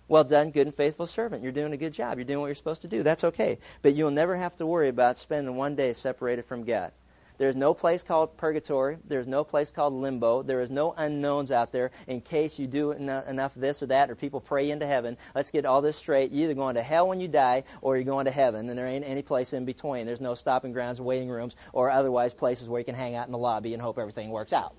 Well 0.08 0.24
done, 0.24 0.50
good 0.50 0.66
and 0.66 0.74
faithful 0.74 1.06
servant. 1.06 1.42
You're 1.42 1.52
doing 1.52 1.74
a 1.74 1.76
good 1.76 1.92
job. 1.92 2.16
You're 2.16 2.24
doing 2.24 2.40
what 2.40 2.46
you're 2.46 2.54
supposed 2.54 2.82
to 2.82 2.88
do. 2.88 3.02
That's 3.02 3.24
okay. 3.24 3.58
But 3.82 3.94
you'll 3.94 4.10
never 4.10 4.36
have 4.36 4.56
to 4.56 4.66
worry 4.66 4.88
about 4.88 5.18
spending 5.18 5.54
one 5.54 5.76
day 5.76 5.92
separated 5.92 6.46
from 6.46 6.64
God. 6.64 6.92
There's 7.36 7.54
no 7.54 7.72
place 7.72 8.02
called 8.02 8.36
purgatory. 8.36 8.98
There's 9.06 9.28
no 9.28 9.44
place 9.44 9.70
called 9.70 9.92
limbo. 9.92 10.42
There 10.42 10.60
is 10.60 10.70
no 10.70 10.92
unknowns 10.96 11.52
out 11.52 11.70
there 11.70 11.92
in 12.08 12.20
case 12.20 12.58
you 12.58 12.66
do 12.66 12.90
enough 12.90 13.54
of 13.54 13.62
this 13.62 13.80
or 13.80 13.86
that 13.86 14.10
or 14.10 14.16
people 14.16 14.40
pray 14.40 14.70
into 14.70 14.86
heaven. 14.86 15.16
Let's 15.36 15.52
get 15.52 15.64
all 15.64 15.80
this 15.80 15.96
straight. 15.96 16.32
You're 16.32 16.46
either 16.46 16.54
going 16.54 16.74
to 16.74 16.82
hell 16.82 17.06
when 17.06 17.20
you 17.20 17.28
die 17.28 17.62
or 17.80 17.96
you're 17.96 18.04
going 18.04 18.24
to 18.24 18.32
heaven, 18.32 18.68
and 18.68 18.76
there 18.76 18.88
ain't 18.88 19.04
any 19.04 19.22
place 19.22 19.52
in 19.52 19.66
between. 19.66 20.04
There's 20.04 20.20
no 20.20 20.34
stopping 20.34 20.72
grounds, 20.72 21.00
waiting 21.00 21.28
rooms, 21.28 21.54
or 21.72 21.90
otherwise 21.90 22.34
places 22.34 22.68
where 22.68 22.80
you 22.80 22.84
can 22.84 22.96
hang 22.96 23.14
out 23.14 23.26
in 23.26 23.32
the 23.32 23.38
lobby 23.38 23.72
and 23.72 23.80
hope 23.80 23.98
everything 23.98 24.30
works 24.30 24.52
out. 24.52 24.74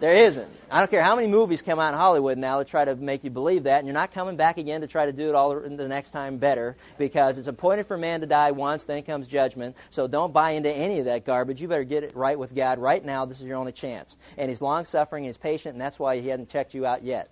There 0.00 0.16
isn't. 0.16 0.50
I 0.70 0.78
don't 0.78 0.90
care 0.90 1.02
how 1.02 1.14
many 1.14 1.28
movies 1.28 1.60
come 1.60 1.78
out 1.78 1.92
in 1.92 1.98
Hollywood 1.98 2.38
now 2.38 2.56
that 2.58 2.68
try 2.68 2.86
to 2.86 2.96
make 2.96 3.22
you 3.22 3.28
believe 3.28 3.64
that, 3.64 3.78
and 3.80 3.86
you're 3.86 3.94
not 3.94 4.12
coming 4.12 4.36
back 4.36 4.56
again 4.56 4.80
to 4.80 4.86
try 4.86 5.04
to 5.04 5.12
do 5.12 5.28
it 5.28 5.34
all 5.34 5.60
the 5.60 5.88
next 5.88 6.10
time 6.10 6.38
better 6.38 6.78
because 6.96 7.36
it's 7.36 7.48
appointed 7.48 7.86
for 7.86 7.98
man 7.98 8.22
to 8.22 8.26
die 8.26 8.52
once, 8.52 8.84
then 8.84 9.02
comes 9.02 9.26
judgment. 9.26 9.76
So 9.90 10.08
don't 10.08 10.32
buy 10.32 10.52
into 10.52 10.70
any 10.70 11.00
of 11.00 11.04
that 11.04 11.26
garbage. 11.26 11.60
You 11.60 11.68
better 11.68 11.84
get 11.84 12.02
it 12.02 12.16
right 12.16 12.38
with 12.38 12.54
God 12.54 12.78
right 12.78 13.04
now. 13.04 13.26
This 13.26 13.42
is 13.42 13.46
your 13.46 13.58
only 13.58 13.72
chance. 13.72 14.16
And 14.38 14.48
He's 14.48 14.62
long 14.62 14.86
suffering, 14.86 15.24
He's 15.24 15.36
patient, 15.36 15.74
and 15.74 15.80
that's 15.80 15.98
why 15.98 16.18
He 16.18 16.28
hasn't 16.28 16.48
checked 16.48 16.72
you 16.72 16.86
out 16.86 17.02
yet. 17.02 17.28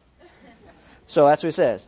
So 1.06 1.26
that's 1.26 1.42
what 1.42 1.48
He 1.48 1.52
says. 1.52 1.86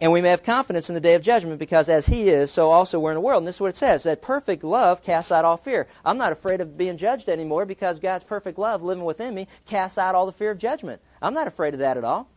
And 0.00 0.10
we 0.12 0.20
may 0.20 0.30
have 0.30 0.42
confidence 0.42 0.88
in 0.88 0.94
the 0.94 1.00
day 1.00 1.14
of 1.14 1.22
judgment 1.22 1.58
because 1.58 1.88
as 1.88 2.04
he 2.04 2.28
is, 2.28 2.50
so 2.50 2.70
also 2.70 2.98
we're 2.98 3.12
in 3.12 3.16
the 3.16 3.20
world. 3.20 3.40
And 3.40 3.48
this 3.48 3.56
is 3.56 3.60
what 3.60 3.70
it 3.70 3.76
says 3.76 4.02
that 4.02 4.22
perfect 4.22 4.64
love 4.64 5.02
casts 5.02 5.30
out 5.30 5.44
all 5.44 5.56
fear. 5.56 5.86
I'm 6.04 6.18
not 6.18 6.32
afraid 6.32 6.60
of 6.60 6.76
being 6.76 6.96
judged 6.96 7.28
anymore 7.28 7.64
because 7.64 8.00
God's 8.00 8.24
perfect 8.24 8.58
love 8.58 8.82
living 8.82 9.04
within 9.04 9.34
me 9.34 9.46
casts 9.66 9.96
out 9.96 10.14
all 10.14 10.26
the 10.26 10.32
fear 10.32 10.50
of 10.50 10.58
judgment. 10.58 11.00
I'm 11.22 11.34
not 11.34 11.46
afraid 11.46 11.74
of 11.74 11.80
that 11.80 11.96
at 11.96 12.04
all. 12.04 12.28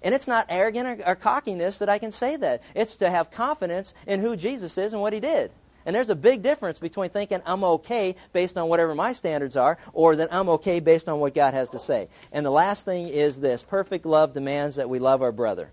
And 0.00 0.14
it's 0.14 0.26
not 0.26 0.46
arrogant 0.48 1.00
or, 1.00 1.10
or 1.10 1.14
cockiness 1.14 1.78
that 1.78 1.88
I 1.88 1.98
can 1.98 2.10
say 2.10 2.36
that. 2.36 2.62
It's 2.74 2.96
to 2.96 3.10
have 3.10 3.30
confidence 3.30 3.94
in 4.06 4.20
who 4.20 4.34
Jesus 4.34 4.76
is 4.78 4.92
and 4.92 5.02
what 5.02 5.12
he 5.12 5.20
did. 5.20 5.52
And 5.84 5.94
there's 5.94 6.10
a 6.10 6.16
big 6.16 6.42
difference 6.42 6.78
between 6.78 7.10
thinking 7.10 7.42
I'm 7.44 7.64
okay 7.64 8.16
based 8.32 8.56
on 8.56 8.68
whatever 8.68 8.94
my 8.94 9.12
standards 9.12 9.56
are 9.56 9.78
or 9.92 10.16
that 10.16 10.32
I'm 10.32 10.48
okay 10.48 10.80
based 10.80 11.08
on 11.08 11.20
what 11.20 11.34
God 11.34 11.54
has 11.54 11.70
to 11.70 11.78
say. 11.78 12.08
And 12.32 12.46
the 12.46 12.50
last 12.50 12.84
thing 12.84 13.08
is 13.08 13.38
this 13.38 13.62
perfect 13.62 14.06
love 14.06 14.32
demands 14.32 14.76
that 14.76 14.88
we 14.88 14.98
love 14.98 15.22
our 15.22 15.32
brother. 15.32 15.70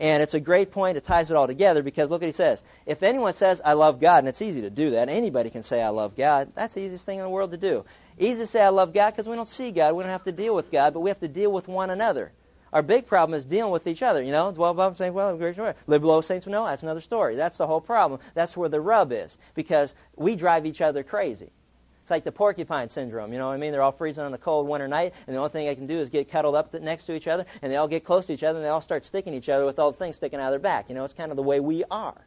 And 0.00 0.22
it's 0.22 0.32
a 0.32 0.40
great 0.40 0.72
point. 0.72 0.96
It 0.96 1.04
ties 1.04 1.30
it 1.30 1.36
all 1.36 1.46
together 1.46 1.82
because 1.82 2.08
look 2.08 2.22
what 2.22 2.26
he 2.26 2.32
says. 2.32 2.64
If 2.86 3.02
anyone 3.02 3.34
says, 3.34 3.60
I 3.62 3.74
love 3.74 4.00
God, 4.00 4.20
and 4.20 4.28
it's 4.28 4.40
easy 4.40 4.62
to 4.62 4.70
do 4.70 4.92
that, 4.92 5.10
anybody 5.10 5.50
can 5.50 5.62
say, 5.62 5.82
I 5.82 5.90
love 5.90 6.16
God. 6.16 6.52
That's 6.54 6.72
the 6.72 6.80
easiest 6.80 7.04
thing 7.04 7.18
in 7.18 7.24
the 7.24 7.30
world 7.30 7.50
to 7.50 7.58
do. 7.58 7.84
Easy 8.18 8.40
to 8.40 8.46
say, 8.46 8.62
I 8.62 8.70
love 8.70 8.94
God 8.94 9.10
because 9.10 9.28
we 9.28 9.36
don't 9.36 9.46
see 9.46 9.70
God. 9.70 9.94
We 9.94 10.02
don't 10.02 10.10
have 10.10 10.24
to 10.24 10.32
deal 10.32 10.54
with 10.54 10.72
God, 10.72 10.94
but 10.94 11.00
we 11.00 11.10
have 11.10 11.20
to 11.20 11.28
deal 11.28 11.52
with 11.52 11.68
one 11.68 11.90
another. 11.90 12.32
Our 12.72 12.82
big 12.82 13.06
problem 13.06 13.36
is 13.36 13.44
dealing 13.44 13.72
with 13.72 13.86
each 13.86 14.02
other. 14.02 14.22
You 14.22 14.32
know, 14.32 14.50
dwell 14.52 14.70
above 14.70 14.96
saying, 14.96 15.12
well, 15.12 15.36
great 15.36 15.56
joy. 15.56 15.74
Live 15.86 16.00
below 16.00 16.22
saints 16.22 16.46
know. 16.46 16.64
That's 16.64 16.82
another 16.82 17.02
story. 17.02 17.36
That's 17.36 17.58
the 17.58 17.66
whole 17.66 17.80
problem. 17.82 18.20
That's 18.32 18.56
where 18.56 18.70
the 18.70 18.80
rub 18.80 19.12
is 19.12 19.36
because 19.54 19.94
we 20.16 20.34
drive 20.34 20.64
each 20.64 20.80
other 20.80 21.02
crazy. 21.02 21.50
It's 22.10 22.12
like 22.12 22.24
the 22.24 22.32
porcupine 22.32 22.88
syndrome. 22.88 23.32
You 23.32 23.38
know 23.38 23.46
what 23.46 23.54
I 23.54 23.56
mean? 23.56 23.70
They're 23.70 23.82
all 23.82 23.92
freezing 23.92 24.24
on 24.24 24.34
a 24.34 24.38
cold 24.38 24.66
winter 24.66 24.88
night, 24.88 25.14
and 25.28 25.36
the 25.36 25.38
only 25.38 25.50
thing 25.50 25.66
they 25.66 25.76
can 25.76 25.86
do 25.86 26.00
is 26.00 26.10
get 26.10 26.28
cuddled 26.28 26.56
up 26.56 26.74
next 26.74 27.04
to 27.04 27.14
each 27.14 27.28
other, 27.28 27.46
and 27.62 27.70
they 27.70 27.76
all 27.76 27.86
get 27.86 28.02
close 28.02 28.26
to 28.26 28.32
each 28.32 28.42
other, 28.42 28.58
and 28.58 28.64
they 28.64 28.68
all 28.68 28.80
start 28.80 29.04
sticking 29.04 29.32
each 29.32 29.48
other 29.48 29.64
with 29.64 29.78
all 29.78 29.92
the 29.92 29.96
things 29.96 30.16
sticking 30.16 30.40
out 30.40 30.46
of 30.46 30.50
their 30.50 30.58
back. 30.58 30.88
You 30.88 30.96
know, 30.96 31.04
it's 31.04 31.14
kind 31.14 31.30
of 31.30 31.36
the 31.36 31.44
way 31.44 31.60
we 31.60 31.84
are. 31.88 32.26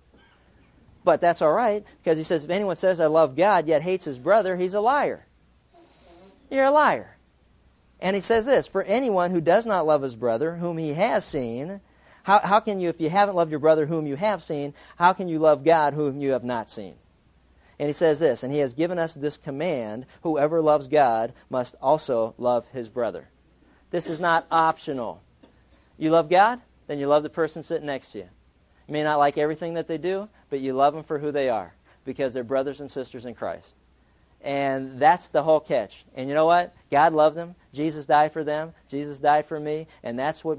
But 1.03 1.19
that's 1.19 1.41
all 1.41 1.51
right 1.51 1.85
because 2.01 2.17
he 2.17 2.23
says, 2.23 2.45
if 2.45 2.49
anyone 2.49 2.77
says, 2.77 3.01
I 3.01 3.07
love 3.07 3.35
God, 3.35 3.67
yet 3.67 3.81
hates 3.81 4.05
his 4.05 4.17
brother, 4.17 4.55
he's 4.55 4.73
a 4.73 4.79
liar. 4.79 5.27
You're 6.49 6.63
a 6.63 6.71
liar. 6.71 7.17
And 7.99 8.15
he 8.15 8.21
says 8.21 8.45
this 8.45 8.67
For 8.67 8.83
anyone 8.83 9.31
who 9.31 9.41
does 9.41 9.65
not 9.65 9.85
love 9.85 10.01
his 10.01 10.15
brother, 10.15 10.55
whom 10.55 10.77
he 10.77 10.93
has 10.93 11.25
seen, 11.25 11.81
how, 12.23 12.39
how 12.39 12.61
can 12.61 12.79
you, 12.79 12.87
if 12.87 13.01
you 13.01 13.09
haven't 13.09 13.35
loved 13.35 13.51
your 13.51 13.59
brother 13.59 13.85
whom 13.85 14.07
you 14.07 14.15
have 14.15 14.41
seen, 14.41 14.75
how 14.95 15.11
can 15.11 15.27
you 15.27 15.39
love 15.39 15.65
God 15.65 15.93
whom 15.93 16.21
you 16.21 16.31
have 16.31 16.45
not 16.45 16.69
seen? 16.69 16.95
And 17.83 17.89
he 17.89 17.93
says 17.93 18.17
this, 18.17 18.43
and 18.43 18.53
he 18.53 18.59
has 18.59 18.75
given 18.75 18.97
us 18.97 19.13
this 19.13 19.35
command 19.35 20.05
whoever 20.21 20.61
loves 20.61 20.87
God 20.87 21.33
must 21.49 21.75
also 21.81 22.33
love 22.37 22.65
his 22.67 22.87
brother. 22.87 23.27
This 23.91 24.07
is 24.07 24.21
not 24.21 24.47
optional. 24.49 25.21
You 25.97 26.09
love 26.09 26.29
God, 26.29 26.61
then 26.87 26.97
you 26.97 27.07
love 27.07 27.23
the 27.23 27.29
person 27.29 27.61
sitting 27.61 27.87
next 27.87 28.13
to 28.13 28.19
you. 28.19 28.29
You 28.87 28.93
may 28.93 29.03
not 29.03 29.19
like 29.19 29.37
everything 29.37 29.73
that 29.73 29.89
they 29.89 29.97
do, 29.97 30.29
but 30.49 30.61
you 30.61 30.71
love 30.71 30.93
them 30.93 31.03
for 31.03 31.19
who 31.19 31.33
they 31.33 31.49
are 31.49 31.73
because 32.05 32.33
they're 32.33 32.45
brothers 32.45 32.79
and 32.79 32.89
sisters 32.89 33.25
in 33.25 33.35
Christ. 33.35 33.73
And 34.39 34.97
that's 34.97 35.27
the 35.27 35.43
whole 35.43 35.59
catch. 35.59 36.05
And 36.15 36.29
you 36.29 36.35
know 36.35 36.45
what? 36.45 36.73
God 36.89 37.11
loved 37.11 37.35
them. 37.35 37.53
Jesus 37.73 38.05
died 38.05 38.31
for 38.31 38.45
them. 38.45 38.73
Jesus 38.87 39.19
died 39.19 39.45
for 39.45 39.59
me. 39.59 39.87
And 40.03 40.17
that's 40.17 40.41
what 40.45 40.57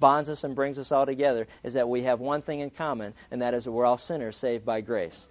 bonds 0.00 0.30
us 0.30 0.42
and 0.42 0.54
brings 0.54 0.78
us 0.78 0.90
all 0.90 1.04
together 1.04 1.46
is 1.64 1.74
that 1.74 1.90
we 1.90 2.04
have 2.04 2.20
one 2.20 2.40
thing 2.40 2.60
in 2.60 2.70
common, 2.70 3.12
and 3.30 3.42
that 3.42 3.52
is 3.52 3.64
that 3.64 3.72
we're 3.72 3.84
all 3.84 3.98
sinners 3.98 4.38
saved 4.38 4.64
by 4.64 4.80
grace. 4.80 5.28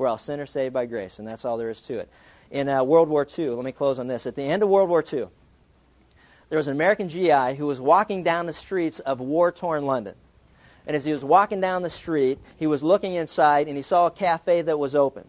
We're 0.00 0.08
all 0.08 0.16
sinners 0.16 0.50
saved 0.50 0.72
by 0.72 0.86
grace, 0.86 1.18
and 1.18 1.28
that's 1.28 1.44
all 1.44 1.58
there 1.58 1.68
is 1.68 1.82
to 1.82 1.98
it. 1.98 2.08
In 2.50 2.70
uh, 2.70 2.82
World 2.82 3.10
War 3.10 3.26
II, 3.38 3.50
let 3.50 3.66
me 3.66 3.70
close 3.70 3.98
on 3.98 4.06
this. 4.06 4.26
At 4.26 4.34
the 4.34 4.42
end 4.42 4.62
of 4.62 4.70
World 4.70 4.88
War 4.88 5.04
II, 5.04 5.26
there 6.48 6.56
was 6.56 6.68
an 6.68 6.72
American 6.72 7.10
GI 7.10 7.54
who 7.56 7.66
was 7.66 7.82
walking 7.82 8.22
down 8.22 8.46
the 8.46 8.52
streets 8.54 9.00
of 9.00 9.20
war 9.20 9.52
torn 9.52 9.84
London. 9.84 10.14
And 10.86 10.96
as 10.96 11.04
he 11.04 11.12
was 11.12 11.22
walking 11.22 11.60
down 11.60 11.82
the 11.82 11.90
street, 11.90 12.38
he 12.56 12.66
was 12.66 12.82
looking 12.82 13.12
inside 13.12 13.68
and 13.68 13.76
he 13.76 13.82
saw 13.82 14.06
a 14.06 14.10
cafe 14.10 14.62
that 14.62 14.78
was 14.78 14.94
open 14.94 15.28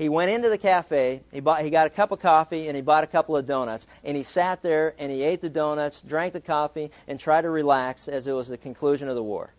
he 0.00 0.08
went 0.08 0.30
into 0.30 0.48
the 0.48 0.56
cafe, 0.56 1.20
he, 1.30 1.40
bought, 1.40 1.62
he 1.62 1.68
got 1.68 1.86
a 1.86 1.90
cup 1.90 2.10
of 2.10 2.20
coffee, 2.20 2.68
and 2.68 2.74
he 2.74 2.80
bought 2.80 3.04
a 3.04 3.06
couple 3.06 3.36
of 3.36 3.44
donuts. 3.44 3.86
And 4.02 4.16
he 4.16 4.22
sat 4.22 4.62
there 4.62 4.94
and 4.98 5.12
he 5.12 5.22
ate 5.22 5.42
the 5.42 5.50
donuts, 5.50 6.00
drank 6.00 6.32
the 6.32 6.40
coffee, 6.40 6.90
and 7.06 7.20
tried 7.20 7.42
to 7.42 7.50
relax 7.50 8.08
as 8.08 8.26
it 8.26 8.32
was 8.32 8.48
the 8.48 8.56
conclusion 8.56 9.08
of 9.08 9.14
the 9.14 9.22
war. 9.22 9.52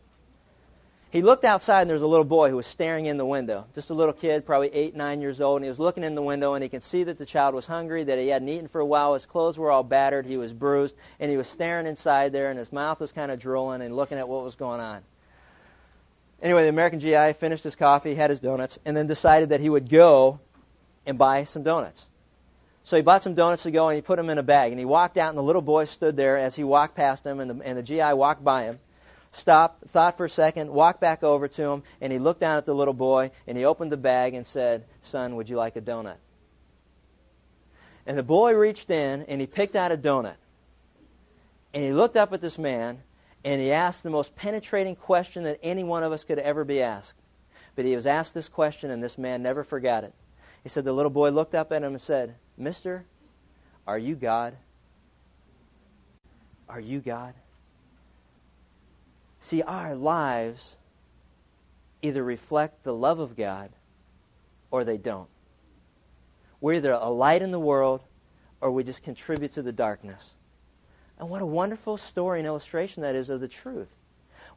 He 1.11 1.21
looked 1.21 1.43
outside, 1.43 1.81
and 1.81 1.89
there 1.89 1.95
was 1.95 2.03
a 2.03 2.07
little 2.07 2.23
boy 2.23 2.49
who 2.49 2.55
was 2.55 2.67
staring 2.67 3.05
in 3.05 3.17
the 3.17 3.25
window. 3.25 3.67
Just 3.75 3.89
a 3.89 3.93
little 3.93 4.13
kid, 4.13 4.45
probably 4.45 4.73
eight, 4.73 4.95
nine 4.95 5.19
years 5.19 5.41
old, 5.41 5.57
and 5.57 5.65
he 5.65 5.69
was 5.69 5.79
looking 5.79 6.05
in 6.05 6.15
the 6.15 6.21
window, 6.21 6.53
and 6.53 6.63
he 6.63 6.69
could 6.69 6.83
see 6.83 7.03
that 7.03 7.17
the 7.17 7.25
child 7.25 7.53
was 7.53 7.67
hungry, 7.67 8.05
that 8.05 8.17
he 8.17 8.29
hadn't 8.29 8.47
eaten 8.47 8.69
for 8.69 8.79
a 8.79 8.85
while. 8.85 9.13
His 9.13 9.25
clothes 9.25 9.57
were 9.57 9.69
all 9.69 9.83
battered, 9.83 10.25
he 10.25 10.37
was 10.37 10.53
bruised, 10.53 10.95
and 11.19 11.29
he 11.29 11.35
was 11.35 11.49
staring 11.49 11.85
inside 11.85 12.31
there, 12.31 12.49
and 12.49 12.57
his 12.57 12.71
mouth 12.71 13.01
was 13.01 13.11
kind 13.11 13.29
of 13.29 13.39
drooling 13.39 13.81
and 13.81 13.93
looking 13.93 14.17
at 14.17 14.29
what 14.29 14.45
was 14.45 14.55
going 14.55 14.79
on. 14.79 15.01
Anyway, 16.41 16.63
the 16.63 16.69
American 16.69 17.01
GI 17.01 17.33
finished 17.33 17.65
his 17.65 17.75
coffee, 17.75 18.15
had 18.15 18.29
his 18.29 18.39
donuts, 18.39 18.79
and 18.85 18.95
then 18.95 19.05
decided 19.05 19.49
that 19.49 19.59
he 19.59 19.69
would 19.69 19.89
go 19.89 20.39
and 21.05 21.17
buy 21.17 21.43
some 21.43 21.61
donuts. 21.61 22.07
So 22.83 22.95
he 22.95 23.03
bought 23.03 23.21
some 23.21 23.35
donuts 23.35 23.63
to 23.63 23.71
go 23.71 23.89
and 23.89 23.95
he 23.95 24.01
put 24.01 24.15
them 24.15 24.29
in 24.29 24.39
a 24.39 24.43
bag. 24.43 24.71
And 24.71 24.79
he 24.79 24.85
walked 24.85 25.17
out, 25.17 25.29
and 25.29 25.37
the 25.37 25.43
little 25.43 25.61
boy 25.61 25.85
stood 25.85 26.17
there 26.17 26.37
as 26.37 26.55
he 26.55 26.63
walked 26.63 26.95
past 26.95 27.25
him, 27.25 27.39
and 27.39 27.51
the, 27.51 27.65
and 27.65 27.77
the 27.77 27.83
GI 27.83 28.13
walked 28.13 28.43
by 28.43 28.63
him, 28.63 28.79
stopped, 29.31 29.87
thought 29.89 30.17
for 30.17 30.25
a 30.25 30.29
second, 30.29 30.71
walked 30.71 31.01
back 31.01 31.23
over 31.23 31.47
to 31.47 31.63
him, 31.63 31.83
and 31.99 32.11
he 32.11 32.19
looked 32.19 32.41
down 32.41 32.57
at 32.57 32.65
the 32.65 32.73
little 32.73 32.93
boy, 32.93 33.31
and 33.47 33.57
he 33.57 33.65
opened 33.65 33.91
the 33.91 33.97
bag 33.97 34.33
and 34.33 34.45
said, 34.45 34.85
Son, 35.01 35.35
would 35.35 35.49
you 35.49 35.55
like 35.55 35.75
a 35.75 35.81
donut? 35.81 36.17
And 38.05 38.17
the 38.17 38.23
boy 38.23 38.53
reached 38.55 38.89
in 38.89 39.23
and 39.27 39.39
he 39.39 39.47
picked 39.47 39.75
out 39.75 39.91
a 39.91 39.97
donut. 39.97 40.35
And 41.73 41.83
he 41.83 41.91
looked 41.91 42.17
up 42.17 42.33
at 42.33 42.41
this 42.41 42.57
man 42.57 42.99
and 43.43 43.61
he 43.61 43.71
asked 43.71 44.03
the 44.03 44.09
most 44.09 44.35
penetrating 44.35 44.95
question 44.95 45.43
that 45.43 45.59
any 45.63 45.83
one 45.83 46.03
of 46.03 46.11
us 46.11 46.23
could 46.23 46.39
ever 46.39 46.63
be 46.63 46.81
asked. 46.81 47.19
But 47.75 47.85
he 47.85 47.95
was 47.95 48.05
asked 48.05 48.33
this 48.33 48.49
question, 48.49 48.91
and 48.91 49.01
this 49.01 49.17
man 49.17 49.41
never 49.41 49.63
forgot 49.63 50.03
it. 50.03 50.13
He 50.63 50.69
said, 50.69 50.83
The 50.83 50.93
little 50.93 51.09
boy 51.09 51.29
looked 51.29 51.55
up 51.55 51.71
at 51.71 51.81
him 51.81 51.93
and 51.93 52.01
said, 52.01 52.35
Mister, 52.57 53.05
are 53.87 53.97
you 53.97 54.15
God? 54.15 54.55
Are 56.67 56.81
you 56.81 56.99
God? 56.99 57.33
See, 59.41 59.63
our 59.63 59.95
lives 59.95 60.77
either 62.01 62.23
reflect 62.23 62.83
the 62.83 62.93
love 62.93 63.19
of 63.19 63.35
God 63.35 63.71
or 64.69 64.83
they 64.83 64.97
don't. 64.97 65.29
We're 66.61 66.75
either 66.75 66.91
a 66.91 67.09
light 67.09 67.41
in 67.41 67.51
the 67.51 67.59
world 67.59 68.01
or 68.61 68.71
we 68.71 68.83
just 68.83 69.01
contribute 69.01 69.51
to 69.53 69.63
the 69.63 69.71
darkness. 69.71 70.31
And 71.19 71.29
what 71.29 71.41
a 71.41 71.45
wonderful 71.45 71.97
story 71.97 72.39
and 72.39 72.47
illustration 72.47 73.01
that 73.01 73.15
is 73.15 73.29
of 73.29 73.41
the 73.41 73.47
truth. 73.47 73.95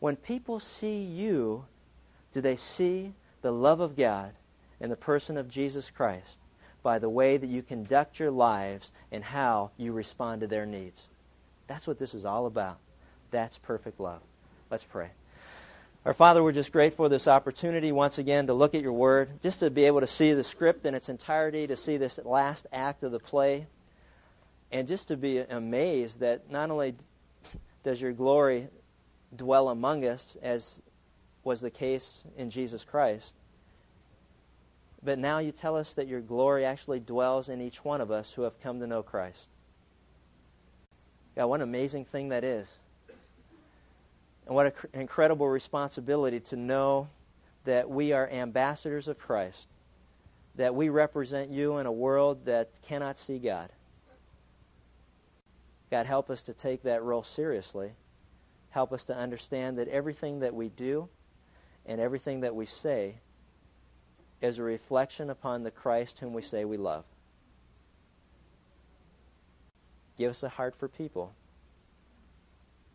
When 0.01 0.17
people 0.17 0.61
see 0.61 1.03
you, 1.03 1.65
do 2.33 2.43
they 2.43 2.57
see 2.57 3.15
the 3.41 3.53
love 3.53 3.81
of 3.81 3.97
God 3.97 4.33
in 4.81 4.91
the 4.91 4.97
person 4.97 5.39
of 5.39 5.49
Jesus 5.49 5.91
Christ 5.91 6.39
by 6.83 6.99
the 6.99 7.09
way 7.09 7.39
that 7.39 7.47
you 7.47 7.63
conduct 7.63 8.19
your 8.19 8.31
lives 8.31 8.93
and 9.13 9.25
how 9.25 9.71
you 9.79 9.95
respond 9.95 10.43
to 10.43 10.47
their 10.47 10.67
needs? 10.67 11.09
That's 11.67 11.87
what 11.87 11.99
this 11.99 12.15
is 12.15 12.27
all 12.27 12.45
about. 12.45 12.79
That's 13.31 13.57
perfect 13.57 13.99
love. 13.99 14.21
Let's 14.75 14.83
pray. 14.83 15.09
Our 16.05 16.15
Father, 16.15 16.43
we're 16.43 16.51
just 16.51 16.73
grateful 16.73 17.05
for 17.05 17.09
this 17.09 17.29
opportunity 17.29 17.93
once 17.93 18.19
again 18.19 18.49
to 18.49 18.55
look 18.55 18.75
at 18.75 18.83
your 18.83 18.93
word, 18.93 19.41
just 19.41 19.61
to 19.61 19.71
be 19.71 19.85
able 19.85 20.01
to 20.01 20.09
see 20.09 20.33
the 20.33 20.43
script 20.43 20.85
in 20.85 20.97
its 20.97 21.09
entirety, 21.09 21.69
to 21.69 21.77
see 21.77 21.97
this 21.97 22.19
last 22.25 22.67
act 22.73 23.05
of 23.05 23.13
the 23.13 23.21
play 23.21 23.69
and 24.73 24.89
just 24.89 25.07
to 25.07 25.17
be 25.17 25.39
amazed 25.39 26.19
that 26.19 26.51
not 26.51 26.73
only 26.73 26.97
does 27.85 28.03
your 28.03 28.11
glory 28.11 28.67
dwell 29.37 29.69
among 29.69 30.05
us, 30.05 30.37
as 30.43 30.83
was 31.45 31.61
the 31.61 31.71
case 31.71 32.25
in 32.37 32.51
Jesus 32.51 32.83
Christ, 32.83 33.33
but 35.05 35.21
now 35.21 35.39
you 35.39 35.53
tell 35.53 35.77
us 35.77 35.95
that 35.95 36.09
your 36.09 36.21
glory 36.21 36.65
actually 36.65 36.99
dwells 36.99 37.49
in 37.49 37.61
each 37.61 37.85
one 37.85 38.01
of 38.01 38.11
us 38.11 38.33
who 38.33 38.43
have 38.43 38.61
come 38.61 38.81
to 38.81 38.89
know 38.89 39.05
Christ. 39.05 39.49
God, 41.37 41.47
what 41.47 41.61
an 41.61 41.63
amazing 41.63 42.07
thing 42.07 42.31
that 42.31 42.43
is. 42.43 42.81
And 44.47 44.55
what 44.55 44.67
an 44.67 45.01
incredible 45.01 45.49
responsibility 45.49 46.41
to 46.41 46.57
know 46.57 47.09
that 47.65 47.89
we 47.89 48.13
are 48.13 48.29
ambassadors 48.29 49.09
of 49.09 49.19
Christ, 49.19 49.69
that 50.57 50.75
we 50.75 50.91
represent 50.91 51.51
you 51.51 51.79
in 51.79 51.87
a 51.87 51.93
world 51.93 52.45
that 52.45 52.69
cannot 52.87 53.19
see 53.19 53.39
God. 53.39 53.71
God, 55.91 56.07
help 56.07 56.29
us 56.29 56.43
to 56.43 56.53
take 56.53 56.83
that 56.83 57.03
role 57.03 57.23
seriously. 57.23 57.93
Help 58.71 58.93
us 58.93 59.05
to 59.05 59.17
understand 59.17 59.79
that 59.79 59.89
everything 59.89 60.41
that 60.41 60.55
we 60.55 60.69
do 60.69 61.09
and 61.87 62.01
everything 62.01 62.41
that 62.41 62.55
we 62.55 62.67
say 62.67 63.15
is 64.43 64.59
a 64.59 64.63
reflection 64.63 65.31
upon 65.31 65.63
the 65.63 65.71
Christ 65.71 66.19
whom 66.19 66.33
we 66.33 66.43
say 66.43 66.65
we 66.65 66.77
love. 66.77 67.05
Give 70.19 70.31
us 70.31 70.43
a 70.43 70.49
heart 70.49 70.77
for 70.77 70.89
people, 70.89 71.35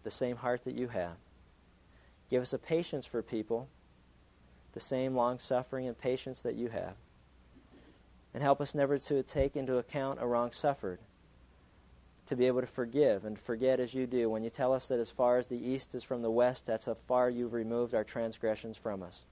the 0.04 0.12
same 0.12 0.36
heart 0.36 0.64
that 0.66 0.76
you 0.76 0.88
have. 0.90 1.16
Give 2.30 2.42
us 2.42 2.54
a 2.54 2.60
patience 2.60 3.06
for 3.06 3.22
people, 3.22 3.68
the 4.74 4.80
same 4.80 5.16
long 5.16 5.40
suffering 5.40 5.88
and 5.88 5.98
patience 5.98 6.44
that 6.44 6.56
you 6.56 6.70
have. 6.70 6.96
And 8.34 8.44
help 8.44 8.62
us 8.62 8.76
never 8.76 9.00
to 9.00 9.24
take 9.24 9.56
into 9.56 9.78
account 9.78 10.20
a 10.22 10.28
wrong 10.28 10.52
suffered 10.52 11.00
to 12.28 12.36
be 12.36 12.46
able 12.46 12.62
to 12.62 12.68
forgive 12.68 13.26
and 13.26 13.40
forget 13.40 13.80
as 13.80 13.96
you 13.96 14.06
do. 14.06 14.30
When 14.30 14.44
you 14.44 14.52
tell 14.52 14.72
us 14.72 14.88
that 14.90 15.00
as 15.00 15.10
far 15.10 15.40
as 15.40 15.48
the 15.48 15.58
east 15.58 15.96
is 15.96 16.04
from 16.04 16.22
the 16.22 16.30
west, 16.30 16.68
that's 16.68 16.86
how 16.86 16.94
far 17.08 17.28
you've 17.28 17.54
removed 17.54 17.96
our 17.96 18.04
transgressions 18.04 18.78
from 18.78 19.02
us. 19.02 19.26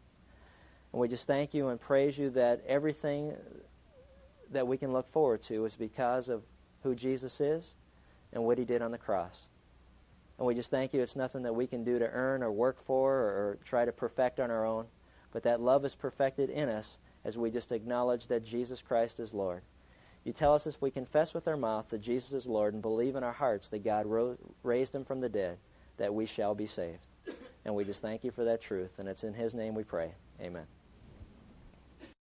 And 0.91 0.99
we 0.99 1.07
just 1.07 1.27
thank 1.27 1.53
you 1.53 1.67
and 1.67 1.79
praise 1.79 2.17
you 2.17 2.31
that 2.31 2.63
everything 2.65 3.35
that 4.51 4.67
we 4.67 4.77
can 4.77 4.93
look 4.93 5.07
forward 5.09 5.43
to 5.43 5.65
is 5.65 5.75
because 5.75 6.27
of 6.27 6.41
who 6.81 6.95
Jesus 6.95 7.39
is 7.39 7.75
and 8.33 8.43
what 8.43 8.57
he 8.57 8.65
did 8.65 8.81
on 8.81 8.91
the 8.91 8.97
cross. 8.97 9.47
And 10.37 10.45
we 10.45 10.53
just 10.53 10.71
thank 10.71 10.93
you 10.93 11.01
it's 11.01 11.15
nothing 11.15 11.43
that 11.43 11.53
we 11.53 11.67
can 11.67 11.83
do 11.83 11.97
to 11.99 12.09
earn 12.09 12.43
or 12.43 12.51
work 12.51 12.83
for 12.83 13.11
or, 13.11 13.57
try 13.65 13.85
to 13.85 13.91
perfect 13.91 14.39
on 14.39 14.51
our 14.51 14.65
own, 14.65 14.85
but 15.31 15.43
that 15.43 15.61
love 15.61 15.83
is 15.85 15.95
perfected 15.95 16.49
in 16.49 16.69
us 16.69 16.99
as 17.25 17.37
we 17.37 17.49
just 17.49 17.71
acknowledge 17.71 18.27
that 18.27 18.45
Jesus 18.45 18.81
Christ 18.81 19.19
is 19.19 19.33
Lord. 19.33 19.61
You 20.23 20.33
tell 20.33 20.53
us 20.53 20.67
if 20.67 20.81
we 20.81 20.91
confess 20.91 21.33
with 21.33 21.47
our 21.47 21.57
mouth 21.57 21.89
that 21.89 22.01
Jesus 22.01 22.33
is 22.33 22.45
Lord 22.45 22.73
and 22.73 22.81
believe 22.81 23.15
in 23.15 23.23
our 23.23 23.33
hearts 23.33 23.69
that 23.69 23.83
God 23.83 24.05
ro- 24.05 24.37
raised 24.61 24.93
him 24.93 25.05
from 25.05 25.21
the 25.21 25.29
dead, 25.29 25.57
that 25.97 26.13
we 26.13 26.25
shall 26.25 26.53
be 26.53 26.67
saved. 26.67 27.05
And 27.65 27.75
we 27.75 27.83
just 27.83 28.01
thank 28.01 28.23
you 28.23 28.31
for 28.31 28.45
that 28.45 28.61
truth. 28.61 28.99
And 28.99 29.07
it's 29.07 29.23
in 29.23 29.33
his 29.33 29.55
name 29.55 29.73
we 29.73 29.83
pray. 29.83 30.13
Amen. 30.41 30.67